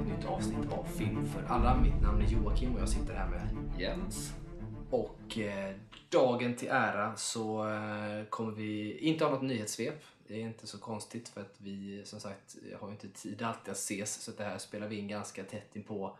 [0.00, 1.76] ett nytt avsnitt av Film för alla.
[1.76, 3.48] Mitt namn är Joakim och jag sitter här med
[3.80, 4.34] Jens.
[4.90, 5.74] Och eh,
[6.08, 10.04] dagen till ära så eh, kommer vi inte ha något nyhetssvep.
[10.28, 13.70] Det är inte så konstigt för att vi som sagt har ju inte tid alltid
[13.70, 16.18] att ses så det här spelar vi in ganska tätt in på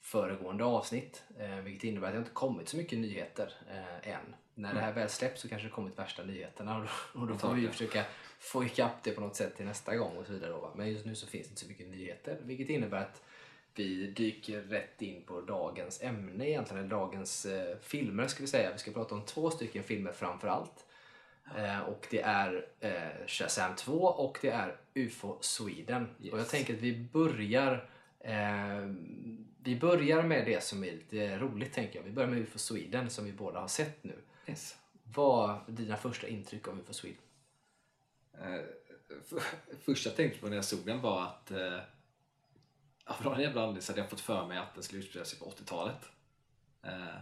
[0.00, 1.22] föregående avsnitt.
[1.38, 4.34] Eh, vilket innebär att det inte kommit så mycket nyheter eh, än.
[4.54, 7.38] När det här väl släpps så kanske det kommit värsta nyheterna och då, och då
[7.38, 8.04] får vi försöka
[8.42, 10.50] få ikapp det på något sätt till nästa gång och så vidare.
[10.50, 10.72] Då?
[10.76, 13.22] Men just nu så finns det inte så mycket nyheter vilket innebär att
[13.74, 18.72] vi dyker rätt in på dagens ämne egentligen, eller dagens eh, filmer ska vi säga.
[18.72, 20.86] Vi ska prata om två stycken filmer framför allt.
[21.56, 26.08] Eh, och det är eh, Shazam 2 och det är UFO Sweden.
[26.20, 26.32] Yes.
[26.32, 27.88] Och jag tänker att vi börjar
[28.20, 28.86] eh,
[29.64, 32.04] vi börjar med det som är lite roligt tänker jag.
[32.04, 34.18] Vi börjar med UFO Sweden som vi båda har sett nu.
[34.46, 34.76] Yes.
[35.04, 37.18] Vad är dina första intryck av UFO Sweden?
[38.40, 38.60] Eh,
[39.36, 39.54] f-
[39.84, 41.78] första jag tänkte på när jag såg den var att eh,
[43.04, 45.38] av någon jävla anledning så hade jag fått för mig att den skulle utspela sig
[45.38, 46.08] på 80-talet.
[46.82, 47.14] Eh,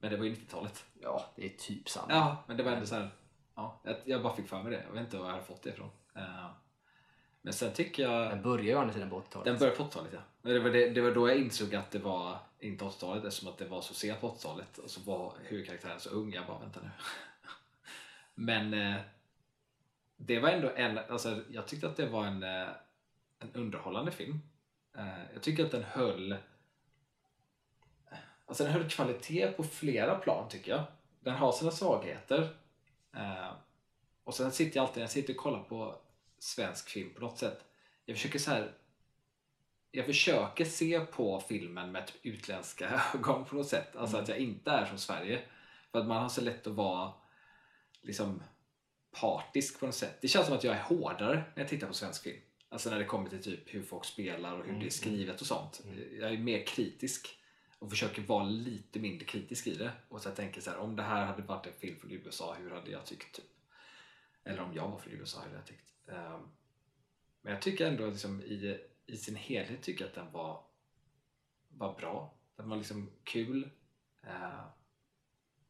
[0.00, 0.84] men det var ju 90-talet.
[1.00, 2.06] Ja, det är typ samma.
[2.12, 3.10] Ja, men det var ändå så här,
[3.54, 4.82] ja, jag, jag bara fick för mig det.
[4.86, 5.90] Jag vet inte var jag hade fått det ifrån.
[6.16, 6.50] Eh,
[7.42, 8.30] men sen tycker jag...
[8.30, 9.44] Den börjar ju å andra sidan på 80-talet.
[9.44, 10.20] Den började på 80-talet ja.
[10.42, 13.48] Men det var, det, det var då jag insåg att det var inte 80-talet eftersom
[13.48, 16.32] att det var så sent på 80-talet och så var huvudkaraktären så ung.
[16.32, 16.90] Jag bara vänta nu.
[18.34, 19.00] Men eh,
[20.20, 22.68] det var ändå en, alltså jag tyckte att det var en, eh,
[23.38, 24.40] en underhållande film.
[24.96, 26.36] Eh, jag tycker att den höll
[28.46, 30.84] Alltså den höll kvalitet på flera plan tycker jag.
[31.20, 32.48] Den har sina svagheter.
[33.16, 33.52] Eh,
[34.24, 36.00] och sen sitter jag alltid, när jag sitter och kollar på
[36.38, 37.64] svensk film på något sätt.
[38.04, 38.72] Jag försöker så här.
[39.90, 43.96] Jag försöker se på filmen med typ utländska ögon på något sätt.
[43.96, 45.42] Alltså att jag inte är som Sverige.
[45.92, 47.12] För att man har så lätt att vara
[48.02, 48.42] liksom
[49.20, 50.18] partisk på något sätt.
[50.20, 52.40] Det känns som att jag är hårdare när jag tittar på svensk film.
[52.68, 55.46] Alltså när det kommer till typ hur folk spelar och hur det är skrivet och
[55.46, 55.82] sånt.
[56.20, 57.38] Jag är mer kritisk
[57.78, 59.92] och försöker vara lite mindre kritisk i det.
[60.08, 62.54] Och så jag tänker så här, om det här hade varit en film från USA,
[62.54, 63.36] hur hade jag tyckt?
[63.36, 63.44] Typ?
[64.44, 66.08] Eller om jag var från USA, hur hade jag tyckt?
[66.08, 66.48] Ehm,
[67.42, 70.64] men jag tycker ändå liksom i, i sin helhet tycker jag att den var,
[71.68, 72.34] var bra.
[72.56, 73.70] Den var liksom kul.
[74.22, 74.64] Eh,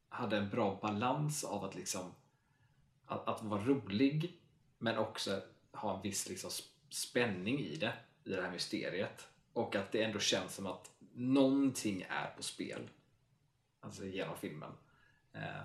[0.08, 2.14] hade en bra balans av att liksom
[3.08, 4.40] att, att vara rolig
[4.78, 5.42] men också
[5.72, 6.50] ha en viss liksom
[6.90, 7.92] spänning i det,
[8.24, 9.28] i det här mysteriet.
[9.52, 12.90] Och att det ändå känns som att någonting är på spel.
[13.80, 14.72] Alltså genom filmen.
[15.32, 15.62] Eh,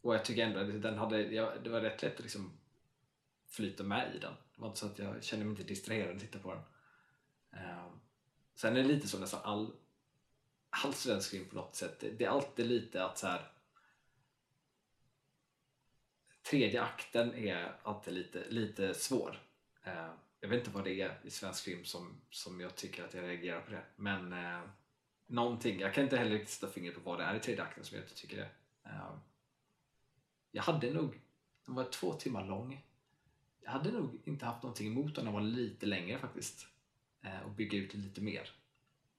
[0.00, 2.52] och jag tycker ändå att den hade, ja, det var rätt lätt att liksom
[3.46, 4.32] flyta med i den.
[4.54, 6.62] Det var inte så att jag kände mig inte distraherad att titta på den.
[7.62, 7.86] Eh,
[8.54, 9.72] sen är det lite så nästan all,
[10.70, 12.00] all svensk film på något sätt.
[12.00, 13.52] Det, det är alltid lite att så här
[16.50, 19.40] tredje akten är alltid lite, lite svår.
[19.84, 20.10] Eh,
[20.40, 23.24] jag vet inte vad det är i svensk film som, som jag tycker att jag
[23.24, 23.82] reagerar på det.
[23.96, 24.60] Men eh,
[25.26, 27.84] någonting, jag kan inte heller riktigt sätta fingret på vad det är i tredje akten
[27.84, 28.50] som jag inte tycker det.
[28.84, 29.14] Eh,
[30.50, 31.20] jag hade nog,
[31.66, 32.84] den var två timmar lång.
[33.60, 36.66] Jag hade nog inte haft någonting emot om den var lite längre faktiskt.
[37.22, 38.50] Eh, och bygga ut lite mer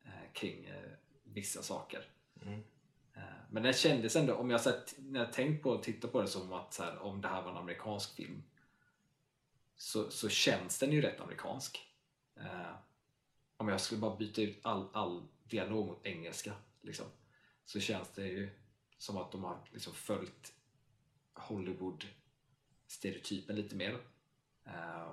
[0.06, 0.92] eh, kring eh,
[1.24, 2.06] vissa saker.
[2.42, 2.64] Mm.
[3.52, 6.22] Men den kändes ändå, om jag, så här, när jag tänkt på och tittat på
[6.22, 8.44] det som att så här, om det här var en amerikansk film
[9.76, 11.88] så, så känns den ju rätt amerikansk.
[12.36, 12.72] Eh,
[13.58, 17.06] om jag skulle bara byta ut all, all dialog mot engelska liksom,
[17.66, 18.50] så känns det ju
[18.98, 20.54] som att de har liksom följt
[21.34, 24.00] Hollywood-stereotypen lite mer.
[24.66, 25.12] Eh,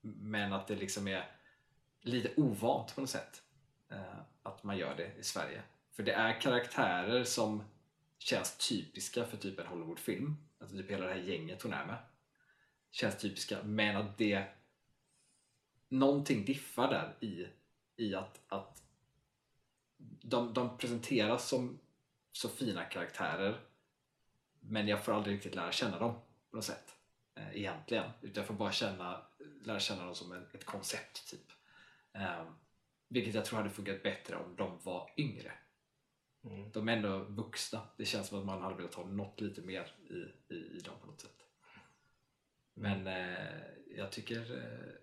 [0.00, 1.36] men att det liksom är
[2.00, 3.42] lite ovant på något sätt
[3.88, 5.62] eh, att man gör det i Sverige.
[5.96, 7.64] För det är karaktärer som
[8.18, 10.36] känns typiska för typ en Hollywoodfilm.
[10.60, 11.98] Alltså typ hela det här gänget hon är med.
[12.90, 14.44] Känns typiska, men att det
[15.88, 17.48] någonting diffar där i,
[17.96, 18.82] i att, att
[20.22, 21.78] de, de presenteras som
[22.32, 23.60] så fina karaktärer
[24.60, 26.14] men jag får aldrig riktigt lära känna dem
[26.50, 26.94] på något sätt
[27.34, 28.10] eh, egentligen.
[28.20, 29.22] Utan jag får bara känna,
[29.62, 31.52] lära känna dem som en, ett koncept typ.
[32.12, 32.44] Eh,
[33.08, 35.52] vilket jag tror hade funkat bättre om de var yngre.
[36.46, 36.70] Mm.
[36.72, 37.80] De är ändå vuxna.
[37.96, 40.94] Det känns som att man hade velat ha något lite mer i, i, i dem
[41.00, 41.42] på något sätt.
[42.74, 43.62] Men eh,
[43.96, 44.94] jag tycker eh,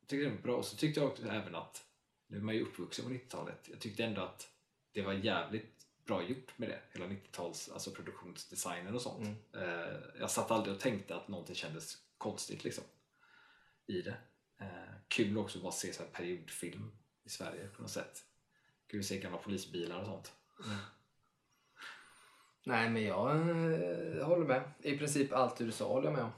[0.00, 0.56] jag tycker det var bra.
[0.56, 1.86] Och så tyckte jag också även att,
[2.26, 4.50] nu är man ju uppvuxen på 90-talet, jag tyckte ändå att
[4.92, 6.80] det var jävligt bra gjort med det.
[6.92, 9.28] Hela 90-tals, alltså produktionsdesignen och sånt.
[9.52, 9.68] Mm.
[9.68, 12.84] Eh, jag satt aldrig och tänkte att någonting kändes konstigt liksom
[13.86, 14.16] i det.
[14.60, 16.90] Eh, kul också att bara se så här periodfilm
[17.24, 18.24] i Sverige på något sätt.
[18.94, 20.32] Att se gamla polisbilar och sånt.
[22.64, 24.62] Nej, men jag eh, håller med.
[24.82, 26.30] I princip allt du sa håller jag med om.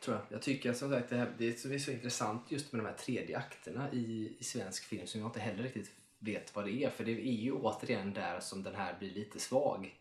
[0.00, 0.24] Tror jag.
[0.28, 3.38] jag tycker som sagt det, här, det är så- intressant just med de här tredje
[3.38, 6.90] akterna i, i svensk film som jag inte heller riktigt vet vad det är.
[6.90, 9.96] För det är ju återigen där som den här blir lite svag.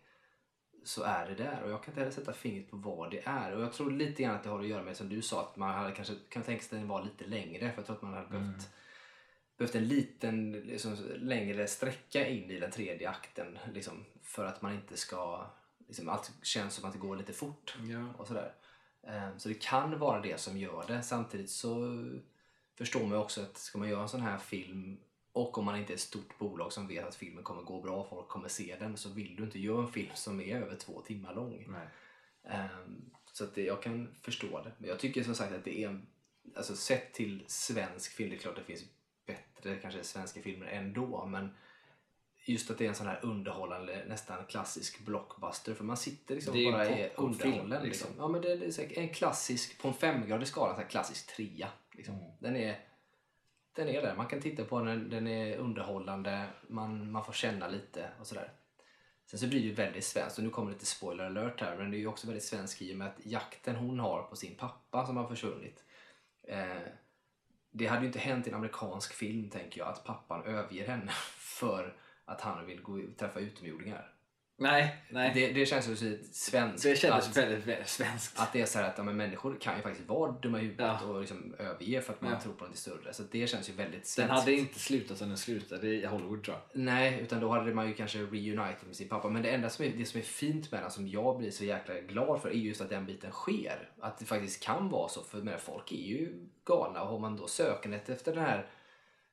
[0.84, 3.56] Så är det där och jag kan inte heller sätta fingret på vad det är.
[3.56, 5.58] Och jag tror lite grann att det har att göra med som du sa att
[5.58, 7.60] man hade kanske kan tänka sig att den var lite längre.
[7.72, 8.70] För jag tror att man hade behövt,
[9.60, 13.60] behövt en liten liksom, längre sträcka in i den tredje akten.
[13.74, 15.46] Liksom, för att man inte ska...
[15.88, 18.14] Liksom, allt känns som att det går lite fort Ja.
[18.18, 18.54] och sådär.
[19.04, 21.04] Eh, Så det kan vara det som gör det.
[21.04, 22.04] Samtidigt så
[22.76, 24.98] förstår man också att ska man göra en sån här film
[25.32, 27.96] och om man inte är ett stort bolag som vet att filmen kommer gå bra
[27.96, 30.76] och folk kommer se den så vill du inte göra en film som är över
[30.76, 31.68] två timmar lång.
[32.44, 34.72] Ehm, Så att det, jag kan förstå det.
[34.78, 36.02] Men jag tycker som sagt att det är,
[36.56, 38.84] alltså sett till svensk film, det är klart det finns
[39.64, 41.50] bättre kanske svenska filmer ändå, men
[42.46, 46.54] just att det är en sån här underhållande, nästan klassisk blockbuster, för man sitter liksom
[46.54, 47.84] Det är bara popcornfilm, underhållen.
[47.84, 48.10] Liksom.
[48.10, 48.14] liksom.
[48.18, 51.70] Ja, men det, är en klassisk, på en femgradig skala, en klassisk trea.
[51.92, 52.16] Liksom.
[52.16, 52.32] Mm.
[52.40, 52.86] Den är
[53.76, 54.16] den är där.
[54.16, 58.52] Man kan titta på den, den är underhållande, man, man får känna lite och sådär.
[59.26, 61.92] Sen så blir det ju väldigt svenskt, och nu kommer lite spoiler alert här, men
[61.92, 64.56] det är ju också väldigt svenskt i och med att jakten hon har på sin
[64.56, 65.84] pappa som har försvunnit.
[66.44, 66.82] Eh,
[67.72, 71.12] det hade ju inte hänt i en amerikansk film, tänker jag, att pappan överger henne
[71.38, 74.14] för att han vill gå träffa utomjordingar.
[74.62, 75.32] Nej, nej.
[75.34, 76.84] Det, Det, det känns ju så svenskt.
[76.98, 78.40] kändes att, väldigt, väldigt svenskt.
[78.40, 80.62] att det är så här att ja, men människor kan ju faktiskt vara dumma i
[80.62, 81.08] huvudet Ja.
[81.08, 82.40] och liksom överge för att man Ja.
[82.42, 83.14] tror på något större.
[83.14, 84.32] Så det känns ju väldigt Den svenskt.
[84.34, 86.82] hade inte slutat som den slutade i Hollywood tror jag.
[86.84, 89.30] Nej, utan då hade man ju kanske reunited med sin pappa.
[89.30, 91.66] Men det enda som är, det som är fint med den, som jag blir så
[91.66, 93.90] jäkla glad för, är just att den biten sker.
[94.00, 97.02] Att det faktiskt kan vara så, för med folk är ju galna.
[97.02, 98.68] Och har man då sökandet efter den här,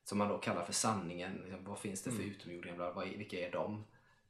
[0.05, 3.37] som man då kallar för sanningen, liksom, vad finns det för utomjordingar, bla, vad, vilka
[3.49, 3.85] är de?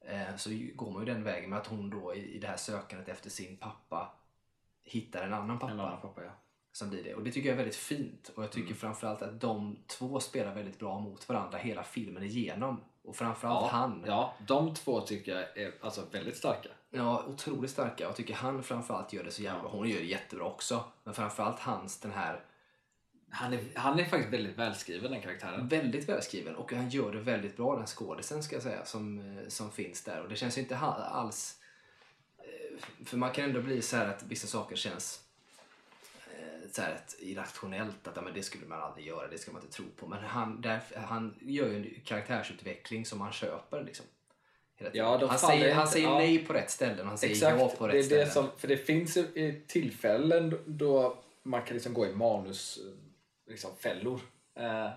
[0.09, 3.09] Eh, så går man ju den vägen med att hon då i, det här sökandet
[3.09, 4.13] efter sin pappa
[4.85, 6.31] hittar en annan pappa En annan pappa ja.
[6.73, 7.15] som blir det.
[7.15, 8.29] Och det tycker jag är väldigt fint.
[8.35, 8.77] Och jag tycker Mm.
[8.79, 12.81] framförallt att de två spelar väldigt bra mot varandra hela filmen igenom.
[13.03, 14.05] Och framförallt Ja, han.
[14.07, 16.69] Ja, de två tycker jag är alltså väldigt starka.
[16.91, 18.05] Ja, otroligt starka.
[18.05, 19.71] Jag tycker han framförallt gör det så jävla bra.
[19.71, 20.85] Hon gör det jättebra också.
[21.05, 22.41] Men framförallt hans, den här,
[23.39, 25.69] Han är, han är faktiskt väldigt välskriven den karaktären.
[25.69, 26.57] väldigt välskriven.
[26.57, 30.03] Och han gör det väldigt bra, den skådisen ska jag säga, som, eh, som finns
[30.03, 30.23] där.
[30.23, 31.61] Och det känns ju inte alls...
[32.39, 35.21] eh, För man kan ändå bli så här att vissa saker känns
[36.31, 38.09] eh, så här att irrationellt.
[38.09, 40.07] Att men det skulle man aldrig göra, det ska man inte tro på.
[40.07, 43.85] Men han, där, han gör ju en karaktärsutveckling som man köper.
[43.85, 44.07] Liksom.
[44.93, 46.19] Ja, han säger, han säger ja.
[46.19, 48.27] nej på rätt ställen han säger Exakt, ja på rätt det är ställen.
[48.27, 49.19] det som, för det finns
[49.67, 52.79] tillfällen då man kan liksom gå i manus
[53.47, 54.21] liksom, fällor
[54.55, 54.91] eh,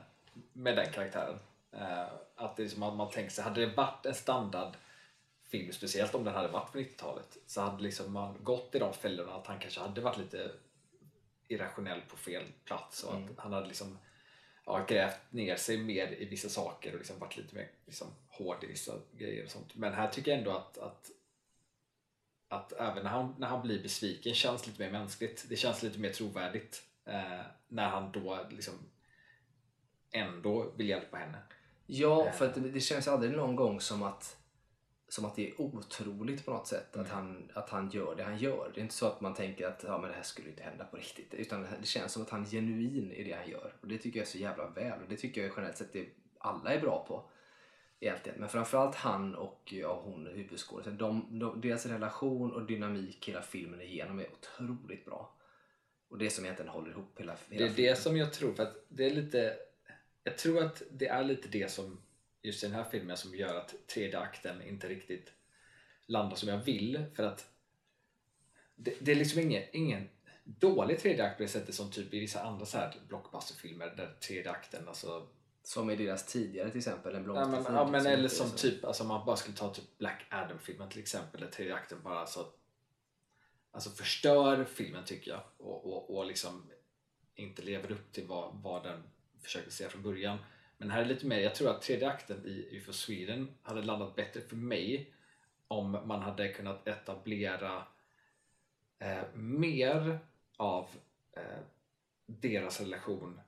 [0.54, 1.40] med den karaktären.
[1.72, 6.16] Eh, att det är som att man tänker sig, hade det varit en standardfilm, speciellt
[6.16, 9.48] om den hade varit på 90-talet, så hade liksom man gått i de fällorna att
[9.48, 10.51] han kanske hade varit lite
[11.48, 13.30] irrationell på fel plats och Mm.
[13.31, 13.98] att han hade liksom
[14.66, 18.63] ja, grävt ner sig mer i vissa saker och liksom varit lite mer liksom, hård
[18.63, 19.75] i vissa grejer och sånt.
[19.75, 21.12] Men här tycker jag ändå att, att
[22.51, 25.46] att även när han, när han blir besviken känns lite mer mänskligt.
[25.50, 28.74] Det känns lite mer trovärdigt eh, när han då liksom
[30.12, 31.38] ändå vill hjälpa henne.
[31.86, 32.32] Ja, Eh.
[32.34, 34.38] för att det, det känns aldrig någon gång som att,
[35.08, 37.06] som att det är otroligt på något sätt Mm.
[37.06, 38.72] att, han, att han gör det han gör.
[38.74, 40.86] Det är inte så att man tänker att ja, men det här skulle inte hända
[40.86, 41.34] på riktigt.
[41.34, 43.74] Utan det känns som att han är genuin i det han gör.
[43.82, 45.01] Och det tycker jag är så jävla väl.
[45.04, 47.30] Och det tycker jag generellt sett det alla är bra på.
[48.01, 48.39] Egentligen.
[48.39, 50.98] Men framförallt han och ja, hon huvudskådisen.
[50.98, 55.36] De, de, deras relation och dynamik hela filmen igenom är otroligt bra.
[56.10, 57.75] Och det som egentligen håller ihop hela, hela Det är filmen.
[57.92, 59.58] det som jag tror, för att det är lite
[60.24, 62.01] jag tror att det är lite det som
[62.42, 65.34] just i den här filmen som gör att tredje akten inte riktigt
[66.06, 67.50] landar som jag vill för att
[68.75, 70.10] det, det är liksom ingen, ingen
[70.44, 74.18] dålig tredje akt på det sättet som typ i vissa andra så här blockbusterfilmer där
[74.28, 75.28] tredje akten alltså
[75.63, 79.04] Som i deras tidigare till exempel, En Ja men, ja, men eller som typ, alltså
[79.04, 82.46] man bara skulle ta typ Black Adam-filmen till exempel, där tredje akten bara så
[83.72, 86.70] alltså förstör filmen tycker jag och, och, och liksom
[87.36, 89.04] inte lever upp till vad, vad den
[89.44, 90.38] försökte säga från början.
[90.78, 94.16] Men här är lite mer, jag tror att tredje akten i UFO Sweden hade landat
[94.16, 95.14] bättre för mig
[95.68, 97.88] om man hade kunnat etablera
[99.00, 100.20] eh, mer
[100.58, 100.88] av
[101.32, 101.60] eh,
[102.26, 103.42] deras relation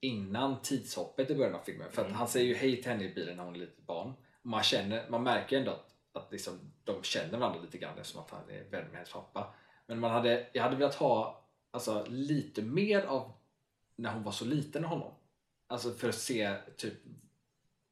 [0.00, 1.92] innan tidshoppet i början av filmen.
[1.92, 2.18] För att Mm.
[2.18, 4.12] han säger ju hej till henne i bilen när hon är litet barn.
[4.42, 8.30] Man, känner, man märker ändå att, att liksom, de känner varandra lite grann eftersom att
[8.30, 9.54] han är vän med hennes pappa.
[9.86, 13.32] Men man hade, jag hade velat ha alltså, lite mer av
[13.96, 15.12] när hon var så liten med honom.
[15.66, 16.94] Alltså för att se typ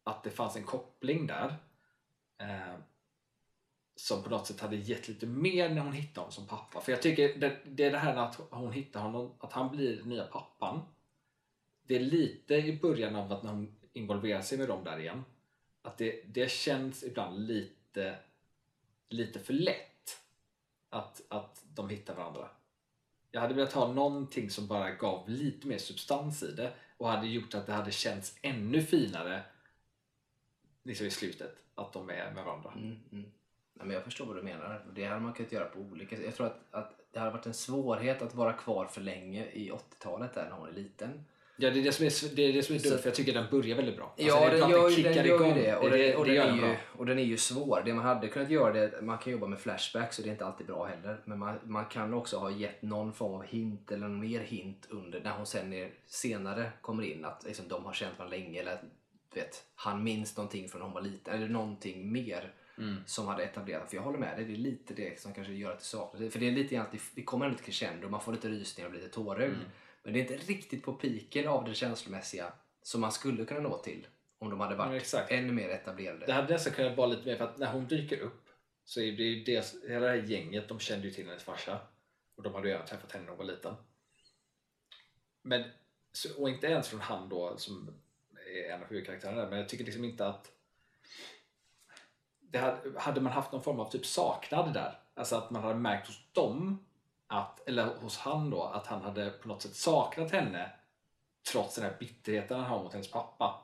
[0.04, 1.56] att det fanns en koppling där.
[2.38, 2.74] Eh,
[3.96, 6.80] som på något sätt hade gett lite mer när hon hittade honom som pappa.
[6.80, 9.96] För jag tycker det, det är det här att hon hittar honom, att han blir
[9.96, 10.80] den nya pappan.
[11.82, 15.24] Det är lite i början av att när hon involverar sig med dem där igen.
[15.82, 17.74] Att det, det känns ibland lite,
[19.08, 20.22] lite för lätt
[20.90, 22.48] att, att de hittar varandra.
[23.30, 27.26] Jag hade velat ha någonting som bara gav lite mer substans i det och hade
[27.26, 29.42] gjort att det hade känts ännu finare
[30.82, 32.72] liksom i slutet, att de är med varandra.
[32.76, 33.32] Mm, mm.
[33.74, 34.86] Ja, men jag förstår vad du menar.
[34.94, 36.24] Det hade man kunnat göra på olika sätt.
[36.24, 39.70] Jag tror att, att det hade varit en svårighet att vara kvar för länge i
[39.70, 41.24] 80-talet där när hon är liten.
[41.62, 43.32] Ja, det är det som är, det är, det som är dumt, för jag tycker
[43.34, 44.04] den börjar väldigt bra.
[44.04, 45.54] Alltså, Ja, det den att gör, ju- den gör ju igång.
[45.54, 45.76] det.
[45.76, 47.82] Och, det, den, och, det den är den ju, och den är ju svår.
[47.84, 50.46] Det man hade kunnat göra det, man kan jobba med flashbacks och det är inte
[50.46, 51.20] alltid bra heller.
[51.24, 55.20] Men man, man kan också ha gett någon form av hint eller mer hint under
[55.20, 58.78] när hon sen är, senare kommer in att liksom, de har känt varandra länge eller
[59.34, 62.96] vet, han minns någonting från när hon var liten eller någonting mer Mm.
[63.06, 63.90] som hade etablerat.
[63.90, 66.32] För jag håller med dig, det är lite det som kanske gör att det saknas.
[66.32, 68.48] För det är lite grann att det, det kommer en lite crescendo, man får lite
[68.48, 69.54] rysningar och blir lite tårögd.
[69.54, 69.64] Mm.
[70.02, 73.78] Men det är inte riktigt på piken av det känslomässiga som man skulle kunna nå
[73.78, 74.06] till
[74.38, 75.30] om de hade Ja, varit exakt.
[75.32, 76.26] ännu mer etablerade.
[76.26, 78.48] Det hade nästan kunnat vara lite mer för att när hon dyker upp
[78.84, 81.78] så är det ju det, hela det här gänget, de kände ju till hennes farsa
[82.36, 83.74] och de hade ju redan träffat henne när hon var liten.
[85.42, 85.64] Men,
[86.38, 88.00] och inte ens från han då som
[88.54, 90.52] är en av huvudkaraktärerna men jag tycker liksom inte att
[92.40, 95.74] det hade, hade man haft någon form av typ saknad där, alltså att man hade
[95.74, 96.84] märkt hos dem,
[97.32, 100.70] att, eller hos han då, att han hade på något sätt saknat henne
[101.52, 103.60] trots den här bitterheten han har mot hennes pappa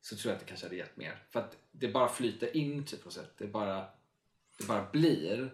[0.00, 1.22] så tror jag att det kanske hade gett mer.
[1.30, 3.30] För att det bara flyter in typ på sätt.
[3.38, 3.86] Det bara,
[4.58, 5.50] det bara blir.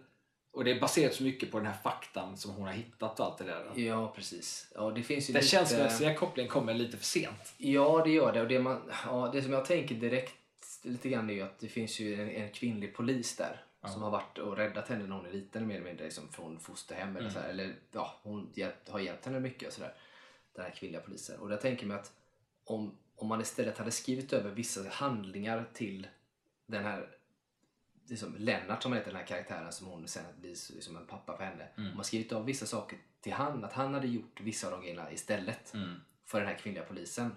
[0.53, 3.27] Och det är baserat så mycket på den här faktan som hon har hittat och
[3.27, 3.73] allt det där.
[3.75, 4.73] Ja, precis.
[4.75, 5.51] Ja, det finns ju Den lite...
[5.51, 7.55] känslomässiga kopplingen kommer lite för sent.
[7.57, 8.41] Ja, det gör det.
[8.41, 10.35] Och det, man, ja, det som jag tänker direkt
[10.83, 14.11] lite grann är ju att det finns ju en, en kvinnlig polis där som har
[14.11, 17.31] varit och räddat henne när hon är liten mer eller mindre liksom från fosterhem eller
[17.31, 19.95] så här, eller ja, hon hjälpt, har hjälpt henne mycket och sådär.
[20.55, 21.41] Den här kvinnliga polisen.
[21.41, 22.13] Och där tänker jag mig att
[22.65, 26.09] om, om man istället hade skrivit över vissa handlingar till
[26.67, 27.09] den här
[28.09, 31.37] liksom Lennart som heter den här karaktären som hon sen blir så- som en pappa
[31.37, 31.69] för henne.
[31.91, 34.81] Om man skrivit av vissa saker till han, att han hade gjort vissa av de
[34.81, 35.75] grejerna istället
[36.25, 37.35] för den här kvinnliga polisen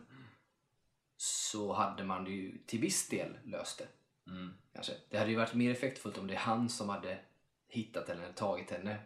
[1.17, 3.87] så hade man ju till viss del löst det.
[4.73, 4.93] Kanske.
[5.09, 7.17] Det hade ju varit mer effektfullt om det är han som hade
[7.67, 8.97] hittat eller tagit henne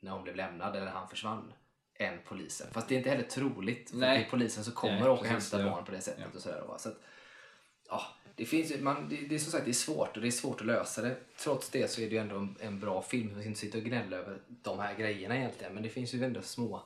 [0.00, 1.52] när hon blev lämnad eller han försvann
[1.94, 2.66] än polisen.
[2.72, 4.22] Fast det är inte heller troligt för Nej.
[4.22, 5.70] är polisen som kommer Nej, och ja.
[5.70, 6.24] barn på det sättet.
[6.24, 6.36] Ja.
[6.36, 6.78] Och sådär, va.
[6.78, 7.00] så att,
[7.88, 8.02] ja,
[8.36, 10.60] det, finns, man, det, det är som sagt det är svårt och det är svårt
[10.60, 11.16] att lösa det.
[11.38, 13.32] Trots det så är det ju ändå en, en bra film.
[13.32, 15.74] Man ska inte sitta och gnälla över de här grejerna egentligen.
[15.74, 16.82] Men det finns ju ändå små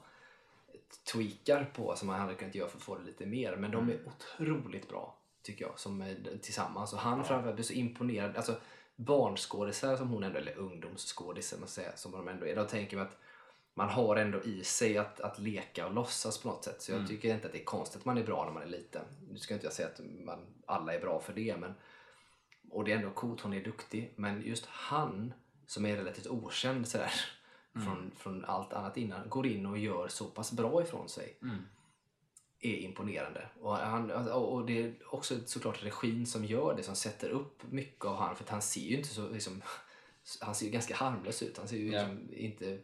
[1.12, 3.56] tweakar på som man hade kunnat göra för att få det lite mer.
[3.56, 6.92] Men de är otroligt bra tycker jag som är tillsammans.
[6.92, 8.36] Och han framförallt blir så imponerad.
[8.36, 8.56] Alltså
[8.96, 11.58] barnskådisar som hon ändå, eller ungdomsskådisar
[11.96, 12.56] som de ändå är.
[12.56, 13.16] Då tänker man att
[13.74, 16.82] man har ändå i sig att, att leka och låtsas på något sätt.
[16.82, 18.66] Så jag tycker inte att det är konstigt att man är bra när man är
[18.66, 19.02] liten.
[19.30, 21.56] Nu ska inte jag säga att man, alla är bra för det.
[21.56, 21.74] Men,
[22.70, 24.12] och det är ändå coolt, hon är duktig.
[24.16, 25.32] Men just han
[25.66, 27.12] som är relativt okänd sådär,
[27.72, 31.38] från, från allt annat innan, går in och gör så pass bra ifrån sig
[32.60, 33.48] är imponerande.
[33.60, 38.04] Och, han, och det är också såklart regin som gör det, som sätter upp mycket
[38.04, 38.36] av han.
[38.36, 39.62] För han ser ju inte så, liksom,
[40.40, 41.58] han ser ju ganska harmlös ut.
[41.58, 42.78] Han ser ju liksom inte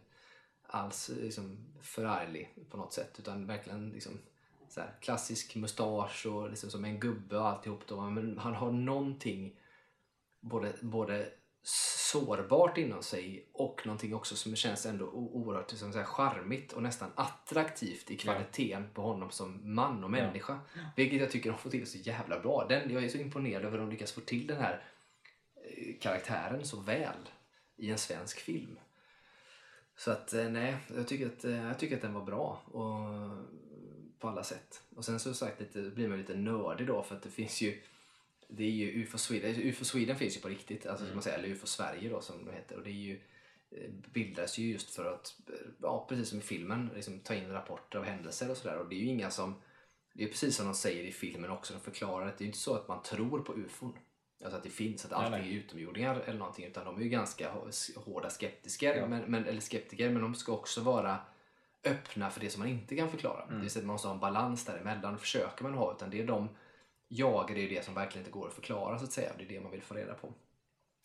[0.62, 3.18] alls liksom, förarglig på något sätt.
[3.18, 4.18] Utan verkligen liksom,
[4.68, 7.86] så här, klassisk mustasch och liksom som en gubbe och alltihop.
[7.86, 8.00] Då.
[8.00, 9.56] Men han har någonting
[10.40, 11.32] både, både
[11.68, 16.82] sårbart inom sig och någonting också som känns ändå oerhört liksom så här charmigt och
[16.82, 20.60] nästan attraktivt i kvaliteten på honom som man och människa.
[20.96, 22.66] Vilket jag tycker de får till så jävla bra.
[22.68, 24.84] Den, jag är så imponerad över att de lyckas få till den här
[25.64, 27.30] eh, karaktären så väl
[27.76, 28.78] i en svensk film.
[29.96, 33.00] Så att eh, nej, jag tycker att, eh, jag tycker att den var bra och,
[34.18, 34.82] på alla sätt.
[34.96, 37.82] Och sen så sagt lite, blir man lite nördig då för att det finns ju
[38.48, 41.38] det är ju UFO Sweden, UFO Sweden finns ju på riktigt, alltså, som man säger,
[41.38, 42.76] eller UFO Sverige då som det heter.
[42.76, 43.20] Och det är ju,
[43.70, 47.52] eh, bildas ju just för att, eh, ja, precis som i filmen, liksom, ta in
[47.52, 48.78] rapporter av händelser och sådär.
[48.78, 49.54] Och det är ju inga som,
[50.14, 52.58] det är precis som de säger i filmen också, de förklarar att det är inte
[52.58, 53.98] så att man tror på UFOn.
[54.44, 55.54] Alltså att det finns, att allting nej.
[55.54, 56.64] är utomjordingar eller någonting.
[56.64, 60.52] Utan de är ju ganska hå- hårda skeptiker, men, men, eller skeptiker, men de ska
[60.52, 61.18] också vara
[61.84, 63.46] öppna för det som man inte kan förklara.
[63.46, 65.12] Det vill säga att man måste ha en balans däremellan.
[65.12, 66.48] Det försöker man ha, utan det är de
[67.08, 69.32] jagar, det är det som verkligen inte går att förklara så att säga.
[69.38, 70.32] Det är det man vill få reda på.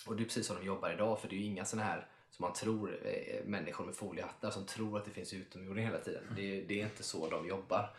[0.06, 2.08] Och det är precis så de jobbar idag, för det är ju inga sådana här
[2.30, 6.24] som man tror, eh, människor med foliehattar som tror att det finns utomjordingar hela tiden.
[6.36, 7.96] Det, det är inte så de jobbar.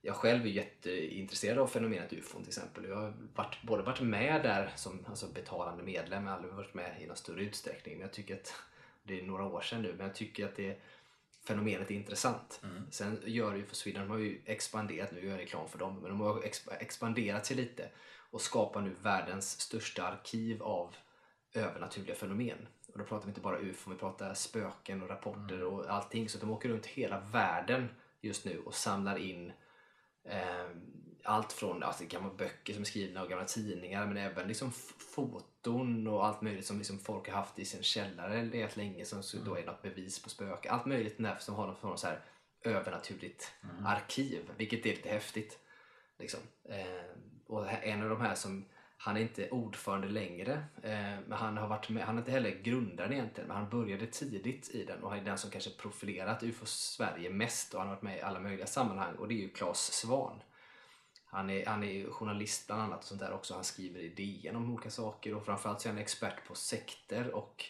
[0.00, 2.84] jag själv är jätteintresserad av fenomenet ufon till exempel.
[2.84, 6.74] Jag har varit, både varit med där som alltså betalande medlem, jag har aldrig varit
[6.74, 7.94] med i någon större utsträckning.
[7.94, 8.54] Men jag tycker att,
[9.02, 10.80] det är några år sedan nu, men jag tycker att det
[11.48, 12.60] fenomenet är intressant.
[12.62, 12.90] Mm.
[12.90, 16.00] Sen gör ju för Sweden, de har ju expanderat, nu gör jag reklam för dem,
[16.00, 17.90] men de har exp- expanderat sig lite
[18.30, 20.96] och skapar nu världens största arkiv av
[21.54, 22.68] övernaturliga fenomen.
[22.92, 26.28] Och då pratar vi inte bara ufo, vi pratar spöken och rapporter och allting.
[26.28, 27.88] Så de åker runt hela världen
[28.20, 29.52] just nu och samlar in
[30.24, 30.68] eh,
[31.24, 34.72] allt från alltså, gamla böcker som är skrivna och gamla tidningar men även liksom
[35.14, 39.22] foton och allt möjligt som liksom folk har haft i sin källare rätt länge som
[39.22, 40.72] så då är något bevis på spöken.
[40.72, 42.20] Allt möjligt där som har något från så här
[42.64, 43.52] övernaturligt
[43.84, 45.58] arkiv, vilket är lite häftigt.
[46.18, 46.40] Liksom.
[46.68, 48.64] Eh, och en av de här som,
[48.96, 52.50] han är inte ordförande längre, eh, men han har varit med, han är inte heller
[52.50, 56.42] grundaren egentligen, men han började tidigt i den och han är den som kanske profilerat
[56.42, 59.42] UFO Sverige mest och han har varit med i alla möjliga sammanhang och det är
[59.42, 60.40] ju Claes Svan.
[61.30, 63.54] Han är, han är journalist bland annat och sånt där också.
[63.54, 67.34] Han skriver i DN om olika saker och framförallt så är han expert på sekter
[67.34, 67.64] och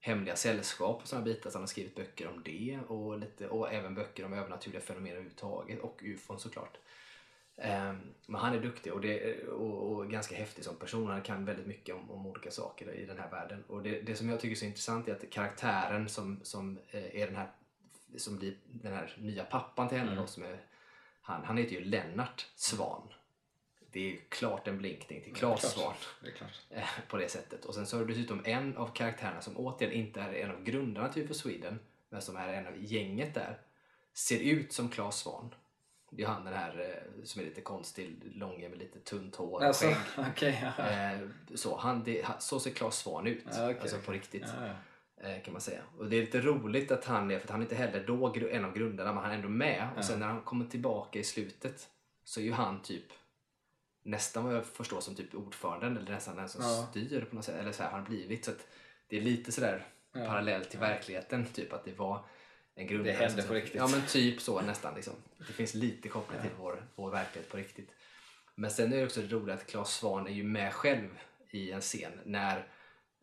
[0.00, 1.50] hemliga sällskap och sådana bitar.
[1.50, 5.12] Så han har skrivit böcker om det och, lite, och även böcker om övernaturliga fenomen
[5.12, 6.78] överhuvudtaget och ufon såklart.
[7.56, 11.10] Ehm, men han är duktig och, det, och, och ganska häftig som person.
[11.10, 13.64] Han kan väldigt mycket om, om olika saker i den här världen.
[13.66, 17.22] Och det, det som jag tycker är så intressant är att karaktären som, som eh,
[17.22, 17.50] är den här
[18.16, 20.22] som blir den här nya pappan till henne Mm.
[20.22, 20.60] då, som är,
[21.24, 23.08] han, han heter ju Lennart Svan.
[23.92, 25.72] Det är ju klart en blinkning till Claes.
[25.72, 25.94] Svan
[26.70, 27.64] eh, på det sättet.
[27.64, 30.62] Och sen så har du dessutom en av karaktärerna som återigen inte är en av
[30.64, 31.78] grundarna till UFO Sweden,
[32.08, 33.58] men som är en av gänget där,
[34.12, 35.54] ser ut som Claes Svan.
[36.10, 39.56] Det är han den här eh, som är lite konstig, långe med lite tunt hår
[39.58, 40.26] och Alltså, skägg.
[40.32, 40.72] okej.
[40.78, 40.90] ja.
[40.90, 41.18] Eh,
[41.54, 44.44] så, han, det, så ser Claes Svan ut, Ja, okej, alltså på riktigt.
[44.60, 44.70] Ja,
[45.44, 45.80] kan man säga.
[45.98, 48.64] Och det är lite roligt att han är, för han är inte heller då en
[48.64, 49.88] av grundarna, men han är ändå med.
[49.96, 51.88] Och sen när han kommer tillbaka i slutet
[52.24, 53.04] så är ju han typ
[54.02, 56.86] nästan vad jag förstår som typ ordföranden eller nästan den som Ja.
[56.90, 57.60] styr på något sätt.
[57.60, 58.44] Eller så här har han blivit.
[58.44, 58.66] Så att
[59.08, 60.26] det är lite sådär Ja.
[60.26, 60.86] parallellt till Ja.
[60.88, 61.46] verkligheten.
[61.46, 62.24] Typ att det var
[62.74, 63.12] en grundare.
[63.12, 63.74] Det hände på riktigt.
[63.74, 64.94] Ja men typ så nästan.
[64.94, 65.14] Liksom.
[65.38, 67.90] Det finns lite koppling till vår, vår verklighet på riktigt.
[68.54, 71.08] Men sen är det också roligt att Claes Svahn är ju med själv
[71.50, 72.66] i en scen när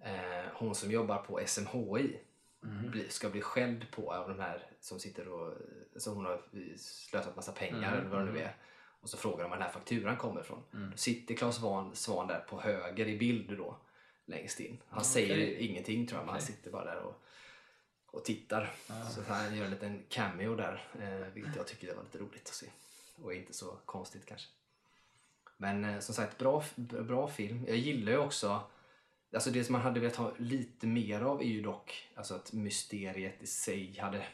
[0.03, 2.19] eh, hon som jobbar på SMHI
[2.63, 2.91] Mm.
[2.91, 5.53] bli, ska bli skälld på av de här som sitter och
[5.95, 6.41] som hon har
[6.77, 8.43] slösat massa pengar Mm, eller vad det nu mm.
[8.43, 8.55] är.
[9.01, 10.63] Och så frågar de var den här fakturan kommer ifrån.
[10.73, 10.91] Mm.
[10.91, 13.77] Då sitter Claes Svan, Svan där på höger i bild då
[14.25, 14.81] längst in.
[14.89, 15.09] Han Okej.
[15.09, 17.21] säger ingenting tror jag, men han sitter bara där och,
[18.05, 18.71] och tittar.
[18.87, 19.09] Ja.
[19.09, 22.47] Så han gör en liten cameo där, eh, vilket jag tycker det var lite roligt
[22.49, 22.67] att se.
[23.15, 24.47] Och inte så konstigt kanske.
[25.57, 26.63] Men eh, som sagt, bra,
[27.01, 27.65] bra film.
[27.67, 28.63] Jag gillar ju också
[29.33, 32.53] Alltså det som man hade velat ha lite mer av är ju dock alltså att
[32.53, 34.25] mysteriet i sig hade,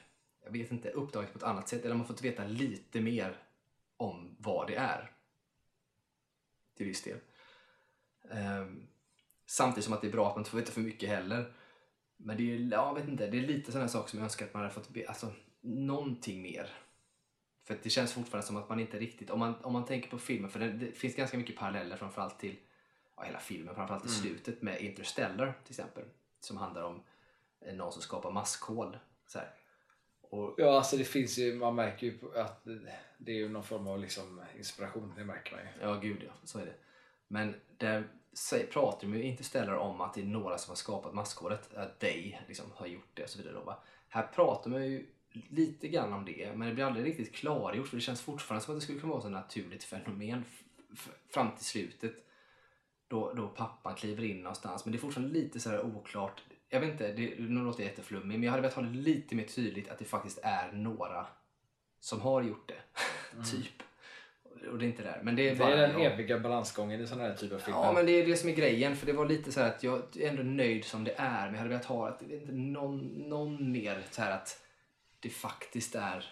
[0.43, 1.85] jag vet inte, uppdagats på ett annat sätt.
[1.85, 3.37] Eller man fått veta lite mer
[3.97, 5.11] om vad det är.
[6.77, 7.17] Till viss del.
[8.21, 8.87] Um,
[9.45, 11.53] samtidigt som att det är bra att man inte får veta för mycket heller.
[12.17, 14.45] Men det är, ja, jag vet inte, det är lite sådana saker som jag önskar
[14.45, 16.69] att man hade fått, be- alltså någonting mer.
[17.63, 20.09] För att det känns fortfarande som att man inte riktigt, om man, om man tänker
[20.09, 22.55] på filmen, för det, det finns ganska mycket paralleller framförallt till
[23.17, 24.21] ja, hela filmen, framförallt i Mm.
[24.21, 26.03] slutet med Interstellar till exempel.
[26.39, 27.03] Som handlar om
[27.61, 28.97] eh, någon som skapar maskhål.
[29.27, 29.53] Så här.
[30.21, 32.67] Och, Ja, alltså det finns ju, man märker ju att
[33.17, 35.69] det är ju någon form av liksom inspiration, det märker man ju.
[35.81, 36.75] ja, gud ja, så är det.
[37.27, 38.03] Men där
[38.71, 42.35] pratar de ju Interstellar om att det är några som har skapat maskhålet, att they
[42.47, 43.53] liksom, har gjort det och så vidare.
[43.53, 43.83] Då, va?
[44.09, 45.07] Här pratar man ju
[45.49, 48.73] lite grann om det, men det blir aldrig riktigt klargjort för det känns fortfarande som
[48.73, 50.43] att det skulle kunna vara ett naturligt fenomen
[51.33, 52.26] fram till slutet.
[53.07, 56.43] Då, då pappan kliver in någonstans, men det är fortfarande lite så här oklart.
[56.69, 59.35] Jag vet inte, det, nu låter jag jätteflummig, men jag hade velat ha det lite
[59.35, 61.25] mer tydligt att det faktiskt är några
[61.99, 62.81] som har gjort det.
[63.51, 63.83] typ.
[64.71, 65.19] Och det är inte där.
[65.23, 66.13] Men det är, Det är den jag.
[66.13, 67.79] eviga balansgången i sådana här typer av filmer.
[67.79, 68.95] Ja, men det är det som är grejen.
[68.95, 71.45] För det var lite så här att jag är ändå nöjd som det är.
[71.45, 74.63] Men jag hade velat ha att, inte, någon, någon mer så här att
[75.19, 76.25] det faktiskt är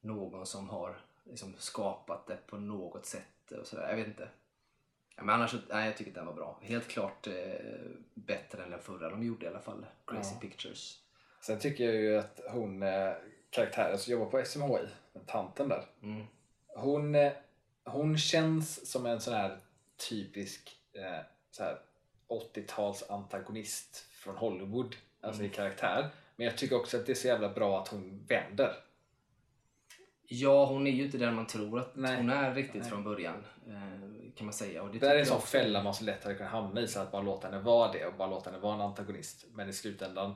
[0.00, 3.52] någon som har liksom skapat det på något sätt.
[3.60, 3.88] Och så där.
[3.88, 4.28] Jag vet inte.
[5.18, 6.58] Ja, men annars, nej, jag tycker den var bra.
[6.62, 7.32] Helt klart eh,
[8.14, 9.86] bättre än den förra de gjorde i alla fall.
[10.06, 10.40] Crazy Ja.
[10.40, 10.98] Pictures.
[11.40, 13.12] Sen tycker jag ju att hon, eh,
[13.50, 14.88] karaktären som jobbar på SMHI,
[15.26, 15.84] tanten där.
[16.02, 16.26] Mm.
[16.66, 17.32] Hon, eh,
[17.84, 19.58] hon känns som en sån här
[20.08, 21.78] typisk eh, så här
[22.28, 24.96] 80-tals antagonist från Hollywood.
[25.20, 26.08] Alltså i karaktär.
[26.36, 28.72] Men jag tycker också att det är så jävla bra att hon vänder.
[30.26, 32.16] Ja, hon är ju inte den man tror att Nej.
[32.16, 32.90] hon är riktigt Nej.
[32.90, 33.44] från början.
[33.68, 34.82] Eh, kan man säga.
[34.82, 36.88] Och det Det där är en sån fälla man så lätt hade kunnat hamna i.
[36.88, 39.44] Så att bara låta henne vara det och bara låta henne vara en antagonist.
[39.52, 40.34] Men i slutändan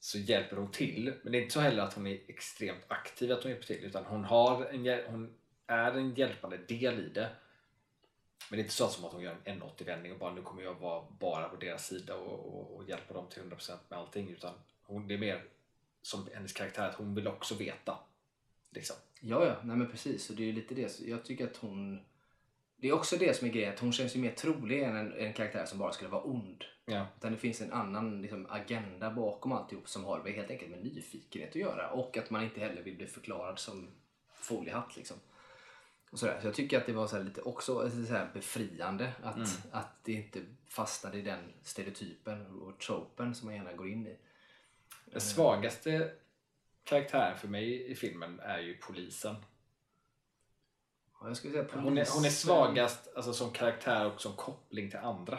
[0.00, 1.14] så hjälper hon till.
[1.22, 3.84] Men det är inte så heller att hon är extremt aktiv att hon hjälper till.
[3.84, 5.34] Utan hon har en hon
[5.66, 7.28] är en hjälpande del i det.
[8.50, 10.62] Men det är inte så som att hon gör en 180-vändning och bara nu kommer
[10.62, 14.30] jag vara bara på deras sida och, och, och hjälpa dem till 100% med allting.
[14.30, 15.44] Utan hon, det är mer
[16.02, 17.98] som hennes karaktär att hon vill också veta.
[18.70, 18.96] Liksom.
[19.20, 20.30] Ja, ja, nej men precis.
[20.30, 20.88] Och det är ju lite det.
[20.88, 22.04] Så Jag tycker att hon...
[22.76, 25.12] Det är också det som är grejen, att hon känns ju mer trolig än en,
[25.12, 26.64] en karaktär som bara skulle vara ond.
[26.84, 27.06] Ja.
[27.16, 31.50] Utan det finns en annan liksom, agenda bakom alltihop som har helt enkelt med nyfikenhet
[31.50, 31.90] att göra.
[31.90, 33.88] Och att man inte heller vill bli förklarad som
[34.34, 34.96] foliehatt.
[34.96, 35.16] Liksom.
[36.10, 36.38] Och sådär.
[36.40, 39.48] Så jag tycker att det var så lite också så här befriande att, Mm.
[39.72, 44.16] att det inte fastnade i den stereotypen och tropen som man gärna går in i.
[45.04, 46.10] Den svagaste
[46.84, 49.36] karaktären för mig i filmen är ju polisen.
[51.20, 54.32] Ja, jag skulle säga Hon är, hon är polisen- svagast alltså, som karaktär och som
[54.32, 55.38] koppling till andra.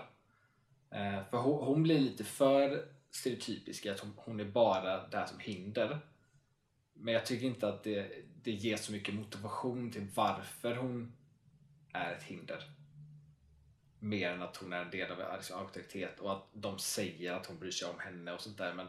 [0.91, 5.39] Eh, för hon, hon blir lite för stereotypisk att hon, hon är bara där som
[5.39, 5.99] hinder.
[6.93, 8.11] Men jag tycker inte att det,
[8.43, 11.13] det ger så mycket motivation till varför hon
[11.93, 12.63] är ett hinder.
[13.99, 17.45] Mer än att hon är en del av liksom, auktoritet och att de säger att
[17.45, 18.73] hon bryr sig om henne och sånt där.
[18.73, 18.87] Men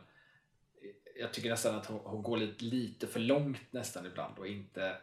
[1.21, 4.97] jag tycker nästan att hon, hon går lite, lite för långt nästan ibland och inte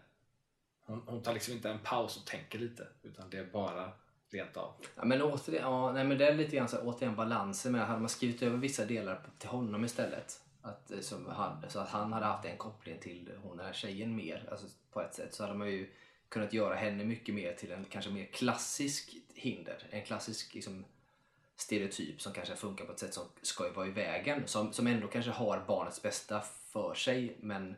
[0.85, 3.91] hon, hon tar liksom inte en paus och tänker lite utan det är bara
[4.29, 4.73] rent av.
[4.95, 7.87] Ja, men återigen, ja, nej, men det är lite grann så här, återigen balansen med
[7.87, 10.41] hade man skrivit över vissa delar på- till honom istället.
[10.61, 13.73] Att, eh, som hade, så att han hade haft en koppling till hon den här
[13.73, 15.91] tjejen mer alltså, på ett sätt så hade man ju
[16.29, 19.87] kunnat göra henne mycket mer till en kanske mer klassisk hinder.
[19.89, 20.85] En klassisk liksom,
[21.55, 24.43] stereotyp som kanske funkar på ett sätt som ska ju vara i vägen.
[24.45, 27.75] Som, som ändå kanske har barnets bästa för sig men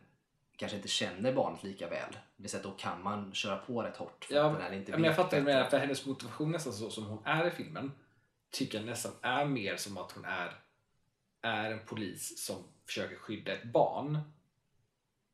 [0.58, 2.18] kanske inte känner barnet lika väl.
[2.38, 4.26] Det att då kan man köra på rätt hårt.
[4.26, 7.26] för Ja, att inte men jag fattar med för hennes motivation nästan så som hon
[7.26, 7.92] är i filmen
[8.52, 10.54] tycker jag nästan är mer som att hon är,
[11.42, 14.20] är en polis som försöker skydda ett barn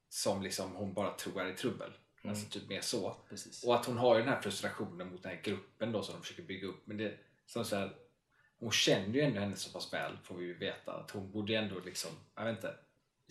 [0.09, 1.91] som liksom hon bara tror är i trubbel.
[2.23, 2.29] Mm.
[2.29, 3.15] Alltså typ mer så.
[3.29, 3.63] Precis.
[3.63, 6.21] Och att hon har ju den här frustrationen mot den här gruppen då som de
[6.21, 6.88] försöker bygga upp.
[6.88, 7.95] Men det, som så här,
[8.59, 10.93] hon känner ju ändå henne så pass väl får vi ju veta.
[10.93, 12.75] Att hon borde ändå liksom, jag vet inte.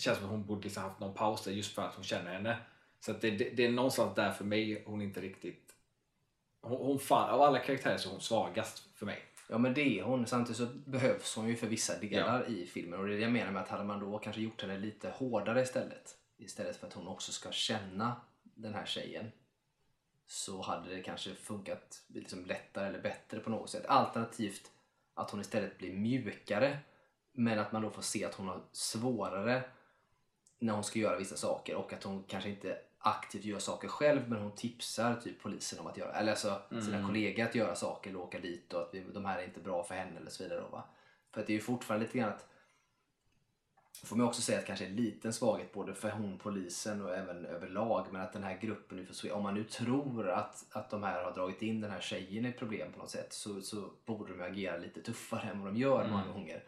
[0.02, 2.32] Känns som att hon borde liksom haft någon paus där just för att hon känner
[2.32, 2.56] henne.
[3.00, 5.74] Så det, det, det är någonstans där för mig hon inte riktigt...
[6.60, 9.22] Hon, hon fan, av alla karaktärer så är hon svagast för mig.
[9.48, 10.26] Ja men det är hon.
[10.26, 13.00] Samtidigt så behövs hon ju för vissa delar i filmen.
[13.00, 15.10] Och det är det jag menar med att hade man då kanske gjort henne lite
[15.10, 16.16] hårdare istället.
[16.38, 19.32] Istället för att hon också ska känna den här tjejen.
[20.26, 23.86] Så hade det kanske funkat liksom lättare eller bättre på något sätt.
[23.86, 24.70] Alternativt
[25.14, 26.78] att hon istället blir mjukare.
[27.32, 29.62] Men att man då får se att hon har svårare
[30.62, 31.74] när hon ska göra vissa saker.
[31.74, 35.86] Och att hon kanske inte aktivt gör saker själv men hon tipsar typ polisen om
[35.86, 37.06] att göra, eller alltså sina Mm.
[37.06, 39.82] kollegor att göra saker eller åka dit och att vi, de här är inte bra
[39.84, 40.60] för henne eller så vidare.
[40.60, 40.84] Då?
[41.32, 42.46] För att det är ju fortfarande lite grann att
[44.04, 47.46] får man också säga att kanske en liten svaghet både för hon polisen och även
[47.46, 49.36] överlag men att den här gruppen nu försvinner.
[49.36, 52.52] Om man nu tror att, att de här har dragit in den här tjejen i
[52.52, 56.08] problem på något sätt så, så borde de agera lite tuffare än vad de gör
[56.08, 56.32] många Mm.
[56.34, 56.64] gånger.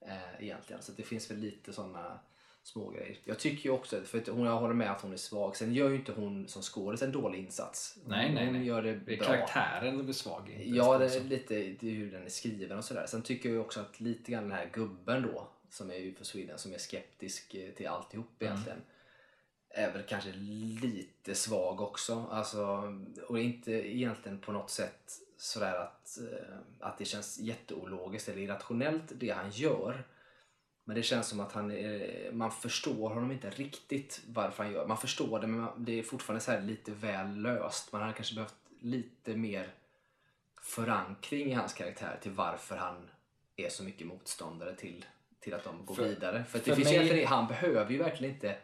[0.00, 0.82] Eh, egentligen.
[0.82, 2.18] Så det finns väl lite sådana
[2.66, 3.18] små grejer.
[3.24, 5.56] Jag tycker ju också, för att hon, jag håller med att hon är svag.
[5.56, 7.98] Sen gör ju inte hon som skådis en dålig insats.
[8.06, 8.64] Nej, nej, nej.
[8.66, 9.26] gör det, Det är bra.
[9.26, 10.62] karaktären som är svag.
[10.66, 13.06] Ja, det är lite det är hur den är skriven och sådär.
[13.06, 16.24] Sen tycker jag också att lite grann den här gubben då, som är ju för
[16.24, 18.52] Sweden, som är skeptisk eh, till alltihop Mm.
[18.52, 18.80] egentligen.
[19.70, 20.32] Är väl kanske
[20.82, 22.26] lite svag också.
[22.30, 22.82] Alltså,
[23.28, 29.04] och inte egentligen på något sätt sådär att, eh, att det känns jätteologiskt eller irrationellt
[29.14, 30.04] det han gör.
[30.88, 31.72] Men det känns som att han
[32.32, 36.40] man förstår honom inte riktigt varför han gör Man förstår det men det är fortfarande
[36.44, 37.92] så lite väl löst.
[37.92, 39.70] Man hade kanske behövt lite mer
[40.62, 43.10] förankring i hans karaktär till varför han
[43.56, 45.04] är så mycket motståndare till,
[45.40, 46.44] till att de går För- vidare.
[46.44, 48.56] För, för det finns mig- ju han behöver ju verkligen inte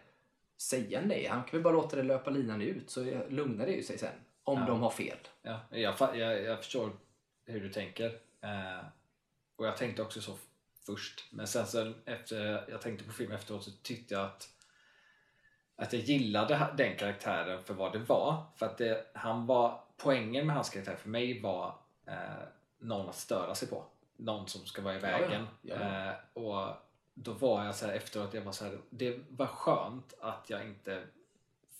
[0.56, 1.26] säga nej.
[1.26, 4.14] Han kan väl bara låta det löpa linan ut så lugnar det ju sig sen.
[4.44, 4.66] Om Ja.
[4.66, 5.18] de har fel.
[5.42, 6.90] Ja, jag, jag, jag förstår
[7.44, 8.06] hur du tänker.
[8.40, 8.84] Eh,
[9.56, 10.36] och jag tänkte också så
[10.86, 11.24] först.
[11.30, 14.48] Men sen så efter jag tänkte på filmen efteråt så tyckte jag att
[15.76, 18.44] att jag gillade den karaktären för vad det var.
[18.56, 21.74] För att det, han var, poängen med hans karaktär för mig var
[22.06, 22.14] eh,
[22.78, 23.84] någon att störa sig på.
[24.16, 25.18] Någon som ska vara i Ja, ja.
[25.18, 25.46] vägen.
[25.62, 26.08] Ja, ja.
[26.08, 26.76] Eh, och
[27.14, 30.64] då var jag så här efteråt, jag var så här, det var skönt att jag
[30.64, 31.06] inte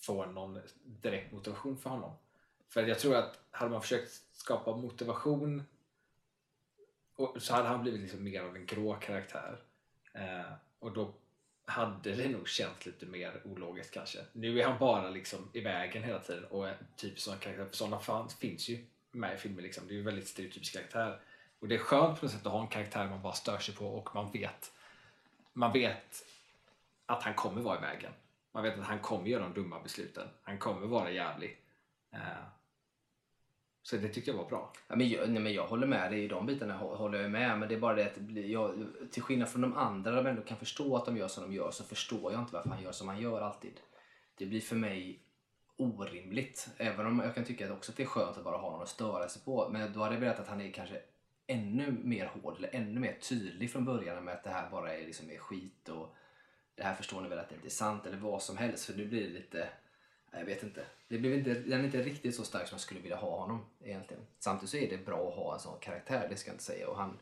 [0.01, 2.13] får någon direkt motivation för honom.
[2.69, 5.63] För jag tror att hade man försökt skapa motivation
[7.23, 9.59] och, så hade han blivit liksom mer av en grå karaktär.
[10.13, 11.15] Eh, och då
[11.65, 14.19] hade det nog känts lite mer ologiskt kanske.
[14.33, 17.77] Nu är han bara liksom i vägen hela tiden och en typ sån karaktär, för
[17.77, 19.87] sådana fans finns ju med i filmer liksom.
[19.87, 21.21] Det är ju en väldigt stereotypisk karaktär.
[21.59, 23.75] Och det är skönt på något sätt att ha en karaktär man bara stör sig
[23.75, 24.73] på och man vet
[25.53, 26.25] man vet
[27.07, 28.13] att han kommer vara i vägen.
[28.53, 30.29] Man vet att han kommer göra de dumma besluten.
[30.43, 31.61] Han kommer vara jävlig.
[32.11, 32.45] Eh,
[33.83, 34.73] så det tyckte jag var bra.
[34.89, 36.77] Ja, men jag, nej, men jag håller med dig i de bitarna.
[36.77, 37.59] håller jag med.
[37.59, 40.43] Men det är bara det att jag, till skillnad från de andra där man ändå
[40.43, 42.93] kan förstå att de gör som de gör så förstår jag inte varför han gör
[42.93, 43.81] som han gör alltid.
[44.39, 45.23] Det blir för mig
[45.77, 46.69] orimligt.
[46.77, 48.83] Även om jag kan tycka att också att det är skönt att bara ha någon
[48.83, 49.69] att störa sig på.
[49.69, 51.01] Men då hade jag velat att han är kanske
[51.47, 55.07] ännu mer hård eller ännu mer tydlig från början med att det här bara är,
[55.07, 56.15] liksom, är skit och
[56.75, 58.85] det här förstår ni väl att det inte är sant eller vad som helst.
[58.85, 59.69] För nu blir det lite,
[60.33, 60.87] jag vet inte.
[61.09, 63.65] Det blev inte, den är inte riktigt så stark som jag skulle vilja ha honom
[63.85, 64.23] egentligen.
[64.39, 66.89] Samtidigt så är det bra att ha en sån karaktär, det ska jag inte säga.
[66.89, 67.19] Och han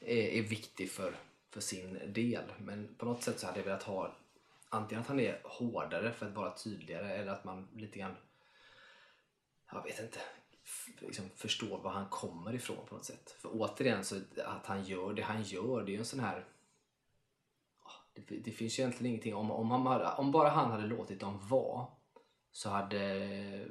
[0.00, 1.14] är, är viktig för,
[1.50, 2.44] för sin del.
[2.58, 4.12] Men på något sätt så hade jag velat ha
[4.68, 8.16] antingen att han är hårdare för att vara tydligare eller att man lite grann,
[9.72, 10.18] jag vet inte,
[10.64, 13.30] f- liksom förstår var han kommer ifrån på något sätt.
[13.38, 16.44] För återigen, så att han gör det han gör, det är ju en sån här
[17.82, 19.34] ah, det, det finns ju egentligen ingenting.
[19.34, 21.86] Om, om, han om bara han hade låtit dem vara
[22.54, 23.68] så hade,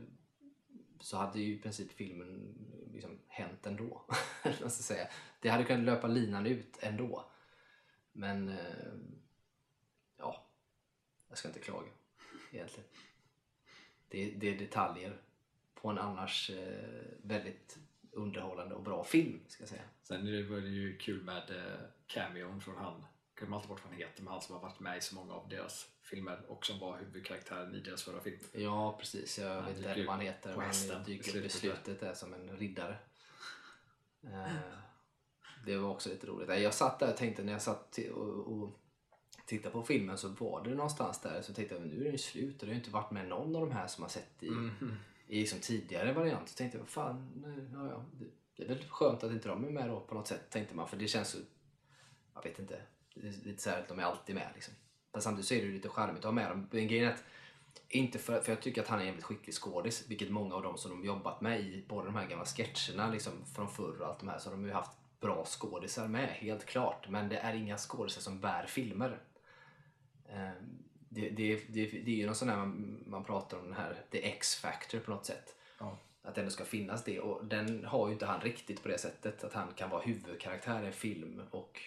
[1.00, 2.56] så hade ju i princip filmen
[2.92, 4.06] liksom hänt ändå.
[4.70, 5.08] Säga.
[5.40, 7.32] Det hade kunnat löpa linan ut ändå.
[8.12, 8.94] Men eh,
[10.18, 10.48] ja,
[11.30, 11.88] jag ska inte klaga
[12.52, 12.90] egentligen.
[14.08, 15.22] Det, det är detaljer
[15.74, 17.78] på en annars eh, väldigt
[18.12, 19.84] underhållande och bra film ska jag säga.
[20.02, 24.02] Sen var det ju kul med eh, cameon från han, glömmer alltid bort vad han
[24.02, 26.80] heter, men han som har varit med i så många av deras filmer och som
[26.80, 28.40] var huvudkaraktären i deras förra film.
[28.54, 29.40] Ja, precis.
[29.40, 30.58] Jag Han vet inte vad han heter.
[30.58, 32.14] men Han dyker upp i slutet där.
[32.14, 32.96] som en riddare.
[34.24, 34.48] Eh,
[35.66, 36.62] det var också lite roligt.
[36.62, 38.80] Jag satt där och tänkte när jag satt och, och
[39.46, 42.62] tittade på filmen så var det någonstans där så tänkte jag nu är den slut
[42.62, 44.72] och det har inte varit med någon av de här som har sett i, Mm.
[45.28, 46.50] i liksom tidigare variant.
[46.50, 48.06] Så tänkte jag, fan, nu, ja, ja,
[48.56, 50.88] det, är väl skönt att inte de är med då på något sätt tänkte man
[50.88, 51.38] för det känns så,
[52.34, 52.82] jag vet inte,
[53.14, 54.74] lite så här att de är alltid med liksom.
[55.14, 56.68] Men samtidigt så är det lite charmigt att ha med dem.
[56.72, 57.24] Men grejen är att
[57.90, 60.64] inte för, för jag tycker att han är en jävligt skicklig skådis, vilket många av
[60.64, 64.08] dem som de jobbat med i både de här gamla sketcherna liksom, från förr och
[64.08, 67.10] allt de här, så har de ju haft bra skådisar med, helt klart.
[67.10, 69.20] Men det är inga skådisar som bär filmer.
[70.30, 70.50] Eh,
[71.16, 74.02] Det, det, det, det är ju någon sån här, man, man pratar om den här,
[74.12, 75.56] the X-factor på något sätt.
[75.80, 75.98] Ja.
[76.24, 78.98] Att det ändå ska finnas det och den har ju inte han riktigt på det
[78.98, 79.44] sättet.
[79.44, 81.82] Att han kan vara huvudkaraktär i en film och,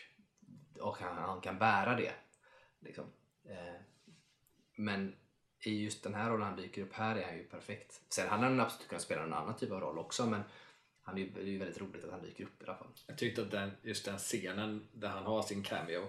[0.81, 2.13] och han, han kan bära det.
[2.81, 3.05] Liksom.
[3.45, 3.81] Eh,
[4.75, 5.17] men
[5.61, 8.03] i just den här rollen han dyker upp här är han ju perfekt.
[8.09, 10.43] Sen hade han absolut kunnat spela en annan typ av roll också men
[11.03, 12.89] han är ju, det är ju väldigt roligt att han dyker upp i alla fall.
[13.07, 16.09] Jag tyckte att den, just den scenen där han har sin cameo,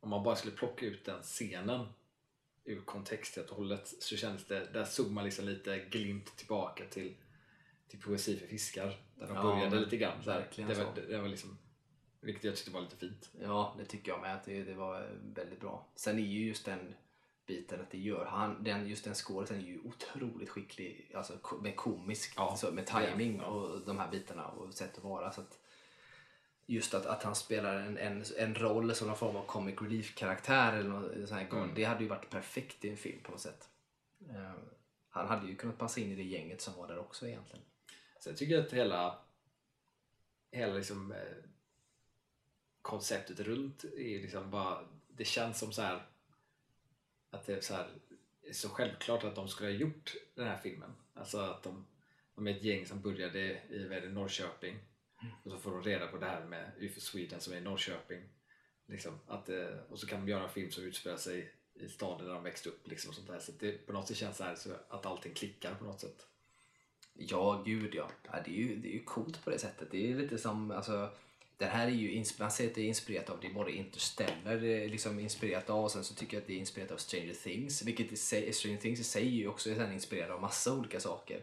[0.00, 1.86] om man bara skulle plocka ut den scenen
[2.64, 6.84] ur kontext helt och hållet så känns det, där såg man liksom lite glimt tillbaka
[6.84, 7.14] till,
[7.88, 8.86] till Poesi för fiskar.
[9.14, 10.18] Där de Ja, började lite grann.
[10.24, 11.58] Det, var, det var liksom,
[12.20, 13.30] vilket jag tyckte var lite fint.
[13.40, 14.34] Ja, det tycker jag med.
[14.34, 15.86] Att det, det var väldigt bra.
[15.94, 16.94] Sen är ju just den
[17.46, 21.76] biten att det gör han, den, just den skådisen är ju otroligt skicklig, alltså med
[21.76, 23.46] komisk, Ja, så, med är han, timing ja.
[23.46, 25.32] och de här bitarna och sätt att vara.
[25.32, 25.58] Så att
[26.66, 30.72] just att, att han spelar en, en, en roll som någon form av comic relief-karaktär
[30.72, 31.74] eller något sån här, Mm.
[31.74, 33.68] det hade ju varit perfekt i en film på något sätt.
[34.28, 34.52] Eh,
[35.08, 37.64] han hade ju kunnat passa in i det gänget som var där också egentligen.
[38.20, 39.18] Sen tycker jag att hela,
[40.50, 41.18] hela liksom, eh,
[42.82, 46.06] konceptet runt är liksom bara, det känns som så här
[47.30, 47.88] att det är så, här,
[48.42, 50.90] det är så självklart att de skulle ha gjort den här filmen.
[51.14, 51.86] Alltså att de,
[52.34, 54.78] de är ett gäng som började i vad är det, Norrköping
[55.44, 58.22] och så får de reda på det här med UFO Sweden som är i Norrköping.
[58.86, 62.26] Liksom, att, eh, och så kan de göra en film som utspelar sig i staden
[62.26, 62.88] där de växte upp.
[62.88, 63.38] Liksom, och sånt där.
[63.38, 66.26] Så det på något sätt känns så här, så att allting klickar på något sätt.
[67.14, 68.10] Ja, gud ja.
[68.24, 69.90] ja det, är ju, det är ju coolt på det sättet.
[69.90, 71.10] Det är lite som, alltså,
[71.60, 74.56] det här är ju, man säger att det är inspirerat av, det är både Interstellar,
[74.56, 76.96] det är liksom inspirerat av och sen så tycker jag att det är inspirerat av
[76.96, 77.82] Stranger Things.
[77.82, 81.00] Vilket i sig, Stranger Things i sig är ju också sen inspirerat av massa olika
[81.00, 81.40] saker.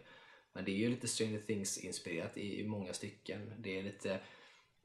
[0.54, 3.54] Men det är ju lite Stranger Things inspirerat i, i många stycken.
[3.60, 4.20] Det är lite,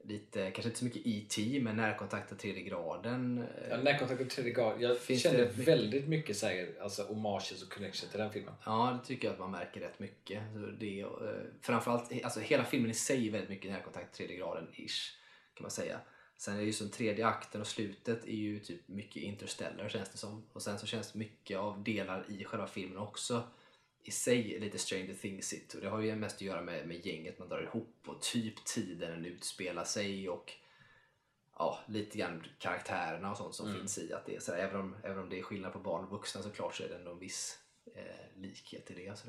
[0.03, 1.59] lite, kanske inte så mycket E.T.
[1.61, 3.45] men närkontakt av tredje graden.
[3.69, 4.81] Ja, Närkontakt och tredje grad.
[4.81, 8.31] Jag Finns kände det mycket- väldigt mycket så här, alltså, homages och connection till den
[8.31, 8.53] filmen.
[8.65, 10.41] Ja, det tycker jag att man märker rätt mycket.
[10.79, 11.07] Det, eh,
[11.61, 15.17] framförallt, alltså hela filmen i sig är väldigt mycket närkontakt tredje graden ish
[15.53, 15.99] kan man säga.
[16.37, 20.09] Sen är det ju som tredje akten och slutet är ju typ mycket interstellar känns
[20.09, 20.45] det som.
[20.53, 23.47] Och sen så känns mycket av delar i själva filmen också
[24.03, 25.75] i sig lite Stranger Things-igt.
[25.75, 28.65] Och det har ju mest att göra med, med gänget man drar ihop och typ
[28.65, 30.53] tiden den utspelar sig och
[31.55, 33.79] ja, lite grann karaktärerna och sånt som Mm.
[33.79, 34.13] finns i.
[34.13, 36.11] Att det är så här, även, om, även om det är skillnad på barn och
[36.11, 37.59] vuxna såklart så är det ändå en viss
[37.95, 39.17] eh, likhet i det.
[39.17, 39.27] Så,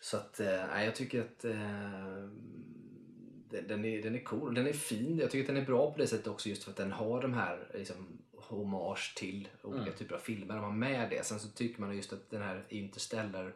[0.00, 2.28] så att, eh, jag tycker att eh,
[3.50, 4.54] den, är, den är cool.
[4.54, 5.18] Den är fin.
[5.18, 7.22] Jag tycker att den är bra på det sättet också just för att den har
[7.22, 9.94] de här liksom, hommage till olika Mm.
[9.98, 10.54] typer av filmer.
[10.54, 11.26] De har med det.
[11.26, 13.54] Sen så tycker man just att den här Interstellar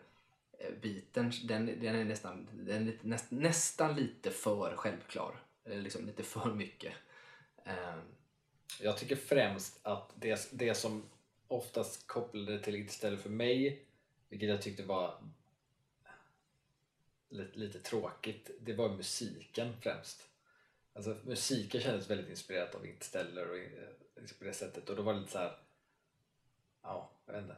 [0.82, 5.42] biten, den, den är, nästan, den är näst, nästan lite för självklar.
[5.64, 6.92] Eller liksom lite för mycket.
[7.64, 7.98] Eh,
[8.80, 11.02] Jag tycker främst att det, det som
[11.48, 13.82] oftast kopplade till Interstellar för mig,
[14.28, 15.14] vilket jag tyckte var
[17.34, 20.28] lite, lite tråkigt, det var musiken främst.
[20.92, 23.58] Alltså musiken kändes väldigt inspirerat av Interstellar och,
[24.20, 25.58] liksom på det sättet och då var det lite så här.
[26.82, 27.56] ja, jag vet inte.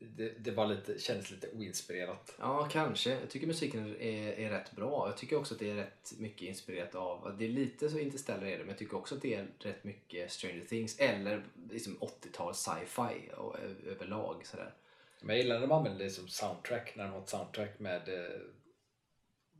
[0.00, 2.34] Det, det var lite, kändes lite oinspirerat.
[2.38, 3.10] Ja, kanske.
[3.10, 5.08] Jag tycker musiken är, är rätt bra.
[5.08, 7.36] Jag tycker också att det är rätt mycket inspirerat av...
[7.38, 9.84] Det är lite så Interstellar är det, men jag tycker också att det är rätt
[9.84, 14.46] mycket Stranger Things eller liksom 80-tals sci-fi eh, överlag.
[14.46, 14.74] Sådär.
[15.20, 18.08] Men jag gillar när de använder det som soundtrack, när de har ett soundtrack med
[18.08, 18.40] eh,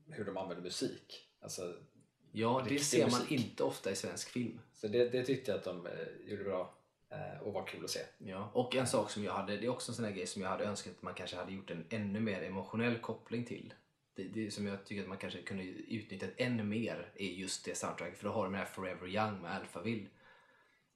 [0.07, 1.25] hur de använder musik.
[1.41, 1.75] Alltså,
[2.33, 3.31] Ja, det ser man musik.
[3.31, 4.61] inte ofta i svensk film.
[4.75, 5.93] så det, det tyckte jag att de eh,
[6.27, 6.75] gjorde bra
[7.11, 8.01] eh, och var kul att se.
[8.19, 8.51] Ja.
[8.55, 10.49] Och en sak som jag hade, det är också en sån här grej som jag
[10.49, 13.75] hade önskat att man kanske hade gjort en ännu mer emotionell koppling till.
[14.15, 17.77] Det, det som jag tycker att man kanske kunde utnyttjat ännu mer är just det
[17.77, 18.19] soundtracket.
[18.19, 20.07] För då har de den här Forever Young med Alphaville.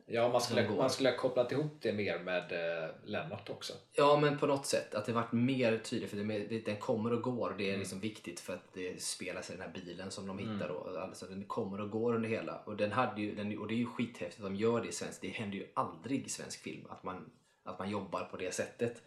[0.06, 3.72] Ja, man skulle, man skulle ha kopplat ihop det mer med eh, Lennart också.
[3.92, 4.94] Ja, men på något sätt.
[4.94, 6.10] Att det varit mer tydligt.
[6.10, 9.02] För det, det, den kommer och går och det är liksom viktigt för att det
[9.02, 10.68] spelas i den här bilen som de hittar.
[10.68, 10.98] Då.
[10.98, 12.56] Alltså, den kommer och går under hela.
[12.58, 14.92] Och, den hade ju, den, och det är ju skithäftigt att de gör det i
[14.92, 15.20] svensk.
[15.20, 17.30] Det händer ju aldrig i svensk film att man,
[17.64, 19.02] att man jobbar på det sättet.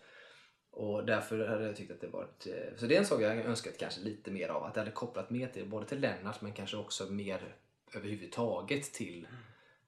[0.72, 2.48] Och därför hade jag tyckt att det varit...
[2.48, 4.64] eh, Så det är en sak jag önskat kanske lite mer av.
[4.64, 7.56] Att det hade kopplat mer till, både till Lennart men kanske också mer
[7.94, 9.28] överhuvudtaget till,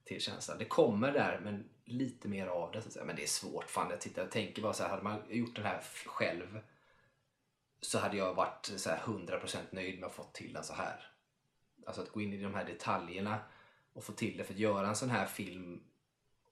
[0.07, 0.57] till känslan.
[0.57, 2.81] Det kommer där men lite mer av det.
[2.81, 3.05] Så att säga.
[3.05, 3.69] Men det är svårt.
[3.69, 6.59] Fan, jag, tittar, jag tänker bara så här, hade man gjort den här själv
[7.81, 11.11] så hade jag varit så här 100% nöjd med att få till den så här.
[11.85, 13.39] Alltså att gå in i de här detaljerna
[13.93, 14.43] och få till det.
[14.43, 15.83] För att göra en sån här film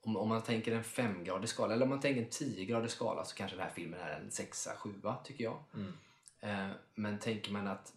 [0.06, 3.36] om, om man tänker en femgradig skala eller om man tänker en tiogradig skala så
[3.36, 5.64] kanske den här filmen är en sexa, sjua tycker jag.
[6.40, 7.94] Eh, men tänker man att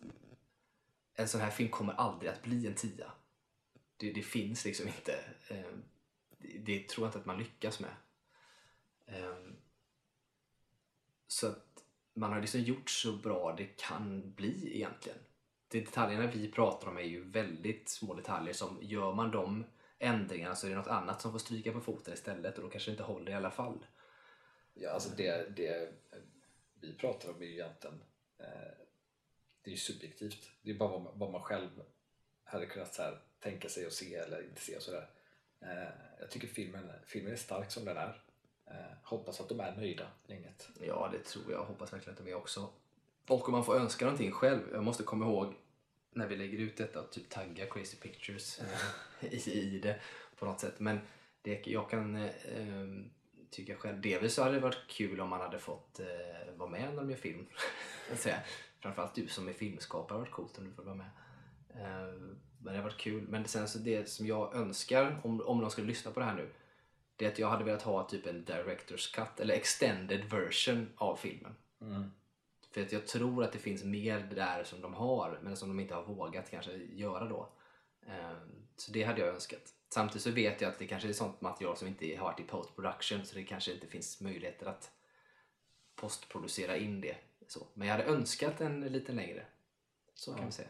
[1.14, 3.12] en sån här film kommer aldrig att bli en tia.
[3.98, 5.24] Det, det finns liksom inte.
[5.48, 5.72] Eh,
[6.38, 7.94] det, det tror jag inte att man lyckas med.
[9.06, 9.36] Eh,
[11.26, 11.84] så att
[12.14, 15.18] man har liksom gjort så bra det kan bli egentligen.
[15.68, 19.64] De detaljerna vi pratar om är ju väldigt små detaljer som gör man de
[19.98, 22.90] ändringarna så är det något annat som får stryka på foten istället och då kanske
[22.90, 23.86] det inte håller i alla fall.
[24.74, 25.92] Ja, alltså det, det
[26.80, 28.02] vi pratar om är ju egentligen
[28.38, 28.78] eh,
[29.62, 30.50] det är ju subjektivt.
[30.62, 31.70] Det är bara vad man, vad man själv
[32.44, 35.10] hade kunnat så här, tänka sig och se eller inte se och sådär.
[35.60, 35.88] Eh,
[36.20, 38.22] jag tycker filmen, filmen är stark som den är.
[38.66, 40.68] Eh, hoppas att de är nöjda gänget.
[40.80, 41.64] Ja, det tror jag.
[41.64, 42.70] Hoppas verkligen att de är också.
[43.28, 44.60] Och om man får önska någonting själv.
[44.72, 45.54] Jag måste komma ihåg
[46.10, 50.00] när vi lägger ut detta att typ tagga Crazy Pictures eh, i, i det
[50.36, 50.80] på något sätt.
[50.80, 51.00] Men
[51.42, 53.04] det, jag kan eh,
[53.50, 54.00] tycka själv.
[54.00, 57.10] Delvis så hade det varit kul om man hade fått eh, vara med när de
[57.10, 57.46] gör film.
[58.12, 58.34] att.
[58.80, 61.10] Framförallt du som är filmskapare har varit coolt om du får vara med.
[61.74, 62.14] Eh,
[62.58, 63.28] men det har varit kul.
[63.28, 66.34] Men sen så det som jag önskar om, om de skulle lyssna på det här
[66.34, 66.50] nu.
[67.16, 71.16] Det är att jag hade velat ha typ en director's cut eller extended version av
[71.16, 71.54] filmen.
[72.70, 75.80] För att jag tror att det finns mer där som de har men som de
[75.80, 77.48] inte har vågat kanske göra då.
[78.06, 79.74] Ehm, Så det hade jag önskat.
[79.88, 82.42] Samtidigt så vet jag att det kanske är sånt material som inte har varit i
[82.42, 84.90] post production så det kanske inte finns möjligheter att
[85.96, 87.16] postproducera in det.
[87.46, 87.66] Så.
[87.74, 89.46] Men jag hade önskat en lite längre.
[90.14, 90.68] Så kan vi säga.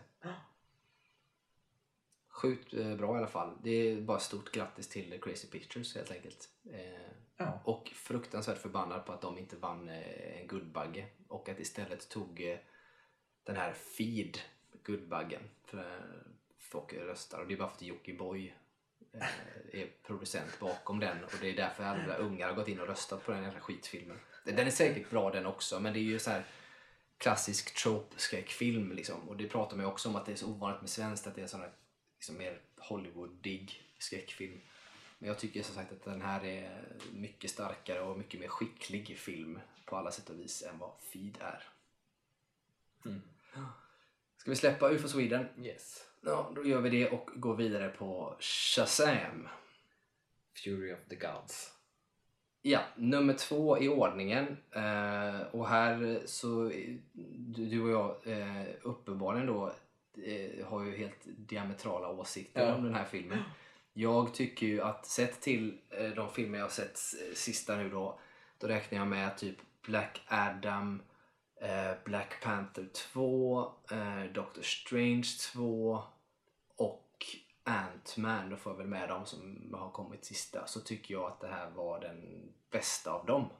[2.38, 3.58] Sjukt eh, bra i alla fall.
[3.62, 6.48] Det är bara stort grattis till Crazy Pictures helt enkelt.
[6.72, 7.08] Eh,
[7.40, 7.60] Ja.
[7.64, 12.58] och fruktansvärt förbannad på att de inte vann eh, en Guldbagge och att istället tog
[13.44, 14.38] den här Feed
[14.82, 16.00] Guldbaggen för
[16.58, 17.40] folk röstar.
[17.40, 18.54] Och det är bara för att Jockiboi
[19.72, 23.24] är producent bakom den och det är därför alla ungar har gått in och röstat
[23.24, 24.18] på den jävla skitfilmen.
[24.44, 26.44] Den är säkert bra den också men det är ju så här
[27.18, 29.28] klassisk trope-skräckfilm liksom.
[29.28, 31.34] Och det pratar man ju också om att det är så ovanligt med svenskt att
[31.34, 31.72] det är här
[32.18, 34.60] liksom mer Hollywood-dig skräckfilm.
[35.18, 39.18] Men jag tycker som sagt att den här är mycket starkare och mycket mer skicklig
[39.18, 41.62] film på alla sätt och vis än vad Feed är.
[44.36, 45.46] Ska vi släppa UFO Sweden?
[45.62, 46.04] Yes.
[46.20, 49.48] Ja, då gör vi det och går vidare på Shazam.
[50.64, 51.72] Fury of the Gods.
[52.62, 54.56] Ja, nummer två i ordningen.
[54.70, 56.72] Eh, och här så,
[57.48, 59.72] du och jag eh, uppenbarligen då
[60.24, 62.74] eh, har ju helt diametrala åsikter Ja.
[62.74, 63.38] om den här filmen.
[63.92, 66.98] Jag tycker ju att sett till eh, de filmer jag har sett
[67.28, 68.18] eh, sista nu då,
[68.58, 71.02] då räknar jag med typ Black Adam,
[71.60, 76.02] eh, Black Panther 2, eh, Doctor Strange 2
[76.76, 77.26] och
[77.64, 81.40] Ant-Man, då får jag väl med dem som har kommit sista, så tycker jag att
[81.40, 83.50] det här var den bästa av dem.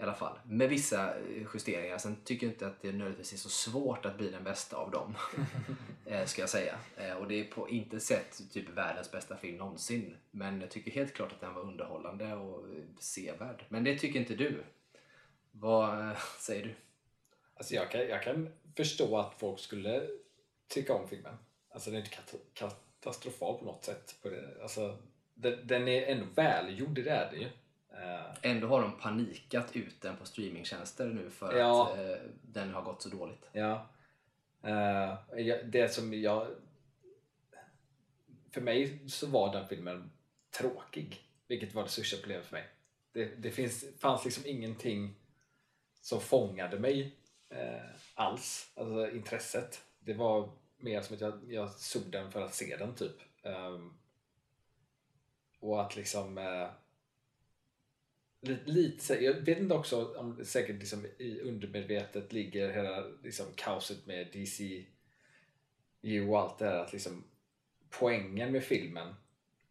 [0.00, 0.38] I alla fall.
[0.44, 1.98] Med vissa eh, justeringar.
[1.98, 4.90] Sen tycker jag inte att det nödvändigtvis är så svårt att bli den bästa av
[4.90, 5.16] dem.
[6.06, 6.78] eh, ska jag säga.
[6.96, 10.16] Eh, och det är på inte sätt typ världens bästa film någonsin.
[10.30, 12.66] Men jag tycker helt klart att den var underhållande och
[13.00, 13.64] sevärd.
[13.68, 14.62] Men det tycker inte du.
[15.50, 16.74] Vad säger du?
[17.54, 20.06] Alltså jag, kan, jag kan förstå att folk skulle
[20.68, 21.34] tycka om filmen.
[21.70, 22.54] Alltså den är inte kat-
[23.00, 24.16] katastrofal på något sätt.
[24.22, 24.62] På det.
[24.62, 24.98] Alltså,
[25.34, 27.48] den, den är ändå välgjord, det är det ju.
[27.90, 31.88] Eh, Ändå har de panikat ut den på streamingtjänster nu för Ja.
[31.92, 33.48] att eh, den har gått så dåligt.
[33.52, 33.86] Ja.
[35.36, 36.46] Jag- det som jag...
[38.50, 40.10] För mig så var den filmen
[40.58, 41.20] tråkig.
[41.46, 42.68] Vilket var det största problemet för mig.
[43.12, 45.14] Det, det finns, fanns liksom ingenting
[46.00, 47.16] som fångade mig
[47.48, 47.82] eh,
[48.14, 48.72] alls.
[48.76, 49.82] Alltså intresset.
[50.00, 53.16] Det var mer som att jag, jag såg den för att se den typ.
[53.42, 53.94] Ehm,
[55.60, 56.38] och att liksom...
[56.38, 56.68] Eh,
[58.42, 63.46] Lite, lite, jag vet inte också om det säkert liksom i undermedvetet ligger hela liksom
[63.54, 64.84] kaoset med DC
[66.28, 67.24] och allt det här att liksom
[67.90, 69.14] poängen med filmen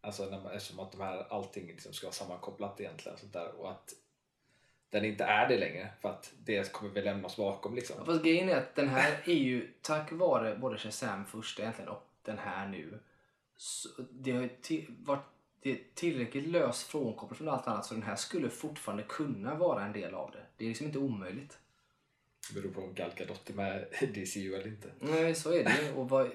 [0.00, 3.60] alltså när man, eftersom att de här allting liksom ska vara sammankopplat egentligen sånt där,
[3.60, 3.94] och att
[4.90, 7.96] den inte är det längre för att det kommer vi lämna oss bakom liksom.
[7.98, 11.90] Ja, Fast grejen är att den här är ju tack vare både Shazam första egentligen
[11.90, 12.98] och den här nu.
[13.56, 15.26] Så det har ju varit
[15.62, 19.84] det är tillräckligt löst frånkopplat från allt annat så den här skulle fortfarande kunna vara
[19.84, 20.42] en del av det.
[20.56, 21.58] Det är liksom inte omöjligt.
[22.48, 24.90] Det beror på om Gal Gadot är med DCU eller inte.
[25.00, 25.92] Nej, så är det.
[25.96, 26.30] Och vad,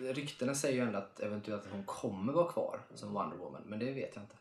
[0.00, 3.62] ryktena säger ju ändå att eventuellt att hon kommer vara kvar som Wonder Woman.
[3.66, 4.36] Men det vet jag inte.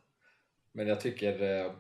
[0.71, 1.71] Men jag tycker eh,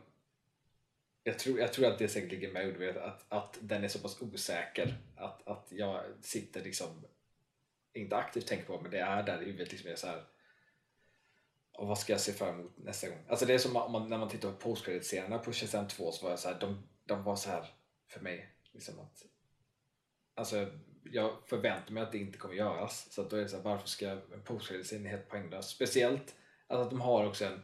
[1.23, 3.99] jag tror, jag tror att det säkert ligger med undermedvetet att, att den är så
[3.99, 6.87] pass osäker att, att jag sitter liksom
[7.93, 10.23] inte aktivt tänker på men det är där i huvudet liksom är så här
[11.77, 13.25] och vad ska jag se fram emot nästa gång?
[13.27, 16.23] Alltså det är som om man, när man tittar på postcredit-scenerna på Shazam 2 så
[16.23, 17.73] var jag så här, de, de var så här
[18.07, 19.23] för mig liksom att
[20.37, 20.71] Alltså
[21.03, 23.63] jag förväntar mig att det inte kommer göras så att då är det så här,
[23.63, 25.67] varför ska en postcredit-scen helt poänglös?
[25.67, 26.35] Speciellt
[26.67, 27.63] alltså att de har också en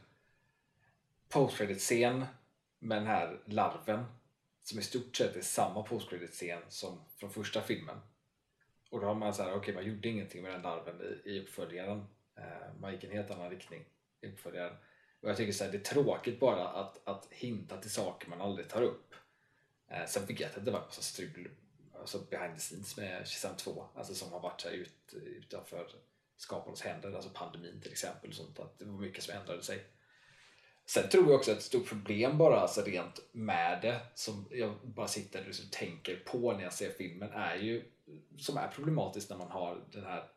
[1.30, 2.26] postcredit-scen
[2.80, 4.05] med den här larven
[4.64, 7.97] som i stort sett är samma postcredit-scen som från första filmen.
[8.89, 11.41] Och då har man så här, okej man gjorde ingenting med den larven i, i
[11.41, 12.05] uppföljaren.
[12.38, 13.86] Eh, man gick i en helt annan riktning
[14.24, 14.74] uppföljaren.
[15.22, 18.42] Och jag tycker så här, det är tråkigt bara att, att hinta till saker man
[18.42, 19.14] aldrig tar upp.
[19.88, 21.50] Eh, sen vet jag att det var en massa strul
[22.02, 25.88] alltså behind the scenes med Shazam 2, alltså som har varit så här ut, utanför
[26.38, 28.30] skaparnas händer, alltså pandemin till exempel.
[28.30, 29.86] Och sånt, att det var mycket som ändrade sig.
[30.86, 34.76] Sen tror jag också att ett stort problem bara alltså rent med det som jag
[34.84, 37.92] bara sitter och liksom tänker på när jag ser filmen är ju
[38.38, 40.28] som är problematiskt när man har den här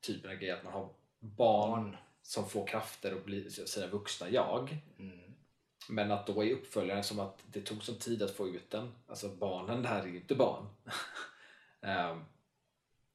[0.00, 1.96] typen av grejer att man har barn, Barn
[2.28, 4.76] som får krafter och blir sina vuxna jag.
[4.98, 5.18] Mm.
[5.88, 8.92] Men att då i uppföljaren som att det tog sån tid att få ut den.
[9.06, 10.66] Alltså barnen där är ju inte barn.
[11.82, 12.24] Ehm,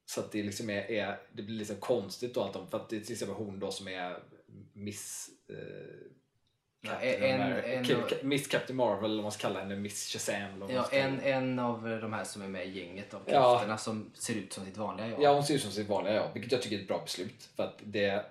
[0.06, 2.88] så att det liksom är, är, det blir liksom konstigt då att de, för att
[2.88, 4.18] det är till exempel hon då som är
[4.72, 5.56] Miss eh,
[6.80, 10.08] Ja, en- en av- Ka- Miss Captain Marvel eller vad man ska kalla henne, Miss
[10.12, 13.32] Shazam Ja, en, en av de här som är med i gänget av Ja.
[13.52, 15.22] krafterna som ser ut som sitt vanliga jag.
[15.22, 17.48] Ja, hon ser ut som sitt vanliga jag, vilket jag tycker är ett bra beslut.
[17.56, 18.26] För att det,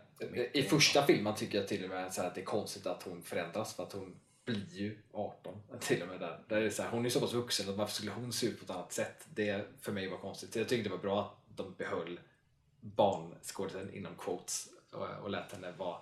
[0.53, 3.03] i första filmen tycker jag till och med så här att det är konstigt att
[3.03, 4.15] hon förändras för att hon
[4.45, 6.39] blir ju 18 till och med där.
[6.47, 8.47] där är det så här, hon är så pass vuxen och varför skulle hon se
[8.47, 9.27] ut på ett annat sätt?
[9.33, 10.55] Det för mig var konstigt.
[10.55, 12.19] Jag tyckte det var bra att de behöll
[12.81, 15.97] barnskådisen inom quotes och, och lät henne vara,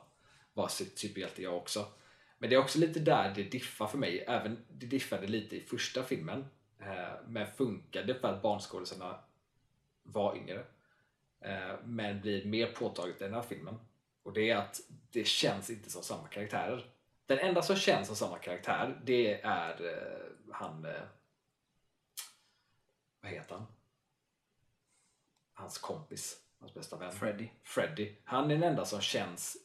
[0.54, 1.86] vara sitt superhjälte jag också.
[2.38, 4.26] Men det är också lite där det diffar för mig.
[4.28, 6.46] Även det diffade lite i första filmen.
[6.80, 9.20] Eh, men funkade för att barnskådisarna
[10.04, 10.64] var yngre.
[11.42, 13.80] Eh, men blir mer påtagligt i den här filmen.
[14.24, 16.86] Och det är att det känns inte som samma karaktärer.
[17.26, 20.86] Den enda som känns som samma karaktär det är eh, han...
[20.86, 21.02] Eh,
[23.22, 23.66] vad heter han?
[25.54, 26.38] Hans kompis.
[26.60, 27.12] Hans bästa vän.
[27.12, 27.50] Freddy.
[27.64, 28.16] Freddy.
[28.24, 29.58] Han är den enda som känns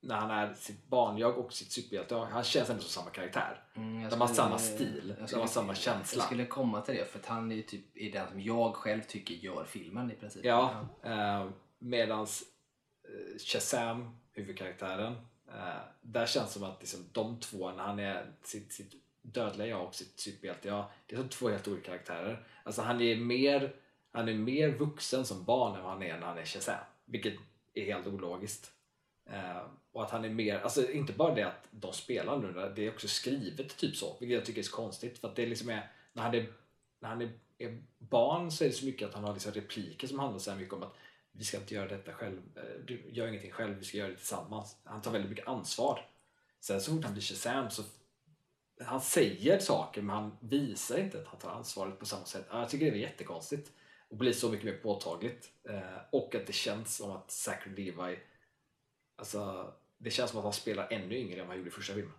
[0.00, 2.14] när han är sitt barnjag och sitt superhjälte.
[2.14, 3.64] Han känns ändå som samma karaktär.
[3.74, 6.18] Mm, De har skulle- samma stil, jag de skulle- har samma känsla.
[6.18, 8.74] Jag skulle komma till det för att han är ju typ är den som jag
[8.74, 10.44] själv tycker gör filmen i princip.
[10.44, 11.48] Ja, eh,
[11.78, 12.44] medans
[13.08, 15.12] Eh, Shazam, huvudkaraktären,
[15.48, 19.66] eh, där känns det som att liksom, de två, när han är sitt, sitt dödliga
[19.66, 22.46] jag och sitt superhjälte jag, det är som två helt olika karaktärer.
[22.64, 23.74] Alltså han är mer,
[24.10, 27.34] han är mer vuxen som barn än vad han är när han är Shazam, vilket
[27.74, 28.72] är helt ologiskt.
[29.30, 32.86] Uh, och att han är mer, alltså inte bara det att de spelar nu, det
[32.86, 35.18] är också skrivet typ så, vilket jag tycker är så konstigt.
[35.18, 36.52] För att det liksom är, när han är,
[37.00, 40.06] när han är, är barn så är det så mycket att han har liksom repliker
[40.06, 40.96] som handlar så här mycket om att
[41.38, 44.16] vi ska inte göra detta själv, eh, du gör ingenting själv, vi ska göra det
[44.16, 44.76] tillsammans.
[44.84, 46.06] Han tar väldigt mycket ansvar.
[46.60, 47.82] Sen så fort han blir Shazam så
[48.80, 52.46] han säger saker men han visar inte att han tar ansvaret på samma sätt.
[52.50, 53.72] Ah, jag tycker det är jättekonstigt
[54.08, 55.52] och blir så mycket mer påtagligt.
[55.64, 55.80] Eh,
[56.10, 58.18] och att det känns som att Zachary Levi,
[59.16, 61.94] alltså det känns som att han spelar ännu yngre än vad han gjorde i första
[61.94, 62.14] filmen.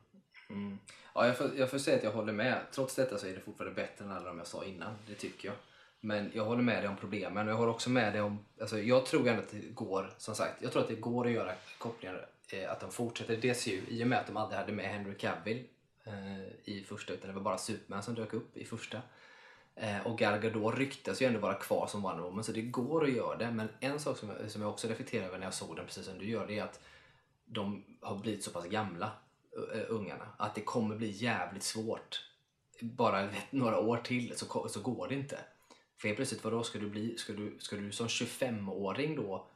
[0.49, 0.79] Mm.
[1.15, 2.65] Ja, jag, får, jag får säga att jag håller med.
[2.71, 4.95] Trots detta så är det fortfarande bättre än alla de jag sa innan.
[5.07, 5.57] Det tycker jag.
[5.99, 8.45] Men jag håller med dig om problemen och jag håller också med dig om...
[8.61, 11.31] Alltså, jag tror ändå att det går, som sagt, jag tror att det går att
[11.31, 12.27] göra kopplingar.
[12.51, 15.63] Eh, att de fortsätter DCU i och med att de aldrig hade med Henry Cavill
[16.03, 19.01] eh, i första utan det var bara Superman som dök upp i första.
[19.75, 23.03] Eh, och Gal Gadot ryktas ju ändå vara kvar som Wonder Woman så det går
[23.03, 23.51] att göra det.
[23.51, 26.05] Men en sak som jag, som jag också reflekterar över när jag såg den, precis
[26.05, 26.79] som du gör, det är att
[27.45, 29.11] de har blivit så pass gamla,
[29.57, 32.25] uh, ungarna, att det kommer bli jävligt svårt.
[32.81, 35.39] Bara vet, några år till så, så går det inte.
[35.99, 39.47] För helt plötsligt, vadå, ska du, bli, ska du, ska du som 25-åring då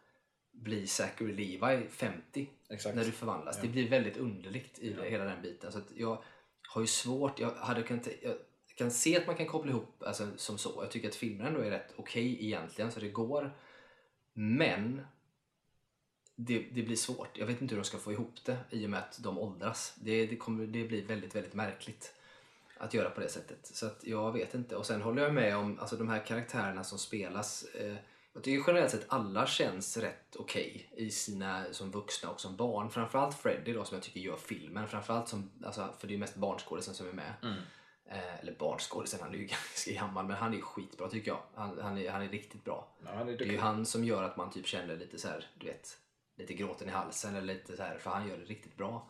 [0.52, 2.96] bli Zachary Levi 50 Exakt.
[2.96, 3.56] när du förvandlas?
[3.58, 3.62] Ja.
[3.62, 5.04] Det blir väldigt underligt i Ja.
[5.04, 5.72] hela den biten.
[5.72, 6.24] Så jag
[6.70, 8.36] har ju svårt, jag, hade kunnat, jag
[8.76, 10.84] kan se att man kan koppla ihop alltså, som så.
[10.84, 13.58] Jag tycker att filmen ändå är rätt okej egentligen, så det går.
[14.34, 15.02] Men
[16.36, 17.38] det, det blir svårt.
[17.38, 19.96] Jag vet inte hur de ska få ihop det i och med att de åldras.
[20.02, 22.14] Det, det, kommer, det blir väldigt, väldigt märkligt
[22.84, 23.68] att göra på det sättet.
[23.68, 24.76] Så att jag vet inte.
[24.76, 27.64] Och sen håller jag med om alltså, de här karaktärerna som spelas.
[27.64, 27.96] Eh,
[28.34, 32.90] jag tycker generellt sett alla känns rätt okej i sina som vuxna och som barn.
[32.90, 34.88] Framförallt Freddy då som jag tycker gör filmen.
[34.88, 37.34] Framförallt som, alltså, för det är mest barnskådisen som är med.
[37.44, 37.58] Mm.
[38.06, 41.42] Eh, eller barnskådisen, han är ju ganska gammal men han är skitbra tycker jag.
[41.56, 42.88] Han, han, är, han är riktigt bra.
[43.06, 45.46] Ja, är Det är ju han som gör att man typ känner lite så här,
[45.60, 45.98] du vet,
[46.36, 49.10] lite gråten i halsen eller lite så här, för han gör det riktigt bra.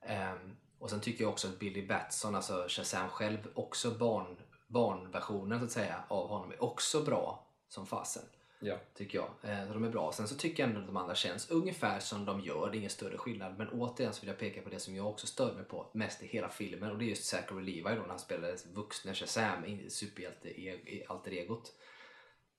[0.00, 5.58] Ehm, och sen tycker jag också att Billy Batson, alltså Shazam själv, också barn, barnversionen
[5.58, 8.22] så att säga av honom är också bra som fasen.
[8.60, 8.76] Ja.
[8.94, 9.50] Tycker jag.
[9.50, 10.12] Eh, de är bra.
[10.12, 12.70] Sen så tycker jag ändå att de andra känns ungefär som de gör.
[12.70, 13.58] Det är ingen större skillnad.
[13.58, 16.22] Men återigen så vill jag peka på det som jag också stör mig på mest
[16.22, 16.90] i hela filmen.
[16.90, 21.72] Och det är just Zachary Levi då när han spelade vuxna Shazam, i superhjälte-alter-egot.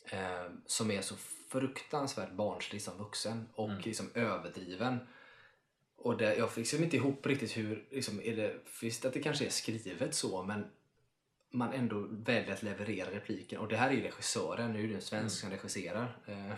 [0.06, 1.16] Eh, som är så
[1.50, 3.82] fruktansvärt barnslig som vuxen och Mm.
[3.82, 5.00] liksom överdriven.
[6.04, 9.20] Och det, jag fick liksom inte ihop riktigt hur, liksom, är det, visst att det
[9.20, 10.66] kanske är skrivet så men
[11.51, 13.60] man ändå väljer att leverera repliken.
[13.60, 16.18] Och det här är ju regissören, nu är det en svensk som regisserar.
[16.26, 16.54] Eh,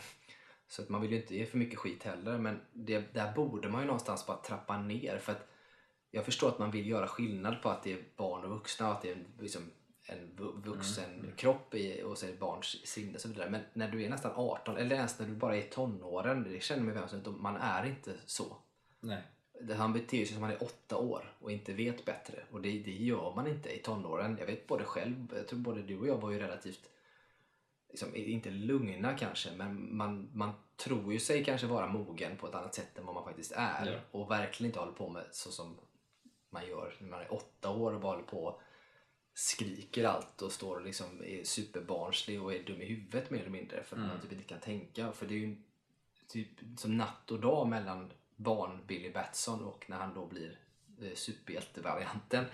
[0.68, 2.38] så att man vill ju inte ge för mycket skit heller.
[2.38, 5.18] Men det, där borde man ju någonstans bara trappa ner.
[5.18, 5.48] För att
[6.12, 8.94] jag förstår att man vill göra skillnad på att det är barn och vuxna och
[8.94, 9.62] att det är en, liksom,
[10.08, 13.50] en vu- vuxen kropp i, och så är det barns sinne och så vidare.
[13.50, 16.84] Men när du är nästan 18 eller ens när du bara är tonåren, det känner
[16.84, 18.58] man vem som helst, man är inte så.
[19.00, 19.24] Nej.
[19.62, 22.44] Det- Han beter sig som han är åtta år och inte vet bättre.
[22.52, 24.38] Och det, det gör man inte i tonåren.
[24.40, 26.90] Jag vet både själv, jag tror både du och jag var ju relativt,
[27.90, 32.56] liksom, inte lugna kanske, men man, man tror ju sig kanske vara mogen på ett
[32.56, 33.86] annat sätt än vad man faktiskt är.
[33.92, 34.00] Ja.
[34.20, 35.78] Och verkligen inte håller på med så som
[36.50, 38.62] man gör när man är åtta år och bara håller på och
[39.34, 43.50] skriker allt och står och liksom är superbarnslig och är dum i huvudet mer eller
[43.50, 44.22] mindre för att man Mm.
[44.22, 45.12] typ inte kan tänka.
[45.12, 45.56] För det är ju
[46.28, 50.60] typ som natt och dag mellan barn Billy Batson och när han då blir
[51.02, 52.46] eh, superhjältevarianten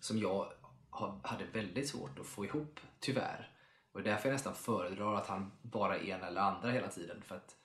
[0.00, 0.52] som jag
[0.90, 3.50] ha- hade väldigt svårt att få ihop, tyvärr.
[3.92, 7.22] Och därför jag nästan föredrar att han bara är en eller andra hela tiden.
[7.22, 7.56] För att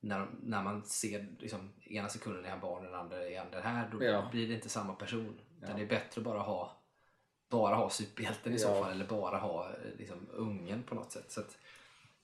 [0.00, 3.50] när, när man ser liksom, ena sekunden är han barn och den andra är han
[3.50, 4.28] det här, då Ja.
[4.30, 5.40] blir det inte samma person.
[5.56, 5.76] Utan Ja.
[5.76, 6.78] det är bättre att bara ha
[7.50, 8.82] bara ha superhjälten i så Ja.
[8.82, 11.32] fall eller bara ha eh, liksom, ungen på något sätt.
[11.32, 11.58] Så att,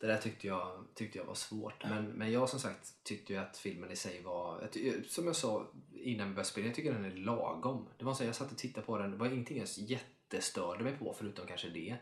[0.00, 1.84] det där tyckte jag, tyckte jag var svårt.
[1.84, 4.70] Men, men jag som sagt tyckte ju att filmen i sig var,
[5.08, 7.88] som jag sa innan vi började spela, jag tycker den är lagom.
[7.98, 10.96] Det var så jag satt och tittade på den, det var ingenting jag jättestörde mig
[10.98, 11.96] på förutom kanske det.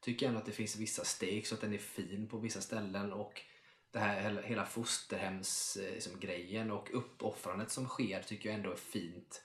[0.00, 3.12] Tycker ändå att det finns vissa stakes och att den är fin på vissa ställen
[3.12, 3.42] och
[3.90, 8.76] det här hela, hela fosterhems eh, liksom, och uppoffrandet som sker tycker jag ändå är
[8.76, 9.42] fint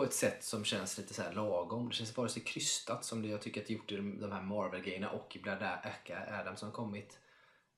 [0.00, 1.88] på ett sätt som känns lite så här lagom.
[1.88, 4.42] Det känns vare sig krystat som det jag tycker att det gjort i de, här
[4.42, 5.80] Marvel-grejerna och i Blada
[6.40, 7.18] Adam som kommit.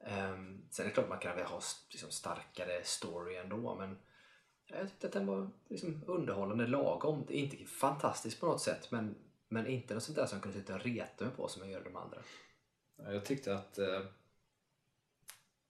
[0.00, 1.60] Um, sen är det klart man kan väl ha
[1.90, 3.98] liksom, starkare story ändå men
[4.66, 7.24] jag tyckte att den var liksom, underhållande lagom.
[7.28, 9.14] Det är inte fantastiskt på något sätt men,
[9.48, 11.70] men inte något sånt där som jag kunde sitta och reta mig på som jag
[11.70, 12.18] gör de andra.
[12.96, 14.02] Jag tyckte att eh,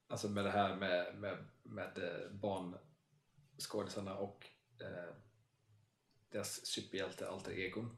[0.09, 4.47] alltså med det här med, med, med eh, barnskådisarna och
[4.81, 5.15] eh,
[6.33, 7.97] deras superhjälte alter egon.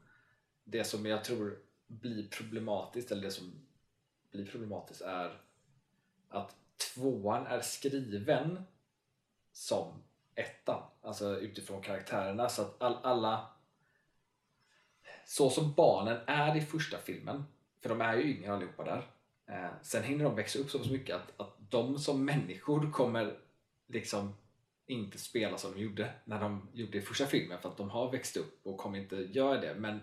[0.63, 3.67] Det som jag tror blir problematiskt, eller det som
[4.31, 5.41] blir problematiskt är
[6.29, 6.55] att
[6.93, 8.63] tvåan är skriven
[9.51, 10.03] som
[10.35, 10.81] ettan.
[11.01, 13.47] Alltså utifrån karaktärerna så att all, alla
[15.25, 17.43] så som barnen är i första filmen,
[17.81, 19.07] för de är ju yngre allihopa där.
[19.47, 23.39] Eh, sen hinner de växa upp så mycket att, att de som människor kommer
[23.87, 24.33] liksom
[24.87, 28.11] inte spela som de gjorde när de gjorde i första filmen för att de har
[28.11, 29.75] växt upp och kommer inte göra det.
[29.75, 29.99] Men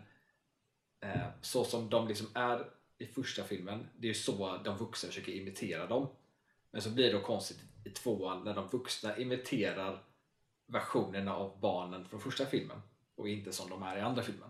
[1.00, 5.08] eh, så som de liksom är i första filmen, det är ju så de vuxna
[5.08, 6.08] försöker imitera dem.
[6.70, 10.02] Men så blir det då konstigt i tvåan när de vuxna imiterar
[10.66, 12.82] versionerna av barnen från första filmen
[13.14, 14.48] och inte som de är i andra filmen.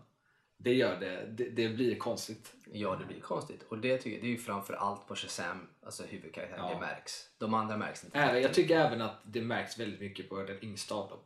[0.62, 2.52] Det gör det, det, det blir konstigt.
[2.72, 3.62] Ja, det blir konstigt.
[3.68, 6.74] Och det, tycker jag, det är ju framför allt på Shazam, alltså huvudkaraktären, Ja.
[6.74, 7.28] det märks.
[7.38, 8.18] De andra märks inte.
[8.18, 11.18] Även, jag tycker även att det märks väldigt mycket på den yngsta av dem.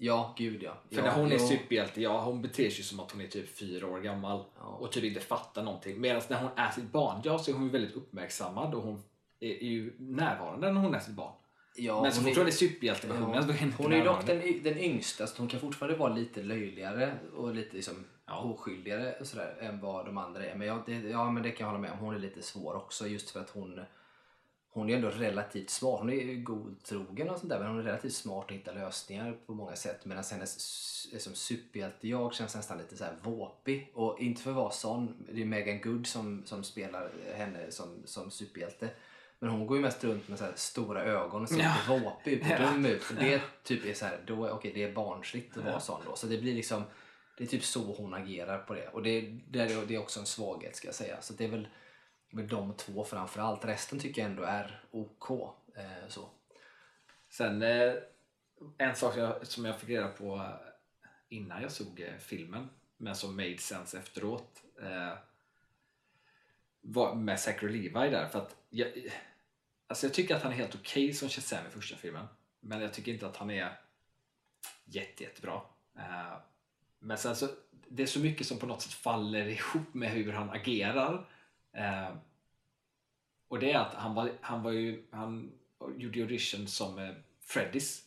[0.00, 0.82] Ja, gud ja.
[0.90, 1.46] För ja, när hon är jo.
[1.46, 4.64] superhjälte, ja hon beter sig som att hon är typ fyra år gammal Ja.
[4.64, 6.00] och typ inte fattar någonting.
[6.00, 9.02] Medan när hon är sitt barn, ja så är hon ju väldigt uppmärksammad och hon
[9.40, 11.32] är, är ju närvarande när hon är sitt barn.
[11.76, 13.42] Ja, Men så fort hon är superhjälteversionen Ja.
[13.42, 15.98] så är hon inte Hon är ju dock den, den yngsta så hon kan fortfarande
[15.98, 18.38] vara lite löjligare och lite liksom Ja.
[18.42, 20.54] oskyldigare och sådär, än vad de andra är.
[20.54, 21.98] Men, ja, det, ja, men det kan jag hålla med om.
[21.98, 23.80] Hon är lite svår också just för att hon
[24.70, 25.98] hon är ändå relativt smart.
[26.00, 29.54] Hon är godtrogen och sånt där men hon är relativt smart och hittar lösningar på
[29.54, 30.04] många sätt.
[30.04, 33.90] Medan hennes liksom, superhjälte-jag känns nästan lite så här våpig.
[33.94, 35.26] Och inte för att vara sån.
[35.32, 38.88] Det är Megan Good som, som spelar henne som, som superhjälte.
[39.38, 41.74] Men hon går ju mest runt med så stora ögon och ser Ja.
[41.90, 43.02] lite våpig ut och dum ut.
[43.20, 46.16] Det typ är så här, då, är- okej det är barnsligt att vara sån då.
[46.16, 46.82] Så det blir liksom,
[47.38, 48.88] det är typ så hon agerar på det.
[48.88, 51.20] Och det, det, är, det är också en svaghet ska jag säga.
[51.20, 51.68] Så det är väl,
[52.30, 53.64] väl de två framförallt.
[53.64, 55.30] Resten tycker jag ändå är OK.
[55.76, 56.28] Eh, så.
[57.28, 57.94] Sen eh,
[58.78, 60.68] en sak som jag, som jag fick reda på eh,
[61.28, 65.14] innan jag såg eh, filmen men som made sense efteråt eh,
[66.80, 68.92] var med Zachary Levi där för att jag,
[69.86, 72.26] alltså jag tycker att han är helt okej som Shazam i första filmen
[72.60, 73.80] men jag tycker inte att han är
[74.84, 75.60] jätte, jättebra.
[75.96, 76.36] Eh,
[76.98, 77.48] men sen så
[77.88, 81.26] det är så mycket som på något sätt faller ihop med hur han agerar.
[81.72, 82.08] Eh,
[83.48, 85.52] och det är att han var, han var ju, han
[85.96, 88.04] gjorde audition som eh, Freddys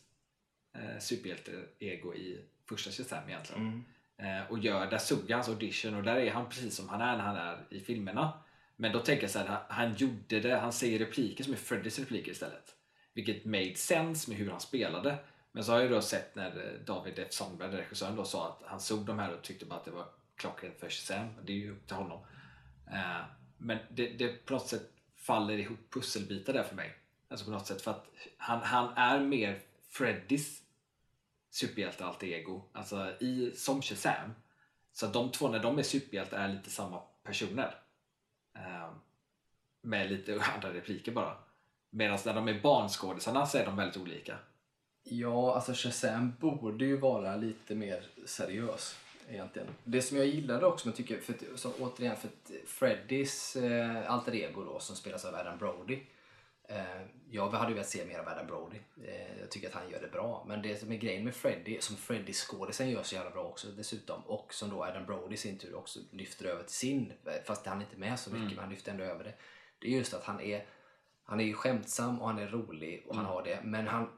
[0.74, 3.84] eh, superhjälte-ego i första Shazam egentligen.
[4.16, 7.00] Eh, och gör, där såg jag hans audition och där är han precis som han
[7.00, 8.32] är när han är i filmerna.
[8.76, 11.56] Men då tänker jag så här, han, han gjorde det, han säger repliker som är
[11.56, 12.76] Freddys repliker istället.
[13.14, 15.18] Vilket made sense med hur han spelade.
[15.52, 17.32] Men så har jag då sett när eh, David F.
[17.32, 20.06] Sandberg, regissören, då sa att han såg de här och tyckte bara att det var
[20.36, 21.28] klockrent för Shazam.
[21.44, 22.20] Det är ju upp till honom.
[22.92, 23.20] Eh,
[23.58, 26.94] men det, det på något sätt faller ihop pusselbitar där för mig.
[27.28, 30.62] Alltså på något sätt för att han, han är mer Freddys
[31.50, 32.62] superhjälte alter ego.
[32.72, 34.34] Alltså i, som Shazam.
[34.92, 37.74] Så att de två när de är superhjältar är lite samma personer.
[38.54, 38.90] Eh,
[39.80, 41.36] med lite andra repliker bara.
[41.90, 44.38] Medan när de är barnskådisarna så är de väldigt olika.
[45.04, 48.96] Ja, alltså Shazam borde ju vara lite mer seriös
[49.28, 49.68] egentligen.
[49.84, 52.30] Det som jag gillade också, men tycker, för att, så, återigen, för
[52.66, 55.98] Freddys eh, alter ego då, som spelas av Adam Brody.
[56.68, 58.78] Eh, jag hade velat se mer av Adam Brody.
[59.04, 60.44] Eh, jag tycker att han gör det bra.
[60.48, 63.68] Men det som är grejen med Freddy, som Freddy skådisen gör så jävla bra också
[63.68, 64.22] dessutom.
[64.26, 67.12] Och som då Adam Brody i sin tur också lyfter över till sin,
[67.44, 69.34] fast han är inte med så mycket, men han lyfter ändå över det.
[69.78, 70.66] Det är just att han är,
[71.24, 73.60] han är ju skämtsam och han är rolig och han har det.
[73.62, 74.08] Men han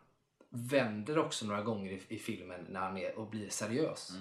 [0.55, 4.13] vänder också några gånger i, i filmen när han är och blir seriös.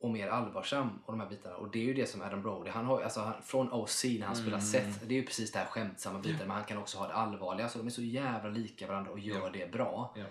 [0.00, 1.56] Och mer allvarsam och de här bitarna.
[1.56, 4.26] Och det är ju det som Adam Brody, han har, alltså han, från OC när
[4.26, 6.38] han spelar Seth, det är ju precis det här skämtsamma biten.
[6.48, 7.68] Men han kan också ha det allvarliga.
[7.68, 9.50] Så de är så jävla lika varandra och gör Ja.
[9.52, 10.14] det bra.
[10.16, 10.24] Ja.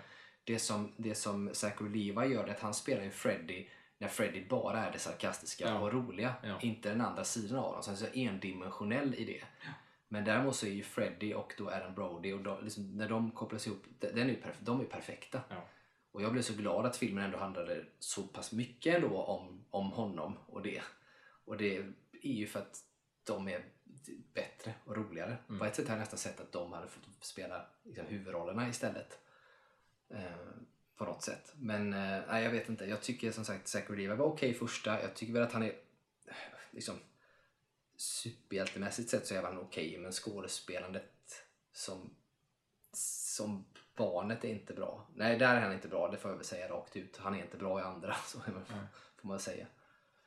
[0.44, 3.66] Det som, det som Zachary Levi gör är att han spelar ju Freddy
[3.98, 5.78] när Freddy bara är det sarkastiska Ja.
[5.78, 6.34] och roliga.
[6.42, 6.60] Ja.
[6.60, 7.82] Inte den andra sidan av honom.
[7.82, 9.42] Så han är så endimensionell i det.
[10.08, 13.30] Men däremot så är ju Freddy och då Adam Brody, och då, liksom, när de
[13.30, 15.40] kopplas ihop, de- den är ju perf- de är perfekta.
[15.48, 15.68] Ja.
[16.12, 19.90] Och jag blev så glad att filmen ändå handlade så pass mycket ändå om, om
[19.92, 20.82] honom och det.
[21.44, 21.76] Och det
[22.22, 22.80] är ju för att
[23.24, 23.64] de är
[24.34, 25.36] bättre och roligare.
[25.58, 29.18] På ett sätt har jag nästan sett att de hade fått spela liksom, huvudrollerna istället.
[30.10, 30.22] Eh,
[30.96, 31.52] på något sätt.
[31.56, 32.84] Men eh, nej, jag vet inte.
[32.84, 35.02] Jag tycker som sagt Zachary Levi var okej första.
[35.02, 35.72] Jag tycker väl att han är
[36.70, 36.94] liksom
[38.00, 42.10] superhjältemässigt sett så är han okej men skådespelandet som,
[42.92, 43.64] som
[43.96, 45.06] barnet är inte bra.
[45.14, 46.10] Nej, där är han inte bra.
[46.10, 47.16] Det får jag väl säga rakt ut.
[47.16, 48.40] Han är inte bra i andra, så
[49.16, 49.66] får man säga.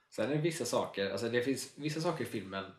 [0.10, 2.72] Sen är det vissa saker, alltså det finns vissa saker i filmen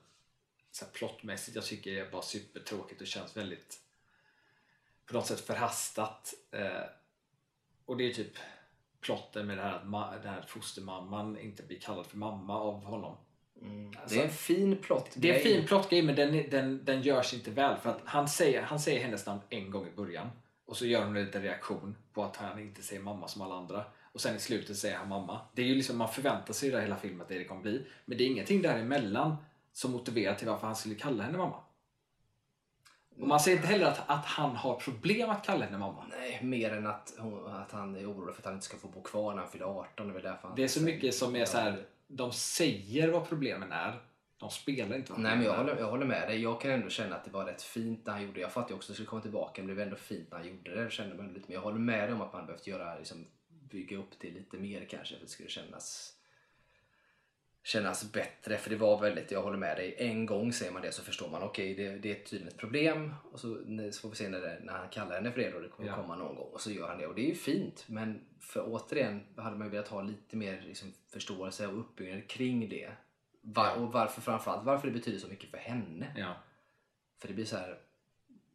[0.71, 3.81] så här plottmässigt jag tycker är bara supertråkigt och känns väldigt
[5.07, 6.35] på något sätt förhastat.
[6.51, 6.85] Eh,
[7.85, 8.37] och det är typ
[9.01, 13.17] plotten med det här att den här fostermamman inte blir kallad för mamma av honom.
[14.09, 15.11] Det är en fin plott.
[15.15, 18.29] Det är en fin plottgrej men den, den, den görs inte väl för att han
[18.29, 20.29] säger, han säger hennes namn en gång i början
[20.67, 23.55] och så gör hon en liten reaktion på att han inte säger mamma som alla
[23.55, 25.41] andra och sen i slutet säger han mamma.
[25.55, 28.19] Det är ju liksom, man förväntar sig i hela filmen att det, kommer bli men
[28.19, 29.37] det är ingenting däremellan
[29.73, 31.57] som motiverar till varför han skulle kalla henne mamma.
[33.21, 36.07] Och man ser inte heller att, att han har problem att kalla henne mamma.
[36.11, 38.89] Nej, mer än att, hon, att han är orolig för att han inte ska få
[38.89, 40.07] bo kvar när han fyller 18.
[40.07, 41.87] Det är, väl därför han Det är så mycket som är så här.
[42.17, 44.01] De säger vad problemen är.
[44.39, 46.43] De spelar inte vad Nej men jag håller, jag håller med dig.
[46.43, 48.41] Jag kan ändå känna att det var rätt fint när han gjorde det.
[48.41, 50.39] Jag fattar ju också att det skulle komma tillbaka men det blev ändå fint när
[50.39, 50.91] han gjorde det.
[50.91, 53.99] Kände mig lite, men jag håller med dig om att man behövt göra, liksom, bygga
[53.99, 56.17] upp det lite mer kanske för att det skulle kännas
[57.63, 58.57] kännas bättre.
[58.57, 61.29] För det var väldigt, jag håller med dig, en gång säger man det så förstår
[61.29, 63.57] man okej det, det är tydligen ett problem och så,
[63.93, 65.89] så får vi se när, det, när han kallar henne för det då, det kommer
[65.89, 65.97] Ja.
[65.97, 68.65] komma någon gång och så gör han det och det är ju fint men för
[68.67, 72.91] återigen hade man ju velat ha lite mer liksom, förståelse och uppbyggnad kring det.
[73.41, 76.07] Var, och varför framförallt varför det betyder så mycket för henne.
[76.17, 76.35] Ja.
[77.21, 77.79] För det blir så här,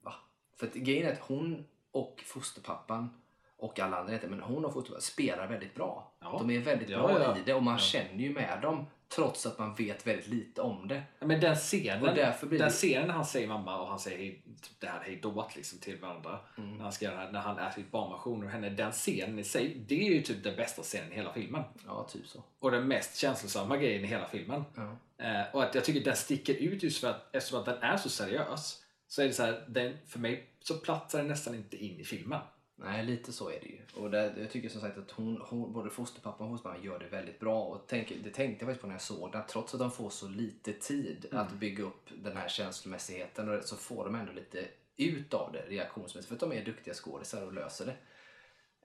[0.02, 0.14] va?
[0.60, 3.10] För att grejen är att hon och fosterpappan
[3.58, 6.12] och alla andra inte, men hon och fosterpappan spelar väldigt bra.
[6.20, 6.38] Ja.
[6.40, 9.76] De är väldigt bra i det och man känner ju med dem trots att man
[9.76, 11.04] vet väldigt lite om det.
[11.20, 14.00] Men den scenen, Och därför blir den det- scenen när han säger mamma och han
[14.00, 16.40] säger hej, typ det här hejdået liksom till varandra.
[16.58, 16.76] Mm.
[16.78, 18.70] När han ska göra när han är sitt barnversion och henne.
[18.70, 21.64] Den scenen i sig, det är ju typ den bästa scenen i hela filmen.
[21.86, 22.44] Ja, typ så.
[22.60, 24.64] Och den mest känslosamma grejen i hela filmen.
[24.76, 24.98] Ja.
[25.26, 27.98] Eh, och att jag tycker den sticker ut just för att eftersom att den är
[27.98, 28.84] så seriös.
[29.08, 32.04] Så är det så här, den, för mig så platsar den nästan inte in i
[32.04, 32.40] filmen.
[32.80, 33.80] Nej, lite så är det ju.
[34.02, 37.08] Och det, jag tycker som sagt att hon, hon, både fosterpappan och fostermamman gör det
[37.08, 37.64] väldigt bra.
[37.64, 40.10] Och tänk, det tänkte jag faktiskt på när jag såg att Trots att de får
[40.10, 44.68] så lite tid att bygga upp den här känslomässigheten och så får de ändå lite
[44.98, 46.28] ut av det reaktionsmässigt.
[46.28, 47.98] För att de är duktiga skådisar och löser det.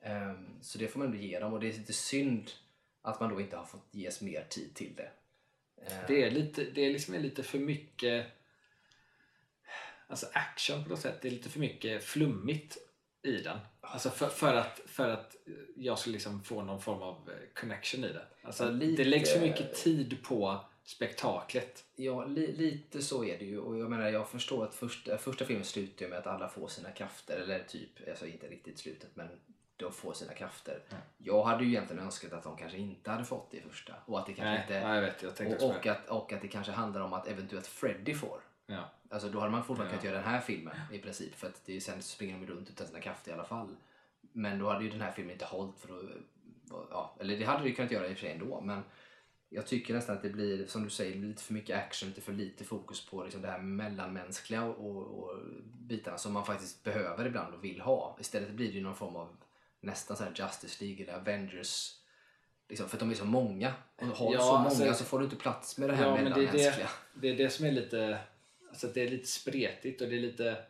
[0.09, 1.53] Ehm, så det får man ändå ge dem.
[1.53, 2.51] Och det är lite synd
[3.03, 5.11] att man då inte har fått ges mer tid till det.
[5.87, 8.27] Ehm, Det är, lite, det är liksom lite för mycket
[10.07, 11.23] alltså action på något sätt.
[11.23, 12.79] Det är lite för mycket flummigt
[13.23, 13.59] i den.
[13.85, 15.37] Alltså för, för, att, för att
[15.77, 18.27] jag skulle liksom få någon form av eh, connection i det.
[18.43, 21.85] Alltså Lite- Det läggs för mycket tid på spektaklet.
[21.97, 23.59] Ja, li, lite så är det ju.
[23.59, 26.91] Och jag menar, jag förstår att första, första filmen slutar med att alla får sina
[26.91, 27.37] krafter.
[27.41, 29.29] Eller typ, alltså inte riktigt slutet, men
[29.77, 30.83] de får sina krafter.
[31.19, 33.95] Jag hade ju egentligen önskat att de kanske inte hade fått det i första.
[34.07, 34.75] Och att det kanske Nej, inte...
[34.75, 35.23] ja, jag vet.
[35.23, 35.91] Jag tänkte och, också på och, det.
[35.91, 38.41] att, och att det kanske handlar om att eventuellt Freddy får.
[38.67, 38.91] Ja.
[39.13, 40.01] Alltså då hade man fortfarande Ja.
[40.01, 41.35] kunnat göra den här filmen i princip.
[41.35, 43.77] För att det är, sen springer de runt utan sina krafter i alla fall.
[44.33, 46.05] Men då hade ju den här filmen inte hållit för att...
[46.91, 48.61] Ja, eller det hade det kunnat göra i och för sig ändå.
[48.61, 48.83] Men
[49.49, 52.33] jag tycker nästan att det blir, som du säger, lite för mycket action, lite för
[52.33, 55.39] lite fokus på liksom det här mellanmänskliga och, och
[55.89, 58.17] bitarna som man faktiskt behöver ibland och vill ha.
[58.21, 59.37] Istället blir det ju någon form av
[59.81, 61.99] nästan så här Justice League eller Avengers.
[62.69, 63.73] Liksom, för att de är så många.
[63.97, 66.15] Och har Ja, så alltså- många så får du inte plats med det här Ja,
[66.15, 66.89] men det mellanmänskliga.
[67.15, 68.19] det, det är det som är lite,
[68.73, 70.65] alltså det är lite spretigt och det är lite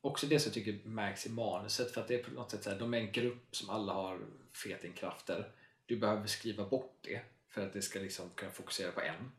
[0.00, 2.64] också det som jag tycker märks i manuset för att det är på något sätt
[2.64, 4.20] så här, de är en grupp som alla har
[4.64, 5.52] fetingkrafter.
[5.86, 9.32] Du behöver skriva bort det för att det ska liksom kunna fokusera på en.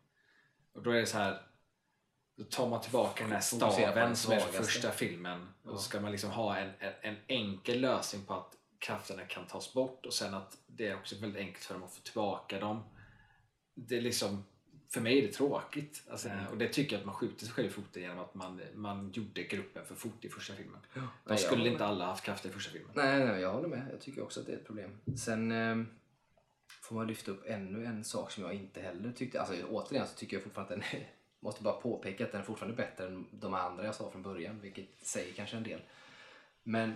[0.74, 1.42] Och då är det så här
[2.36, 6.02] då tar man tillbaka den här staven som är från första filmen och så ska
[6.02, 10.14] man liksom ha en, en, en enkel lösning på att krafterna kan tas bort och
[10.14, 12.84] sen att det är också väldigt enkelt för dem att få tillbaka dem.
[13.74, 14.46] Det är liksom,
[14.94, 16.04] för mig är det tråkigt.
[16.10, 16.48] Alltså, Mm.
[16.48, 19.12] Och det tycker jag att man skjuter sig själv i foten genom att man, man
[19.14, 20.80] gjorde gruppen för fort i första filmen.
[20.94, 22.92] De Nej, skulle inte alla haft krafter i första filmen.
[22.96, 23.88] Nej, nej, jag håller med.
[23.92, 24.98] Jag tycker också att det är ett problem.
[25.18, 25.86] Sen eh,
[26.82, 29.40] får man lyfta upp ännu en sak som jag inte heller tyckte.
[29.42, 32.46] Alltså återigen så tycker jag fortfarande att den är, måste bara påpeka att den är
[32.46, 35.82] fortfarande bättre än de andra jag sa från början, vilket säger kanske en del.
[36.64, 36.96] Men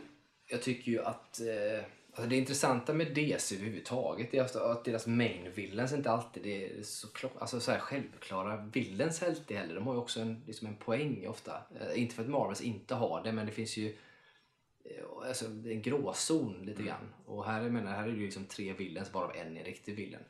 [0.49, 1.85] jag tycker ju att eh,
[2.17, 7.07] alltså det intressanta med DC överhuvudtaget är att deras main villains inte alltid är så,
[7.39, 9.75] alltså så här självklara villains alltid heller.
[9.75, 11.61] De har ju också en, liksom en poäng ofta.
[11.79, 13.95] Eh, inte för att Marvels inte har det, men det finns ju
[14.85, 17.13] eh, alltså, en gråzon lite grann.
[17.25, 19.95] Och här, jag menar, här är det ju liksom tre villains varav en är riktig
[19.95, 20.23] villain.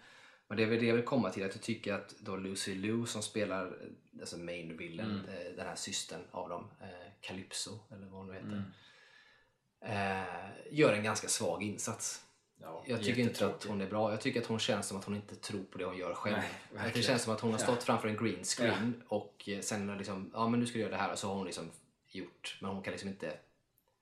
[0.48, 2.76] Men det är väl det jag vill komma till, att jag tycker att då Lucy
[2.76, 3.78] Liu som spelar
[4.20, 5.26] alltså main villain, Mm.
[5.26, 6.68] eh, den här systern av dem,
[7.22, 8.64] Calypso eller vad hon nu heter, Mm.
[9.88, 10.24] Eh,
[10.72, 12.24] gör en ganska svag insats.
[12.62, 14.12] Ja, Jag tycker inte att hon är bra.
[14.12, 16.38] Jag tycker att hon känns som att hon inte tror på det hon gör själv.
[16.74, 17.64] Nej, det känns som att hon har Ja.
[17.64, 20.92] stått framför en green screen och eh, sen liksom, ja men nu ska du göra
[20.92, 21.72] det här och så har hon liksom
[22.08, 23.38] gjort, men hon kan liksom inte,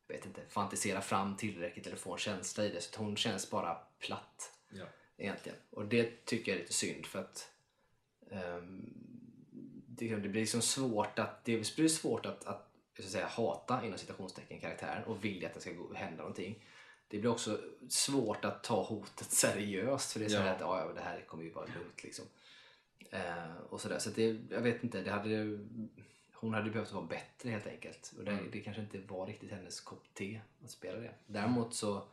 [0.08, 2.82] vet inte, fantisera fram tillräckligt eller få en känsla i det.
[2.82, 4.86] Så hon känns bara platt Ja.
[5.18, 5.58] egentligen.
[5.70, 7.50] Och det tycker jag är lite synd för att
[8.32, 8.94] ehm,
[9.88, 13.86] det, det blir liksom svårt att, det blir svårt att, att jag ska säga, hata
[13.86, 16.64] inom citationstecken karaktären och vilja att det ska gå, hända någonting.
[17.08, 20.50] Det blir också svårt att ta hotet seriöst för det är så Ja.
[20.50, 22.26] att ja, det här kommer ju vara lugnt liksom.
[23.12, 24.00] Eh, och sådär.
[24.00, 25.60] Så det, jag vet inte, det hade,
[26.34, 28.14] hon hade behövt vara bättre helt enkelt.
[28.18, 28.50] Och det, Mm.
[28.52, 31.14] det kanske inte var riktigt hennes kopp te att spela det.
[31.28, 32.08] Däremot så,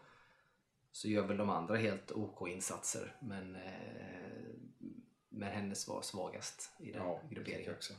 [0.93, 3.17] så gör väl de andra helt OK insatser.
[3.21, 3.71] Men, eh,
[5.29, 7.73] men hennes var svagast i den Ja, grupperingen.
[7.75, 7.95] också.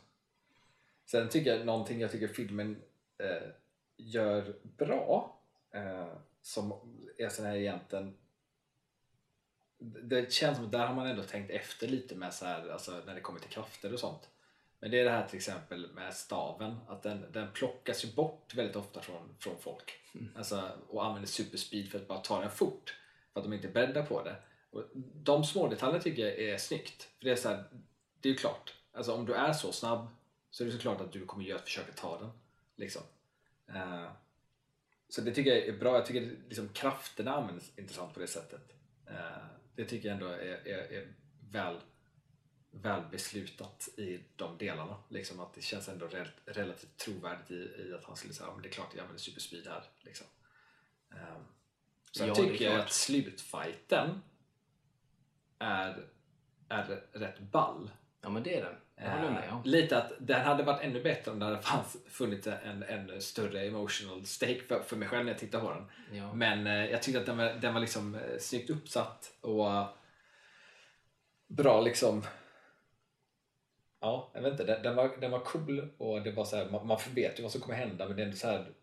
[1.05, 2.81] Sen tycker jag någonting jag tycker filmen
[3.17, 3.49] eh,
[3.97, 5.41] gör bra
[5.73, 6.73] eh, som
[7.17, 8.17] är sån här egentligen
[9.83, 13.01] det känns som att där har man ändå tänkt efter lite med så här, alltså
[13.05, 14.29] när det kommer till krafter och sånt.
[14.79, 18.53] Men det är det här till exempel med staven, att den, den plockas ju bort
[18.55, 19.93] väldigt ofta från, från folk.
[20.13, 20.29] Mm.
[20.37, 22.99] Alltså, och använder superspeed för att bara ta den fort.
[23.33, 24.35] För att de inte bäddar på det.
[24.71, 24.83] Och
[25.13, 27.09] de små detaljerna tycker jag är snyggt.
[27.17, 27.63] För det är så här,
[28.21, 28.73] det är ju klart.
[28.93, 30.07] Alltså om du är så snabb
[30.53, 32.31] så är det såklart att du kommer göra ett försök att ta den.
[32.75, 33.01] Liksom.
[33.67, 34.11] Eh,
[35.09, 35.95] så det tycker jag är bra.
[35.95, 38.73] Jag tycker liksom krafterna används intressant på det sättet.
[39.09, 39.45] Eh,
[39.75, 41.13] det tycker jag ändå är, är, är
[41.51, 41.79] väl,
[42.71, 45.03] väl beslutat i de delarna.
[45.09, 48.63] Liksom att det känns ändå rel relativt trovärdigt i, i att han skulle säga att
[48.63, 49.83] det är klart jag använder superspeed här.
[50.01, 50.27] Liksom.
[51.11, 51.37] Eh,
[52.11, 52.85] så Ja, jag tycker klart.
[52.85, 54.21] att slutfighten
[55.59, 56.07] är,
[56.69, 57.91] är rätt ball.
[58.23, 58.75] Ja men det är den.
[58.95, 59.49] Jag håller med.
[59.49, 59.61] Eh.
[59.65, 63.67] Lite att den hade varit ännu bättre om det hade fanns, funnits en, en större
[63.67, 65.85] emotional stake för, för mig själv när jag tittar på den.
[66.17, 66.33] Ja.
[66.33, 69.87] Men eh, jag tyckte att den var, den var liksom eh, snyggt uppsatt och eh,
[71.47, 72.23] bra liksom
[73.99, 74.63] Ja, jag vet inte.
[74.63, 77.43] Den, den, var, den var cool och det var så här, man, man vet ju
[77.43, 78.73] vad som kommer hända men det är ändå så här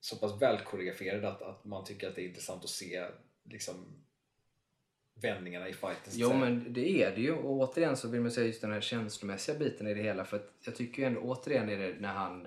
[0.00, 3.06] så pass välkoreograferad att, att man tycker att det är intressant att se
[3.44, 4.04] liksom
[5.20, 6.12] vändningarna i fighten.
[6.12, 8.80] Jo men det är det ju och återigen så vill man säga just den här
[8.80, 12.12] känslomässiga biten i det hela för att jag tycker ju ändå återigen är det när
[12.12, 12.46] han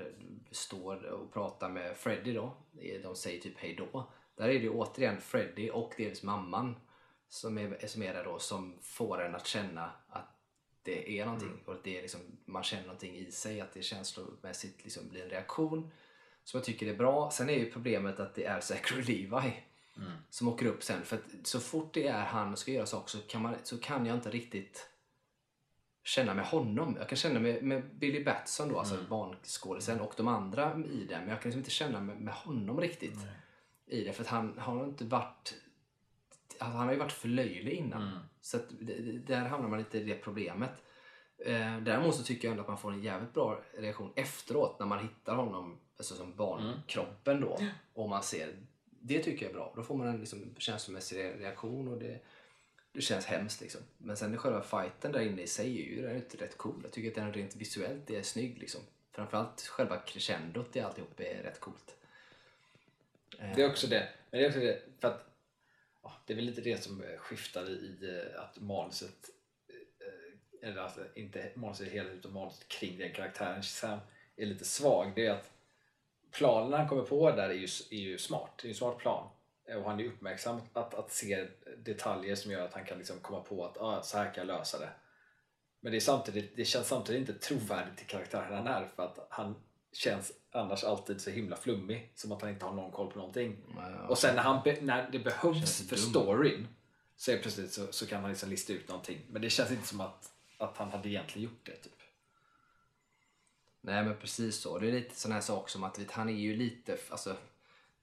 [0.51, 2.57] står och pratar med Freddy då,
[3.03, 4.11] de säger typ hej då.
[4.35, 6.75] Där är det ju återigen Freddy och dels mamman
[7.29, 10.29] som är, som är där då som får en att känna att
[10.83, 13.81] det är någonting och att det är liksom, man känner någonting i sig, att det
[13.81, 15.91] känslomässigt liksom blir en reaktion
[16.43, 17.31] som jag tycker är bra.
[17.31, 19.63] Sen är ju problemet att det är Zachary Levi
[20.29, 21.03] som åker upp sen.
[21.05, 23.77] För att så fort det är han och ska göra saker så kan, man, så
[23.77, 24.89] kan jag inte riktigt
[26.03, 26.95] känna med honom.
[26.99, 31.19] Jag kan känna med, med Billy Batson då, alltså barnskådisen och de andra i det.
[31.19, 33.19] Men jag kan liksom inte känna med, med honom riktigt
[33.85, 34.13] i det.
[34.13, 35.53] För att han har inte varit...
[36.59, 38.01] Alltså han har ju varit för löjlig innan.
[38.41, 38.65] Så att
[39.27, 40.83] där hamnar man lite i det problemet.
[41.45, 44.85] Eh, däremot så tycker jag ändå att man får en jävligt bra reaktion efteråt när
[44.85, 47.59] man hittar honom alltså som barnkroppen då.
[47.93, 48.55] Och man ser,
[49.05, 49.73] det tycker jag är bra.
[49.75, 52.19] Då får man en liksom, känslomässig reaktion och det,
[52.91, 53.81] det känns hemskt liksom.
[53.97, 56.79] Men sen själva fighten där inne i sig är ju den är inte rätt cool.
[56.83, 58.81] Jag tycker att den rent visuellt är snygg liksom.
[59.11, 61.95] Framförallt själva crescendot i alltihop är rätt coolt.
[63.55, 64.09] Det är också det.
[64.31, 65.29] Men det är också det för att
[66.03, 69.29] ja, det är väl lite det som skiftar i att manuset
[69.69, 73.63] eh, eller alltså inte manuset helt utan manuset kring den karaktären
[74.35, 75.11] är lite svag.
[75.15, 75.51] Det är att
[76.33, 78.51] planen han kommer på där är ju, är ju smart.
[78.55, 79.29] Det är ju en smart plan.
[79.69, 83.19] Eh, Och han är uppmärksam att, att se detaljer som gör att han kan liksom
[83.19, 84.89] komma på att ah, så här kan jag lösa det.
[85.81, 89.27] Men det, är samtidigt, det känns samtidigt inte trovärdigt till karaktären han är för att
[89.29, 89.55] han
[89.93, 92.11] känns annars alltid så himla flummig.
[92.15, 93.57] Som att han inte har någon koll på någonting.
[93.75, 94.07] Ja.
[94.07, 96.05] Och sen när, han be, när det behövs för dum.
[96.05, 96.67] storyn
[97.15, 99.21] så är plötsligt så, så kan han liksom lista ut någonting.
[99.29, 101.75] Men det känns inte som att, att han hade egentligen gjort det.
[101.75, 102.02] Typ.
[103.85, 104.79] Nej men precis så.
[104.79, 107.35] Det är lite sån här sak som att vet, han är ju lite, alltså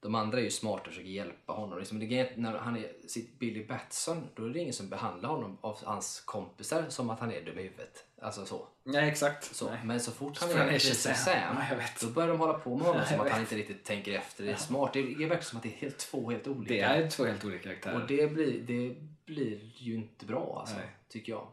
[0.01, 1.79] de andra är ju smarta och försöker hjälpa honom.
[1.79, 5.29] Liksom, det är, när han är sitt Billy Batson, då är det ingen som behandlar
[5.29, 8.05] honom av hans kompisar som att han är dum i huvudet.
[8.23, 8.67] Alltså så.
[8.85, 9.55] Nej exakt.
[9.55, 9.71] så.
[9.71, 9.81] Nej.
[9.85, 11.57] Men så fort han är Shazam, Shazam.
[11.71, 14.45] Ja, då börjar de hålla på med honom som att han inte riktigt tänker efter.
[14.45, 14.93] Det är smart.
[14.93, 16.75] Det är, det verkar som att det är helt, två helt olika.
[16.75, 17.95] Det är två helt olika karaktärer.
[17.95, 20.87] Och det blir, det blir ju inte bra alltså, Nej.
[21.09, 21.47] tycker jag.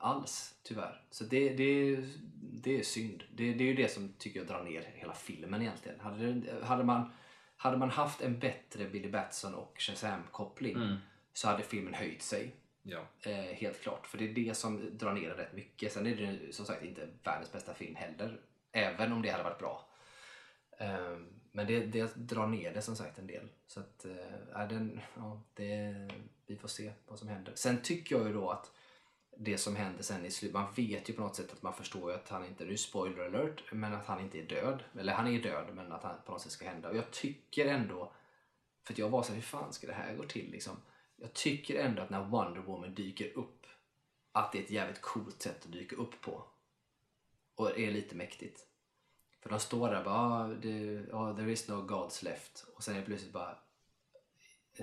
[0.00, 1.02] Alls, tyvärr.
[1.10, 1.96] Så det, det,
[2.52, 3.22] det är synd.
[3.34, 6.00] Det, det är ju det som tycker jag drar ner hela filmen egentligen.
[6.00, 7.12] Hade, hade, man,
[7.56, 10.96] hade man haft en bättre Billy Batson och Shazam-koppling Mm.
[11.32, 12.56] så hade filmen höjt sig.
[12.82, 13.00] Ja.
[13.22, 14.06] Eh, helt klart.
[14.06, 15.92] För det är det som drar ner den rätt mycket.
[15.92, 18.40] Sen är det som sagt inte världens bästa film heller.
[18.72, 19.88] Även om det hade varit bra.
[20.78, 21.16] Eh,
[21.52, 23.48] men det, det drar ner det som sagt en del.
[23.66, 25.94] Så att, eh, den, ja, det,
[26.46, 27.52] vi får se vad som händer.
[27.56, 28.72] Sen tycker jag ju då att
[29.42, 32.10] det som händer sen i slutet, man vet ju på något sätt att man förstår
[32.10, 34.84] ju att han inte, nu är spoiler alert, men att han inte är död.
[34.98, 36.88] Eller han är död men att han på något sätt ska hända.
[36.88, 38.12] Och jag tycker ändå,
[38.84, 40.76] för att jag var så här, hur fan ska det här gå till liksom?
[41.16, 43.66] Jag tycker ändå att när Wonder Woman dyker upp,
[44.32, 46.44] att det är ett jävligt coolt sätt att dyka upp på.
[47.54, 48.66] Och är lite mäktigt.
[49.40, 52.64] För de står där och bara, ah, det, ah, there is no gods left.
[52.74, 53.58] Och sen är det plötsligt bara,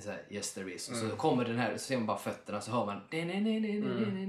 [0.01, 0.89] så här, yes there is.
[0.89, 3.25] Och så kommer den här, så ser man bara fötterna så hör man nej,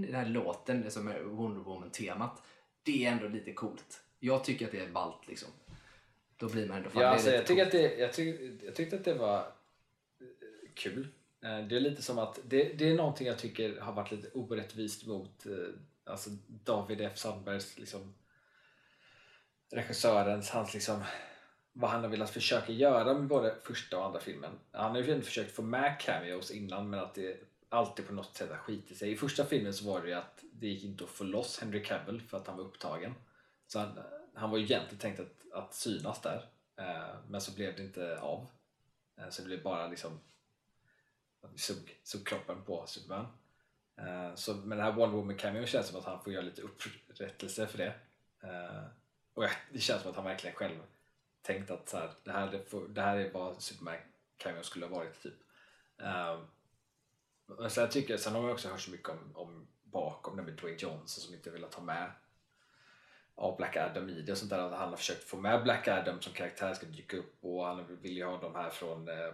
[0.06, 2.42] den här låten som är Wonder Woman-temat.
[2.82, 4.02] Det är ändå lite coolt.
[4.18, 5.48] Jag tycker att det är ballt liksom.
[6.36, 7.74] Då blir man ändå fan, Ja, alltså, jag, tycker coolt.
[7.74, 9.46] att det, jag, tyck, jag tyckte att det var eh,
[10.74, 11.08] kul.
[11.44, 14.28] Eh, Det är lite som att det, det är någonting jag tycker har varit lite
[14.34, 15.52] orättvist mot eh,
[16.04, 18.14] alltså David F Sandbergs liksom
[19.70, 21.02] regissörens, hans liksom
[21.80, 24.58] vad han har velat försöka göra med både första och andra filmen.
[24.72, 28.50] Han har ju försökt få med cameos innan men att det alltid på något sätt
[28.50, 29.12] har skitit sig.
[29.12, 31.82] I första filmen så var det ju att det gick inte att få loss Henry
[31.82, 33.14] Cavill för att han var upptagen.
[33.66, 33.98] Så han,
[34.34, 36.48] han var ju egentligen tänkt att, att synas där.
[36.76, 38.46] Eh, men så blev det inte av.
[39.16, 40.20] Eh, så det blev bara liksom
[41.56, 43.26] sug, sug kroppen på Superman.
[43.96, 46.44] Eh, så med den här Wonder Woman cameo känns det som att han får göra
[46.44, 47.94] lite upprättelse för det.
[49.34, 50.82] Och det känns som att han verkligen själv
[51.42, 53.96] tänkt att så här, det, här, det, här är vad Superman
[54.36, 55.22] cameo skulle ha varit.
[55.22, 55.34] typ.
[55.96, 56.46] Um,
[57.58, 60.54] men sen, tycker, sen har man också hört så mycket om, om bakom det med
[60.54, 62.10] Dwayne Johnson som inte velat ha med
[63.34, 64.58] av Black Adam i det och sånt där.
[64.58, 68.16] Han har försökt få med Black Adam som karaktär ska dyka upp och han vill
[68.16, 69.32] ju ha de här från eh,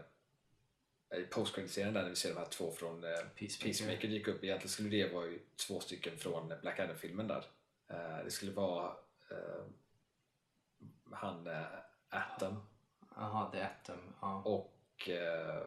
[1.18, 3.64] i post serien där när vi ser de här två från eh, Peacemaker.
[3.64, 4.44] Peacemaker dyka upp.
[4.44, 7.44] Egentligen skulle det vara ju två stycken från Black Adam-filmen där.
[7.88, 8.96] Eh, det skulle vara
[9.30, 9.64] eh,
[11.10, 11.62] han eh,
[12.14, 12.62] Atom.
[13.16, 14.14] Jaha, The Atom.
[14.20, 14.42] Ja.
[14.42, 15.62] Och eh,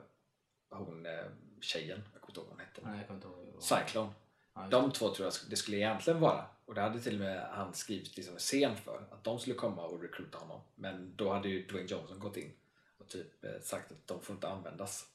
[0.69, 1.25] hon eh,
[1.61, 2.81] tjejen, jag kommer inte ihåg vad hon hette.
[2.83, 3.63] Nej, jag kommer inte ihåg.
[3.63, 4.13] Cyclone.
[4.53, 6.45] Ja, de två tror jag det skulle egentligen vara.
[6.65, 9.07] Och det hade till och med han skrivit liksom en scen för.
[9.11, 10.61] Att de skulle komma och rekryta honom.
[10.75, 12.53] Men då hade ju Dwayne Johnson gått in
[12.97, 15.07] och typ eh, sagt att de får inte användas.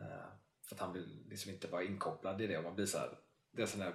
[0.00, 0.06] Uh,
[0.62, 2.58] för att han vill liksom inte vara inkopplad i det.
[2.58, 3.18] Och man blir så här,
[3.52, 3.94] det är sån här,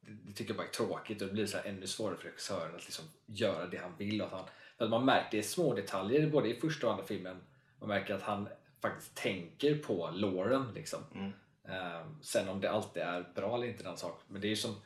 [0.00, 2.74] det, det tycker jag bara är tråkigt och det blir så ännu svårare för regissören
[2.74, 4.22] att liksom göra det han vill.
[4.22, 4.48] Och att han,
[4.78, 7.36] för man märker det små detaljer både i första och andra filmen.
[7.80, 8.48] Man märker att han
[8.82, 11.00] faktiskt tänker på Lauren liksom.
[11.14, 11.32] Mm.
[12.02, 14.20] Um, sen om det alltid är bra eller inte, den sak.
[14.28, 14.76] Men det är ju som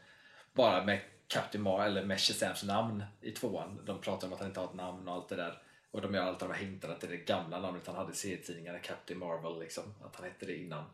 [0.52, 3.84] bara med Captain Mar eller med Shazams namn i tvåan.
[3.84, 5.62] De pratar om att han inte har ett namn och allt det där.
[5.90, 8.78] Och de gör allt de här hintarna till det gamla namnet han hade i serietidningarna,
[8.78, 9.94] Captain Marvel liksom.
[10.04, 10.84] Att han hette det innan.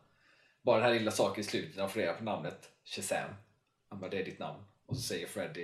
[0.62, 3.30] Bara den här lilla saken i slutet, när han får reda på namnet Shazam.
[3.88, 4.64] Han bara, det är ditt namn.
[4.86, 5.62] Och så säger Freddy,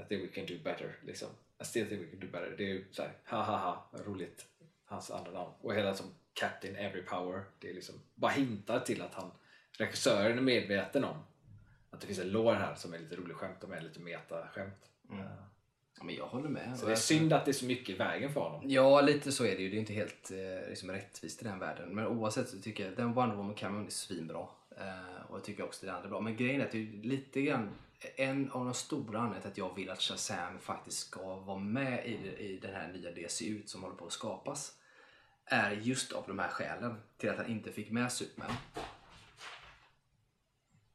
[0.00, 0.96] I think we can do better.
[1.02, 1.28] Liksom.
[1.60, 2.54] Still think we can do better.
[2.58, 4.46] Det är ju såhär, ha ha ha, roligt.
[4.84, 5.52] Hans andra namn.
[5.60, 7.44] Och hela som Captain Every Power.
[7.58, 9.30] Det är liksom bara hintar till att han,
[9.78, 11.16] regissören är medveten om
[11.90, 14.90] att det finns en lår här som är lite rolig skämt och med lite meta-skämt.
[15.10, 15.24] Mm.
[15.96, 16.78] Ja, men jag håller med.
[16.78, 18.62] Så det är synd att det är så mycket i vägen för honom.
[18.64, 19.70] Ja, lite så är det ju.
[19.70, 21.94] Det är inte helt eh, liksom, rättvist i den världen.
[21.94, 24.46] Men oavsett så tycker jag den Wonder Woman Cameron är svinbra.
[24.78, 26.20] Eh, och jag tycker också det andra är bra.
[26.20, 27.70] Men grejen är att det är lite grann
[28.16, 32.06] en av de stora anledningarna till att jag vill att Shazam faktiskt ska vara med
[32.06, 34.78] i, i den här nya DCU som håller på att skapas
[35.44, 38.50] är just av de här skälen till att han inte fick med Superman.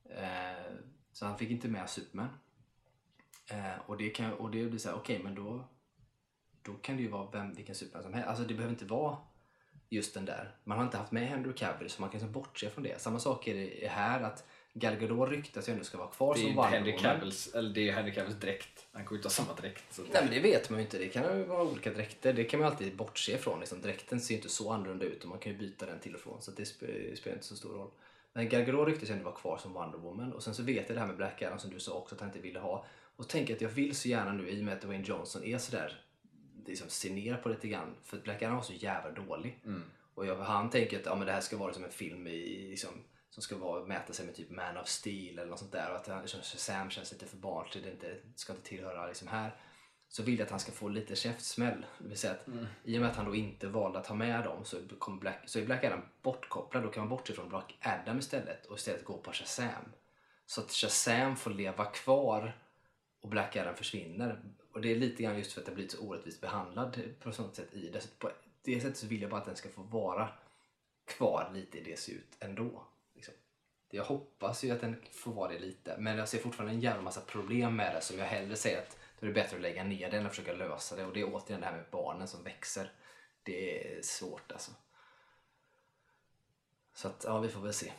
[0.10, 0.74] Eh,
[1.12, 2.30] så han fick inte med Superman.
[3.52, 5.70] Eh, och det, kan, och det blir såhär, okej okay, men då,
[6.62, 8.30] då kan det ju vara vem, vilken Superman som helst.
[8.30, 9.18] Alltså det behöver inte vara
[9.90, 10.56] just den där.
[10.64, 13.02] Man har inte haft med Henry Cavill så man kan liksom bortse från det.
[13.02, 16.56] Samma sak är det här att Gal Gadot ryktas ju ändå ska vara kvar som
[16.56, 18.88] Wonder Cavills, eller det är Henry Cavills dräkt.
[18.92, 19.94] Han kommer ju inte ha samma dräkt.
[19.94, 20.98] Så Nej men det vet man ju inte.
[20.98, 22.34] Det kan ju vara olika dräkter.
[22.34, 23.60] Det kan man alltid bortse ifrån.
[23.60, 26.16] Liksom, dräkten ser ju inte så annorlunda ut och man kan ju byta den till
[26.16, 26.42] och från.
[26.42, 27.92] Så det spelar inte så stor roll.
[28.34, 30.34] Men Gal Gadot ryktas ju ändå vara kvar som Wonder Woman.
[30.34, 32.22] Och sen så vet jag det här med Black Adam som du sa också att
[32.22, 32.86] han inte ville ha.
[33.16, 35.58] Och tänker att jag vill så gärna nu i och med att Dwayne Johnson är
[35.58, 36.02] sådär
[36.70, 37.96] liksom ser ner på lite grann.
[38.04, 39.62] För att Black Adam var så jävla dålig.
[39.66, 39.84] Mm.
[40.14, 42.68] Och jag, han tänker att ja, men det här ska vara som en film i,
[42.70, 42.92] liksom,
[43.30, 45.92] som ska vara, mäta sig med typ Man of Steel eller något sånt där.
[45.92, 49.56] Och att liksom, Shazam känns lite för barnslig, det inte, ska inte tillhöra liksom här.
[50.12, 51.86] Så vill jag att han ska få lite käftsmäll.
[52.00, 52.66] Det vill säga att mm.
[52.84, 55.42] i och med att han då inte valde att ha med dem så, kommer Black,
[55.46, 56.84] så är Black Adam bortkopplad.
[56.84, 59.92] Då kan man bortse från Black Adam istället och istället gå på Shazam.
[60.46, 62.58] Så att Shazam får leva kvar
[63.22, 64.42] och Black Adam försvinner.
[64.72, 67.56] Och det är lite grann just för att jag blivit så orättvist behandlad på sånt
[67.56, 68.02] sätt i det.
[68.02, 70.30] Så på det sättet så vill jag bara att den ska få vara
[71.06, 72.84] kvar lite i det ser ut ändå.
[73.16, 73.34] Liksom.
[73.90, 77.02] Jag hoppas ju att den får vara det lite, men jag ser fortfarande en jävla
[77.02, 79.84] massa problem med det som jag hellre säger att då är det bättre att lägga
[79.84, 81.06] ner det än att försöka lösa det.
[81.06, 82.92] Och det är återigen det här med barnen som växer.
[83.44, 84.72] Det är svårt alltså.
[86.94, 87.92] Så att, ja, vi får väl se.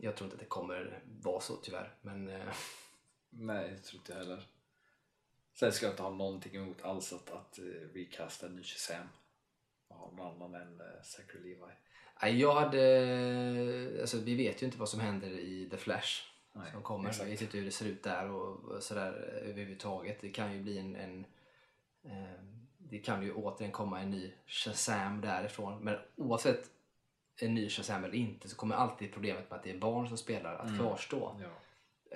[0.00, 2.28] Jag tror inte att det kommer vara så tyvärr, men...
[2.28, 2.54] Eh...
[3.30, 4.46] Nej, det tror inte jag heller.
[5.54, 9.08] Sen ska jag inte ha någonting emot alls att, att uh, recasta en ny Shazam
[9.88, 11.72] och ha någon annan än uh, Zachary Levi.
[12.22, 13.98] Nej, jag hade...
[14.00, 17.08] Alltså, vi vet ju inte vad som händer i The Flash Nej, som kommer.
[17.08, 17.26] exakt.
[17.26, 19.12] Vi vet inte hur det ser ut där och sådär
[19.44, 20.20] överhuvudtaget.
[20.20, 20.96] Det kan ju bli en...
[20.96, 21.26] en
[22.04, 22.40] eh,
[22.78, 25.84] det kan ju återigen komma en ny Shazam därifrån.
[25.84, 26.70] Men oavsett
[27.40, 30.18] en ny Shazam eller inte så kommer alltid problemet med att det är barn som
[30.18, 30.78] spelar att Mm.
[30.78, 31.36] kvarstå.
[31.42, 31.48] Ja.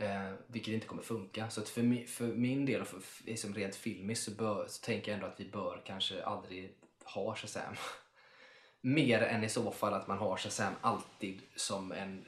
[0.01, 1.51] Eh, vilket inte kommer funka.
[1.51, 4.67] Så att för, mi, för min del, och för, för, liksom rent filmiskt, så, bör,
[4.69, 6.75] så tänker jag ändå att vi bör kanske aldrig
[7.05, 7.75] ha Shazam.
[8.81, 12.25] Mer än i så fall att man har Shazam alltid som en,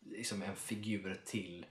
[0.00, 1.66] liksom en figur till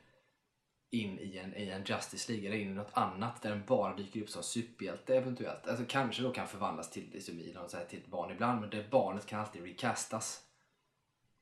[0.89, 3.95] in i en, i en Justice League eller in i något annat där den bara
[3.95, 5.67] dyker upp som superhjälte eventuellt.
[5.67, 8.61] Alltså kanske då kan förvandlas till, liksom, i någon, så här, till ett barn ibland
[8.61, 10.43] men det barnet kan alltid recastas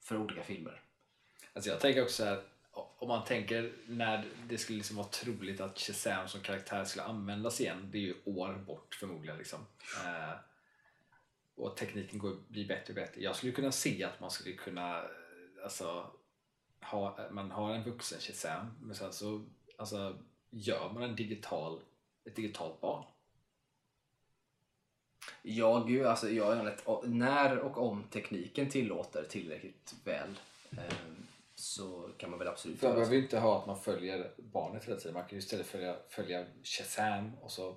[0.02, 0.82] för olika filmer.
[1.54, 5.80] Alltså jag tänker också att om man tänker när det skulle liksom vara troligt att
[5.80, 9.38] Shazam som karaktär skulle användas igen, det är ju år bort förmodligen.
[9.38, 9.60] Liksom.
[10.06, 10.40] Eh,
[11.56, 13.22] och tekniken går, blir bättre och bättre.
[13.22, 15.04] Jag skulle kunna se att man skulle kunna
[15.64, 16.12] alltså,
[16.82, 19.46] ha, man har en vuxen Shazam men sen så
[19.78, 20.18] alltså,
[20.50, 21.82] gör man en digital,
[22.26, 23.06] ett digitalt barn.
[25.42, 30.40] Ja, gud, alltså, jag är rätt, när och om tekniken tillåter tillräckligt väl
[30.72, 30.94] eh,
[31.60, 34.86] så kan man väl absolut För man behöver ju inte ha att man följer barnet
[34.86, 35.14] hela tiden.
[35.14, 37.76] Man kan ju istället följa, följa Shazam och så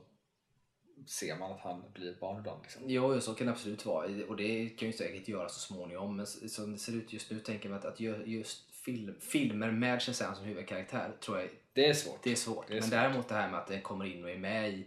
[1.07, 2.63] ser man att han blir ett barn ibland.
[2.63, 2.83] Liksom.
[2.87, 4.25] Jo, så kan det absolut vara.
[4.29, 6.17] Och det kan ju säkert göras så småningom.
[6.17, 10.03] Men som det ser ut just nu tänker mig att, att just film, filmer med
[10.03, 12.23] Shazam som huvudkaraktär tror jag Det är svårt.
[12.23, 12.69] det är svårt.
[12.69, 12.91] Det är men svårt.
[12.91, 14.87] däremot det här med att den kommer in och är med i,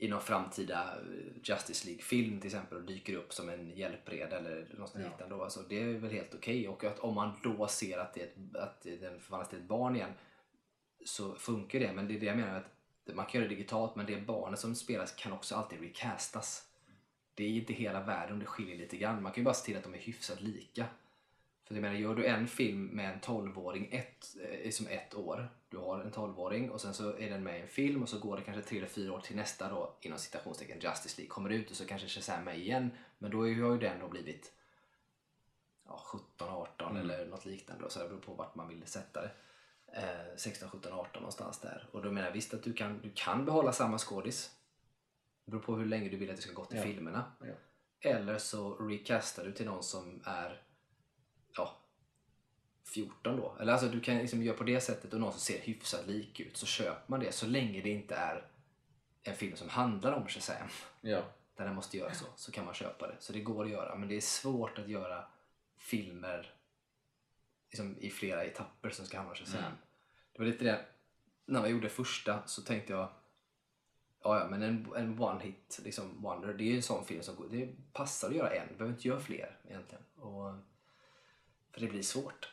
[0.00, 4.66] i någon framtida eh, Justice League-film till exempel och dyker upp som en hjälpreda eller
[4.78, 5.00] något Ja.
[5.00, 5.34] liknande.
[5.36, 5.42] Då.
[5.42, 6.68] Alltså, det är väl helt okej.
[6.68, 9.64] Och att om man då ser att, det är ett, att den förvandlas till ett
[9.64, 10.12] barn igen
[11.04, 11.92] så funkar det.
[11.92, 12.56] Men det är det jag menar.
[12.56, 16.66] Att man kan göra det digitalt men det barnet som spelas kan också alltid recastas.
[17.34, 19.22] Det är inte hela världen det skiljer lite grann.
[19.22, 20.86] Man kan ju bara se till att de är hyfsat lika.
[21.70, 25.48] För jag menar, gör du en film med en 12-åring ett, eh, som ett år,
[25.68, 28.18] du har en 12-åring och sen så är den med i en film och så
[28.18, 31.50] går det kanske tre eller fyra år till nästa då inom citationstecken Justice League kommer
[31.50, 32.90] ut och så kanske Shazam med igen.
[33.18, 34.52] Men då har ju den då blivit
[35.86, 37.02] ja, 17, 18 Mm.
[37.10, 37.84] eller något liknande.
[37.84, 39.30] då, Så det beror på vart man vill sätta det.
[39.92, 41.88] Eh, 16, 17, 18 någonstans där.
[41.92, 44.50] Och då menar jag visst att du kan, du kan behålla samma skådis.
[45.44, 46.84] Det beror på hur länge du vill att det ska gå till Ja.
[46.84, 47.32] filmerna.
[47.40, 48.10] Ja.
[48.10, 50.62] Eller så recastar du till någon som är
[52.94, 53.56] 14 då.
[53.60, 56.40] Eller alltså du kan liksom göra på det sättet och någon som ser hyfsat lik
[56.40, 58.46] ut så köper man det så länge det inte är
[59.22, 60.68] en film som handlar om Shazam
[61.00, 61.22] Ja.
[61.56, 63.16] där den måste göra så, så kan man köpa det.
[63.18, 65.24] Så det går att göra, men det är svårt att göra
[65.78, 66.54] filmer
[67.70, 69.58] liksom, i flera etapper som ska handla om Shazam.
[69.64, 69.72] Mm.
[70.32, 70.84] Det var lite det,
[71.46, 73.08] när jag gjorde första så tänkte jag
[74.22, 77.36] Ja, ja, men en, en one hit liksom wonder, det är en sån film som
[77.36, 80.04] går- det passar att göra en, du behöver inte göra fler egentligen.
[80.16, 80.54] Och,
[81.72, 82.48] för det blir svårt.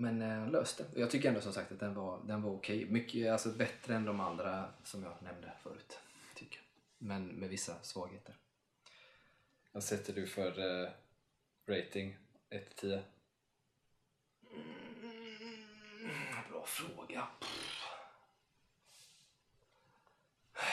[0.00, 0.84] Men eh, löste.
[0.94, 2.86] Och Jag tycker ändå som sagt att den var, den var okej.
[2.86, 5.98] Mycket alltså, bättre än de andra som jag nämnde förut.
[6.34, 6.60] Tycker.
[6.98, 8.34] Men med vissa svagheter.
[9.72, 10.90] Vad sätter du för eh,
[11.66, 12.16] rating?
[12.50, 13.02] 1-10?
[16.50, 17.26] Bra fråga.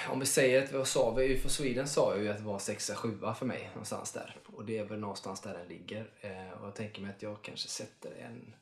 [0.09, 1.37] Om vi säger att vad sa vi?
[1.37, 4.37] För Sweden sa ju att det var 6-7 för mig någonstans där.
[4.45, 6.11] Och det är väl någonstans där den ligger.
[6.21, 8.53] Eh, och jag tänker mig att jag kanske sätter en...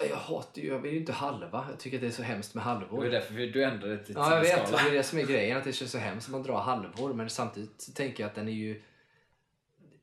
[0.00, 1.66] Jag hatar ju, jag vill ju inte halva.
[1.70, 2.98] Jag tycker att det är så hemskt med Det halvor.
[2.98, 4.70] var därför du ändrade det till Ja, jag vet.
[4.70, 5.58] Det är det som är grejen.
[5.58, 7.12] Att det känns så hemskt att man drar halvor.
[7.14, 8.82] Men samtidigt så tänker jag att den är ju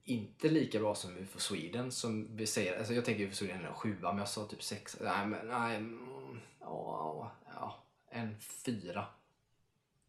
[0.03, 2.77] inte lika bra som UFO Sweden som vi säger.
[2.77, 4.97] Alltså jag tänker UFO Sweden är en sjua, men jag sa typ sex.
[5.01, 5.75] Nej, men nej.
[5.75, 9.05] mm, Ja, ja, en fyra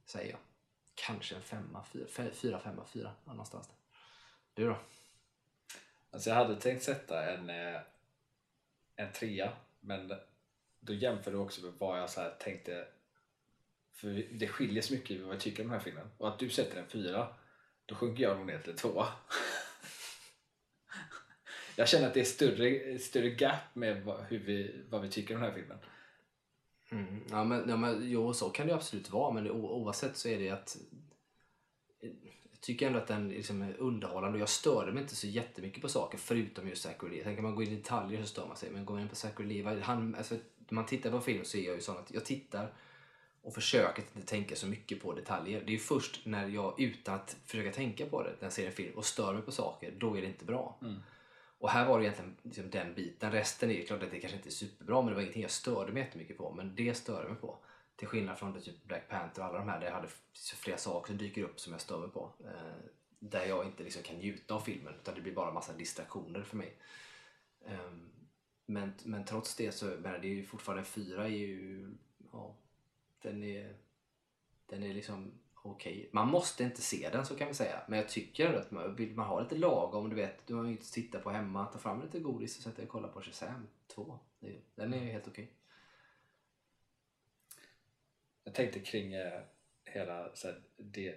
[0.05, 0.39] säger jag.
[0.95, 3.76] Kanske en femma, fyra, fyra femma, fyra någonstans där.
[4.55, 4.76] Du då?
[6.11, 7.80] Alltså jag hade tänkt sätta en, eh,
[8.97, 9.53] en trea
[9.87, 10.12] men
[10.80, 12.89] då jämför du också med vad jag så här tänkte
[13.93, 16.39] för det skiljer så mycket i vad jag tycker om den här filmen och att
[16.39, 17.28] du sätter en fyra
[17.87, 19.07] då sjunker jag nog ner till en tvåa
[21.76, 25.34] jag känner att det är större, större gap med vad, hur vi, vad vi tycker
[25.34, 25.78] om den här filmen
[26.91, 27.22] Mm.
[27.31, 30.39] Ja, men, ja, men, jo, så kan det absolut vara, men det, oavsett så är
[30.39, 30.77] det att
[32.57, 35.83] jag tycker ändå att den liksom är underhållande och jag störde mig inte så jättemycket
[35.83, 37.24] på saker förutom just Zachary Levi.
[37.24, 39.16] Tänker man gå in i detaljer så stör man sig, men går man in på
[39.16, 42.11] Zachary Levi, han, alltså, när man tittar på film så är jag ju sån att
[42.11, 42.73] jag tittar
[43.43, 45.62] och försöker att inte tänka så mycket på detaljer.
[45.66, 48.73] Det är först när jag utan att försöka tänka på det, när jag ser en
[48.73, 50.78] film och stör mig på saker, då är det inte bra.
[50.83, 50.97] Mm.
[51.59, 53.33] Och här var det egentligen liksom den biten.
[53.33, 55.51] Resten är ju klart att det kanske inte är superbra men det var ingenting jag
[55.51, 56.53] störde mig jättemycket på.
[56.53, 57.59] Men det störde mig på.
[57.97, 60.09] Till skillnad från det, typ Black Panther och alla de här där jag hade
[60.56, 62.32] flera saker som dyker upp som jag stör mig på.
[62.44, 66.43] Eh, där jag inte liksom kan njuta av filmen utan det blir bara massa distraktioner
[66.43, 66.78] för mig.
[67.64, 67.90] Eh,
[68.66, 71.90] men, men trots det så men det är ju fortfarande fyra är ju...
[72.32, 72.56] Ja,
[73.23, 73.77] den är,
[74.66, 75.32] den är liksom
[75.62, 76.10] okej.
[76.12, 77.81] Man måste inte se den så kan vi säga.
[77.89, 80.70] Men jag tycker att man, vill man ha lite lagom, du vet, du har ju
[80.70, 83.20] inte att titta på hemma, ta fram lite godis och sätta dig och kolla på
[83.23, 84.18] Shazam 2.
[84.74, 85.52] Den är ju helt okej.
[88.47, 89.40] Jag tänkte kring eh,
[89.85, 90.60] hela så här,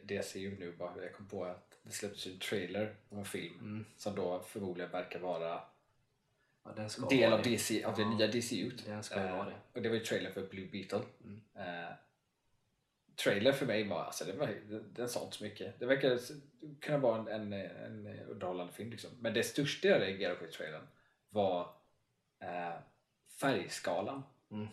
[0.04, 3.86] DCU nu bara jag kom på att det släpptes en trailer av en film Mm.
[3.98, 5.62] som då förmodligen verkar vara
[6.64, 7.42] Ja, del av.
[7.44, 8.10] DC, av det Ja.
[8.18, 8.72] nya DCU.
[8.86, 9.56] Den ska Eh, vara det.
[9.74, 11.02] Och det var ju trailer för Blue Beetle.
[11.24, 11.42] Mm.
[11.56, 11.92] Eh,
[13.16, 14.48] trailer för mig var, alltså det var,
[14.96, 15.80] den sa inte så mycket.
[15.80, 16.20] Det verkar
[16.80, 17.54] kunna vara en, en,
[18.08, 19.10] en underhållande film liksom.
[19.20, 20.88] Men det största jag reagerade på i trailern
[21.30, 21.62] var
[22.40, 22.74] eh,
[23.42, 24.24] färgskalan.
[24.52, 24.68] Mm.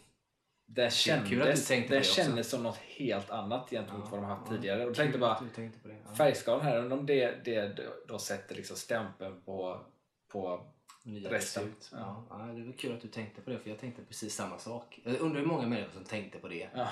[0.66, 2.14] Du kändes, det också.
[2.14, 4.56] kändes som något helt annat gentemot Ja, vad de haft ja.
[4.56, 4.86] tidigare.
[4.86, 5.97] Och tänkte bara, du tänkte på det.
[6.09, 6.14] Ja.
[6.14, 7.78] färgskalan här, undrar om det, det
[8.09, 9.80] då sätter liksom stämpeln på,
[10.28, 10.66] på
[11.05, 11.64] Nya resten.
[11.64, 11.90] beslut.
[11.93, 12.26] Ja.
[12.30, 15.01] Ja, det var kul att du tänkte på det för jag tänkte precis samma sak.
[15.05, 16.68] Jag undrar hur många människor som tänkte på det.
[16.74, 16.88] ja,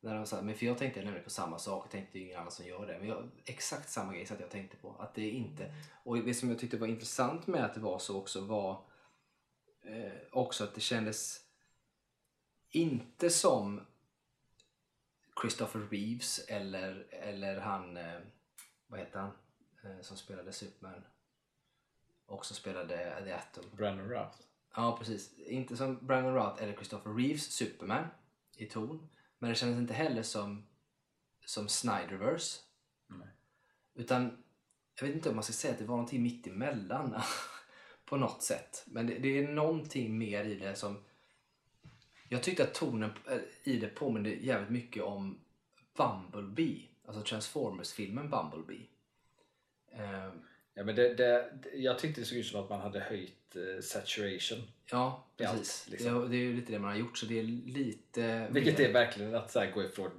[0.00, 2.50] När de sa, men för jag tänkte nämligen på samma sak och tänkte ingen annan
[2.52, 2.98] som gör det.
[2.98, 4.96] Men jag, exakt samma grej så att jag tänkte på.
[4.98, 5.74] Att det inte...
[6.04, 8.70] Och det som jag tyckte var intressant med att det var så också var
[9.84, 11.40] eh, också att det kändes
[12.76, 13.80] inte som
[15.40, 18.20] Christopher Reeves eller, eller han, eh,
[18.86, 19.30] vad heter han,
[19.84, 21.04] eh, som spelade Superman.
[22.26, 23.64] Också spelade The Atom.
[23.76, 24.36] Brandon Routh.
[24.74, 25.38] Ja, precis.
[25.38, 28.04] Inte som Brandon Routh eller Christopher Reeves Superman
[28.56, 29.08] i ton.
[29.38, 30.66] Men det kändes inte heller som,
[31.46, 32.60] som Snyderverse.
[33.06, 33.28] Nej.
[33.94, 34.44] Utan,
[35.00, 37.20] jag vet inte om man ska säga att det var någonting mitt emellan
[38.04, 38.84] på något sätt.
[38.86, 41.04] Men det, det är någonting mer i det som...
[42.28, 43.38] Jag tyckte att tonen eh,
[43.72, 45.38] i det påminner jävligt mycket om
[45.96, 46.82] Bumblebee.
[47.06, 48.86] Alltså Transformers-filmen Bumblebee.
[49.92, 50.30] Eh,
[50.78, 53.82] Ja, men det, det, jag tyckte det såg ut som att man hade höjt eh,
[53.82, 54.58] saturation.
[54.90, 55.88] ja, är allt, precis.
[55.90, 56.20] liksom.
[56.20, 57.18] det, det är ju lite det man har gjort.
[57.18, 58.48] Så det är lite...
[58.50, 60.10] Vilket mer- är verkligen att så gå ifrån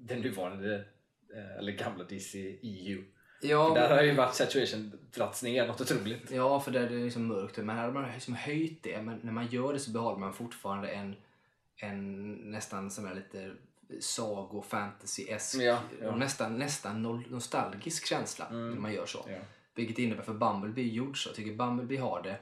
[0.00, 0.84] den nuvarande
[1.34, 3.04] eh, eller gamla DC EU.
[3.40, 6.30] Ja, Där har ju varit saturation dragits ner något otroligt.
[6.30, 7.56] Ja, för där är det liksom mörkt.
[7.56, 9.02] Men här har man liksom höjt det.
[9.02, 11.16] Men när man gör det så behåller man fortfarande en,
[11.76, 13.52] en nästan som är lite
[14.00, 16.10] sago fantasy-esk Ja, ja.
[16.10, 19.24] och nästan, nästan nostalgisk känsla när man gör så.
[19.28, 19.38] Ja.
[19.74, 21.28] Vilket innebär för Bumblebee är gjord så.
[21.28, 22.38] Jag tycker Bumblebee har det.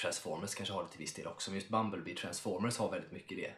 [0.00, 1.50] Transformers kanske har det till viss del också.
[1.50, 3.52] Men just Bumblebee Transformers har väldigt mycket det.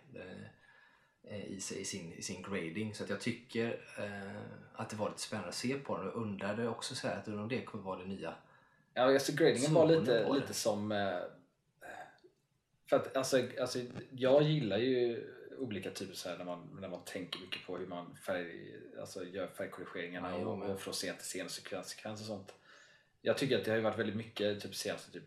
[1.25, 2.95] Eh, I, i, sin, i sin grading.
[2.95, 4.43] Så att jag tycker eh,
[4.73, 6.09] att det var lite spännande att se på den.
[6.09, 8.35] Och undrade också så här att om det kommer vara det nya.
[8.95, 10.93] Ja, alltså gradingen var lite, lite som...
[10.93, 11.19] Eh,
[12.87, 13.79] för att alltså, alltså,
[14.11, 15.27] jag gillar ju
[15.59, 19.25] olika typer så här när man, när man tänker mycket på hur man färg, alltså,
[19.25, 22.55] gör färgkorrigeringarna Ja, och, och från scen till scen och sekvens och sånt.
[23.23, 25.25] Jag tycker att det har ju varit väldigt mycket typ senaste typ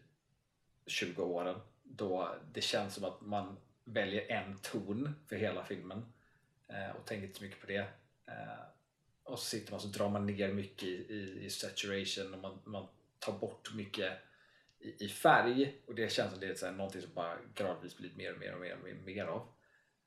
[0.88, 6.06] 20 åren då det känns som att man väljer en ton för hela filmen
[6.68, 7.88] eh, och tänker inte så mycket på det.
[8.28, 8.64] Eh,
[9.24, 12.60] och så sitter man så drar man ner mycket i, i, i saturation och man,
[12.64, 12.88] man
[13.20, 14.14] tar bort mycket
[14.80, 17.98] i, i färg och det känns som det är så här, någonting som bara gradvis
[17.98, 19.48] blir mer och mer och mer, och mer, mer av.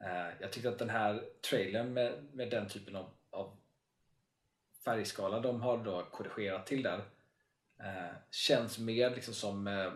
[0.04, 3.56] Eh, jag tyckte att den här trailern med, med den typen av, av
[4.84, 7.04] färgskala de har då korrigerat till där
[7.80, 9.92] eh, känns mer liksom som eh,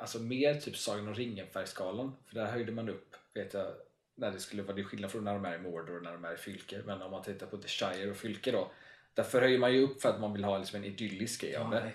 [0.00, 3.66] alltså mer typ Sagan om ringen färgskalan för där höjde man upp vet jag
[4.14, 6.24] när det skulle vara det skillnad från när de är i Mordor och när de
[6.24, 8.70] är i Fylke men om man tittar på The Shire och Fylke då
[9.14, 11.74] därför höjer man ju upp för att man vill ha liksom en idyllisk grej av
[11.74, 11.92] Ja, det.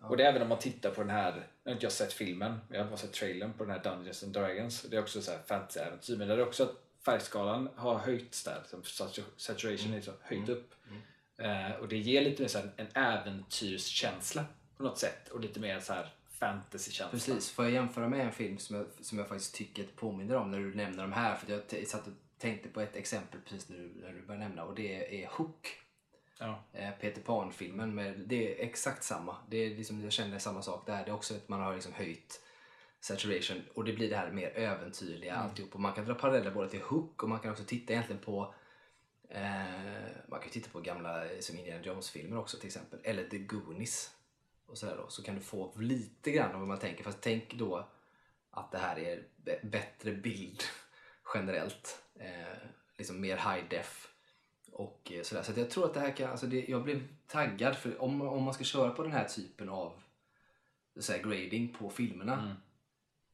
[0.00, 0.08] Ja.
[0.08, 2.12] och det är även om man tittar på den här, nu har inte jag sett
[2.12, 4.82] filmen, men jag har bara sett trailern på den här Dungeons and Dragons.
[4.82, 6.74] Det är också så här fantasy-äventyr, men där är också att
[7.04, 10.74] färgskalan har höjts där, liksom satu- saturation är så höjt upp.
[11.38, 14.44] Eh, och det ger lite mer så här en äventyrskänsla
[14.76, 16.08] på något sätt och lite mer så här
[16.48, 17.10] fantasy-känsla.
[17.10, 20.50] Precis, får jag jämföra med en film som jag, som jag faktiskt tycker påminner om
[20.50, 21.36] när du nämner de här?
[21.36, 24.64] För jag satt och tänkte på ett exempel precis när du, när du började nämna
[24.64, 25.80] och det är Hook.
[26.38, 26.64] Ja.
[26.72, 27.94] Eh, Peter Pan-filmen.
[27.94, 29.36] med- Det är exakt samma.
[29.50, 31.04] Det är liksom, jag känner samma sak där.
[31.04, 32.40] Det är också att man har liksom höjt
[33.00, 35.44] saturation och det blir det här mer äventyrliga Mm.
[35.46, 35.74] alltihop.
[35.74, 38.54] Och man kan dra paralleller både till Hook och man kan också titta egentligen på
[39.30, 39.64] eh,
[40.28, 42.98] man kan titta på gamla eh, som Indiana Jones-filmer också till exempel.
[43.04, 44.10] Eller The Goonies.
[44.66, 47.04] Och så, då, så kan du få lite grann av vad man tänker.
[47.04, 47.88] Fast tänk då
[48.50, 49.26] att det här är
[49.62, 50.62] bättre bild
[51.34, 52.02] generellt.
[52.14, 52.58] Eh,
[52.98, 54.08] liksom mer high def.
[54.72, 55.42] Och eh, sådär.
[55.42, 58.42] Så jag tror att det här kan, alltså det, jag blev taggad för om, om
[58.42, 60.02] man ska köra på den här typen av
[61.00, 62.54] så här, grading på filmerna Mm.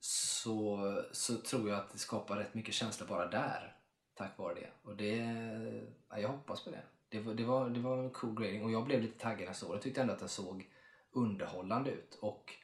[0.01, 3.77] så, så tror jag att det skapar rätt mycket känsla bara där.
[4.15, 4.70] Tack vare det.
[4.82, 5.16] Och det,
[6.09, 6.82] ja, jag hoppas på det.
[7.09, 9.57] Det var, det, var, det var en cool grading och jag blev lite taggad jag
[9.57, 9.74] såg det.
[9.74, 10.69] Jag tyckte ändå att den såg
[11.12, 12.19] underhållande ut.
[12.20, 12.55] Och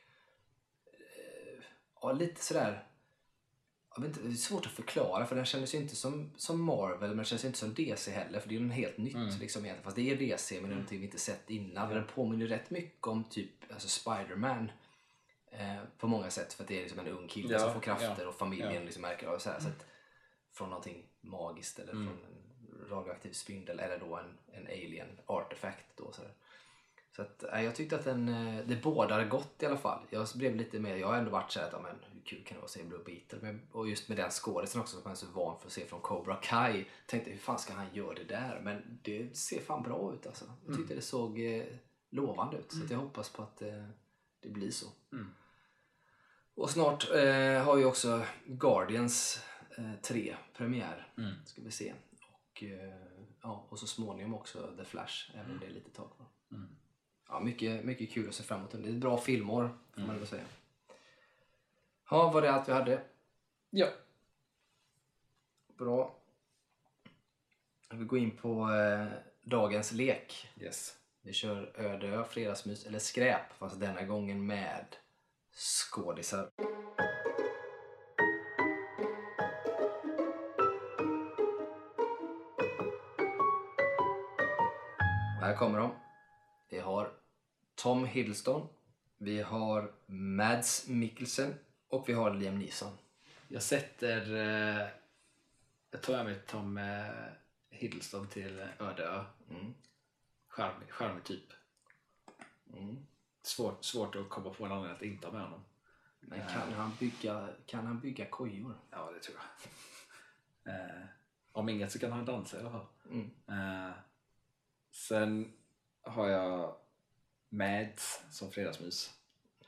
[0.87, 1.65] eh,
[2.03, 2.87] ja, lite sådär
[3.97, 6.63] jag vet inte, det är svårt att förklara för den kändes ju inte som, som
[6.63, 9.15] Marvel men den känns ju inte som DC heller för det är ju helt nytt
[9.15, 9.39] Mm.
[9.41, 9.85] liksom egentligen.
[9.85, 11.89] Fast det är DC men det är någonting vi inte sett innan.
[11.89, 14.71] Men den påminner ju rätt mycket om typ alltså Spider-Man
[15.51, 17.81] eh, på många sätt för att det är liksom en ung kille Ja, som får
[17.81, 18.81] krafter ja, och familjen ja.
[18.81, 19.87] liksom märker av så här, så att,
[20.53, 22.07] från någonting magiskt eller Mm.
[22.07, 26.33] från en radioaktiv spindel eller då en, en alien artefakt då så, här.
[27.17, 30.07] Så att, eh, jag tyckte att den, eh, det bådar gott i alla fall.
[30.11, 32.59] Jag blev lite mer, jag har ändå varit såhär, ja, men hur kul kan det
[32.59, 33.39] vara att se Blue Beetle?
[33.43, 35.87] Men, och just med den skådisen också som man är så van för att se
[35.87, 36.85] från Cobra Kai.
[37.07, 38.61] Tänkte hur fan ska han göra det där?
[38.65, 40.45] Men det ser fan bra ut alltså.
[40.67, 41.65] Jag tyckte det såg eh,
[42.11, 42.73] lovande ut.
[42.73, 43.85] Så att jag hoppas på att eh,
[44.41, 44.87] det blir så.
[45.13, 45.27] Mm.
[46.55, 49.45] Och snart eh, har ju också Guardians
[49.79, 51.13] eh, 3 premiär.
[51.19, 51.35] Mm.
[51.47, 51.95] Ska vi se.
[52.33, 52.95] Och, eh,
[53.43, 56.27] ja, och så småningom också The Flash, även om det är lite tag kvar.
[57.29, 57.39] Mm.
[57.39, 58.73] Ja, mycket, mycket kul att se fram emot.
[58.73, 60.45] Det är ett bra filmår, får man ändå säga.
[62.11, 63.01] Ja, var det allt vi hade?
[63.71, 63.87] Ja.
[65.79, 66.15] Bra.
[67.91, 69.07] Vi går in på eh,
[69.43, 70.49] dagens lek.
[70.61, 70.97] Yes.
[71.23, 74.87] Vi kör öde fredagsmys, eller skräp, fast denna gången med
[75.53, 76.51] skådisar.
[85.39, 86.06] Och här kommer de.
[86.69, 87.13] Vi har
[87.75, 88.69] Tom Hiddleston,
[89.17, 91.55] vi har Mads Mikkelsen
[91.89, 92.93] och vi har Liam Neeson.
[93.49, 94.35] Jag sätter...
[94.35, 94.89] Eh,
[95.91, 97.07] jag tar med Tom eh,
[97.71, 99.25] Hiddleston till öde ö.
[99.51, 99.75] Mm.
[100.49, 101.53] Charmig, charmig typ.
[102.73, 102.97] Mm.
[103.43, 105.65] Svårt, svårt att komma på en anledning att inte ha med honom.
[106.21, 108.79] Men kan han bygga, kan han bygga kojor?
[108.91, 109.71] Ja, det tror jag.
[110.69, 111.05] Eh,
[111.53, 112.87] om inget så kan han dansa i alla fall.
[113.11, 113.31] Mm.
[113.49, 113.93] Eh,
[114.91, 115.53] sen
[116.07, 116.77] har jag
[117.49, 119.11] Mads som fredagsmys.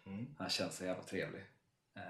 [0.06, 0.27] Mm.
[0.39, 1.43] Han känns så jävla trevlig.
[1.94, 2.02] Eh,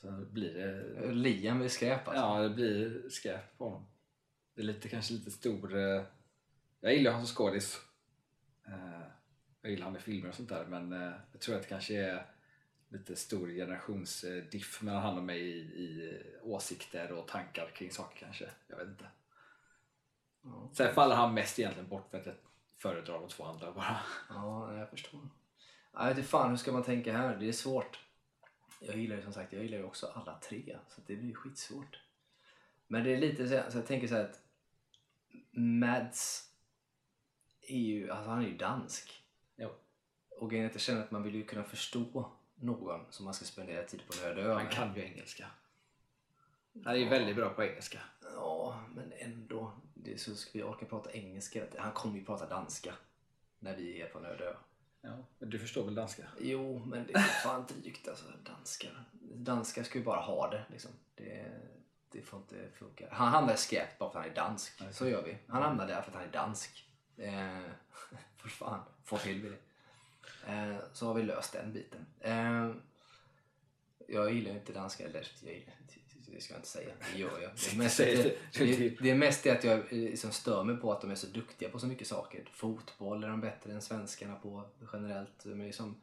[0.00, 1.12] så blir det...
[1.12, 2.22] Liam är skräp alltså.
[2.22, 3.86] Ja, det blir skräp på honom.
[4.54, 5.76] Det är lite, kanske lite stor...
[5.76, 6.04] Eh,
[6.80, 7.80] jag gillar honom som skådis.
[8.66, 9.06] Eh,
[9.62, 11.94] jag gillar honom i filmer och sånt där men eh, jag tror att det kanske
[11.94, 12.26] är
[12.88, 18.50] lite stor generationsdiff mellan han och mig i, i åsikter och tankar kring saker kanske.
[18.66, 19.06] Jag vet inte.
[20.42, 20.70] Ja.
[20.72, 22.34] Sen faller han mest egentligen bort för att jag
[22.76, 24.00] föredrar de två andra bara.
[24.28, 25.20] Ja, jag förstår.
[25.92, 27.36] Jag vet inte fan, hur ska man tänka här?
[27.36, 28.00] Det är svårt.
[28.80, 30.78] Jag gillar ju som sagt, jag gillar ju också alla tre.
[30.88, 32.00] Så det blir ju skitsvårt.
[32.86, 34.40] Men det är lite så, så jag tänker så här att
[35.50, 36.50] Mads
[37.60, 39.22] är ju, alltså han är ju dansk.
[39.56, 39.70] Jo.
[40.28, 43.34] Och grejen är att jag känner att man vill ju kunna förstå någon som man
[43.34, 45.46] ska spendera tid på en öde ö Han kan ju engelska.
[46.84, 47.98] Han är ju väldigt bra på engelska.
[48.34, 49.72] Ja, men ändå.
[50.04, 51.64] Det så ska vi orka prata engelska.
[51.78, 52.94] Han kommer ju prata danska
[53.58, 54.56] när vi är på en öde.
[55.00, 56.22] Ja, du förstår väl danska?
[56.40, 58.24] Jo, men det är fan drygt alltså.
[58.44, 59.04] Danskar.
[59.34, 60.90] Danskar ska ju bara ha det liksom.
[61.14, 61.52] Det,
[62.10, 63.08] det får inte funka.
[63.10, 64.82] Han hamnar i skräp bara för att han är dansk.
[64.90, 65.36] Så gör vi.
[65.46, 66.88] Han hamnar där för att han är dansk.
[67.16, 67.70] Eh,
[68.36, 69.58] för fan, få till vi det.
[70.52, 72.06] Eh, så har vi löst den biten.
[72.20, 72.70] Eh,
[74.08, 75.74] jag gillar inte danska, eller jag gillar,
[76.34, 76.90] det ska jag inte säga.
[77.12, 77.50] Det gör jag.
[77.54, 79.02] Det är mest, det, det.
[79.02, 81.26] det, är mest det att jag eh, liksom stör mig på att de är så
[81.26, 82.44] duktiga på så mycket saker.
[82.52, 85.44] Fotboll är de bättre än svenskarna på generellt.
[85.44, 85.96] De har liksom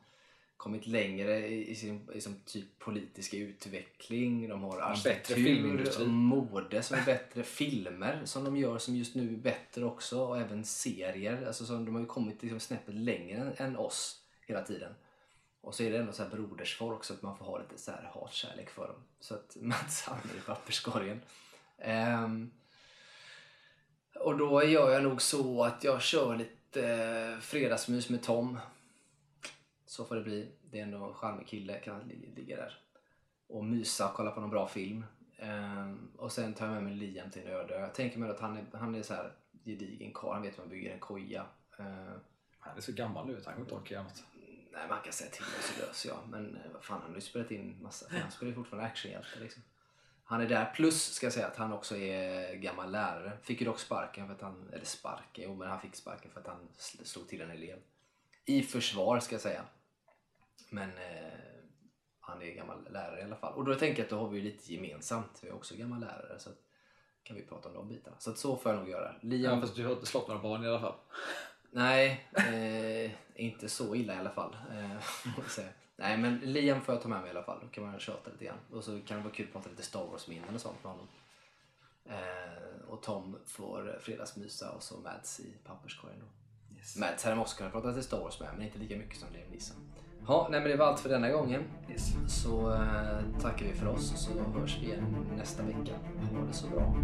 [0.58, 4.50] kommit längre i, sin i som typ politiska utveckling.
[4.50, 7.44] De har arkitektur och mode som är bättre.
[7.44, 10.20] Filmer som de gör som just nu är bättre också.
[10.26, 11.46] Och även serier.
[11.48, 14.94] Alltså, så de har ju kommit liksom snäppet längre än, än oss hela tiden.
[15.62, 17.92] Och så är det ändå så här brodersfolk så att man får ha lite så
[17.92, 19.04] här hatkärlek för dem.
[19.20, 21.22] Så att Mats hamnar i papperskorgen.
[21.78, 22.52] Ehm,
[24.16, 28.60] och då gör jag nog så att jag kör lite eh, fredagsmys med Tom.
[29.86, 30.52] Så får det bli.
[30.72, 32.78] Det är ändå en charmig kille, kan li- ligga där.
[33.48, 35.06] Och mysa och kolla på någon bra film.
[35.38, 37.80] Ehm, och sen tar jag med mig Liam till en öde.
[37.80, 39.34] Jag tänker mig att han är, han är så här
[39.66, 40.34] gedigen karl.
[40.34, 41.46] Han vet hur man bygger en koja.
[41.80, 42.20] Ehm,
[42.60, 44.24] Han är så gammal nu, han kommer inte orka göra något.
[44.72, 46.20] Nej, man kan säga till mig så löser jag.
[46.30, 48.06] Men eh, vad fan, han har ju spelat in massa.
[48.22, 49.64] Han spelar ju fortfarande actionhjälte liksom.
[50.24, 50.72] Han är där.
[50.76, 53.38] Plus ska jag säga att han också är gammal lärare.
[53.42, 56.40] Fick ju dock sparken för att han, eller sparken, jo men han fick sparken för
[56.40, 57.80] att han sl- slog till en elev.
[58.46, 59.66] I försvar ska jag säga.
[60.70, 61.40] Men eh,
[62.20, 63.54] han är gammal lärare i alla fall.
[63.54, 65.40] Och då tänker jag att då har vi ju lite gemensamt.
[65.42, 66.58] Vi är också gammal lärare så att,
[67.24, 68.16] kan vi prata om de bitarna.
[68.20, 69.16] Så att så får jag nog göra.
[69.22, 70.96] Liam, Ja, fast du har inte slått några barn i alla fall.
[71.72, 74.56] Nej, eh, inte så illa i alla fall.
[74.72, 75.64] Eh.
[75.96, 77.60] Nej, men Liam får jag ta med mig i alla fall.
[77.62, 78.58] Då kan man köta lite grann.
[78.72, 81.08] Och så kan det vara kul att prata lite Star Wars-minnen och sånt med honom.
[82.06, 86.26] Eh, och Tom får fredagsmysa och så Mads i papperskorgen då.
[86.78, 86.98] Yes.
[86.98, 89.30] Mads hade man också kunnat prata lite Star Wars med, men inte lika mycket som
[89.34, 89.78] Liam Neeson.
[90.28, 91.64] Ja, nej men det var allt för denna gången.
[91.90, 92.14] Yes.
[92.28, 95.94] Så eh, tackar vi för oss så hörs vi igen nästa vecka.
[96.32, 96.96] Ha det så bra.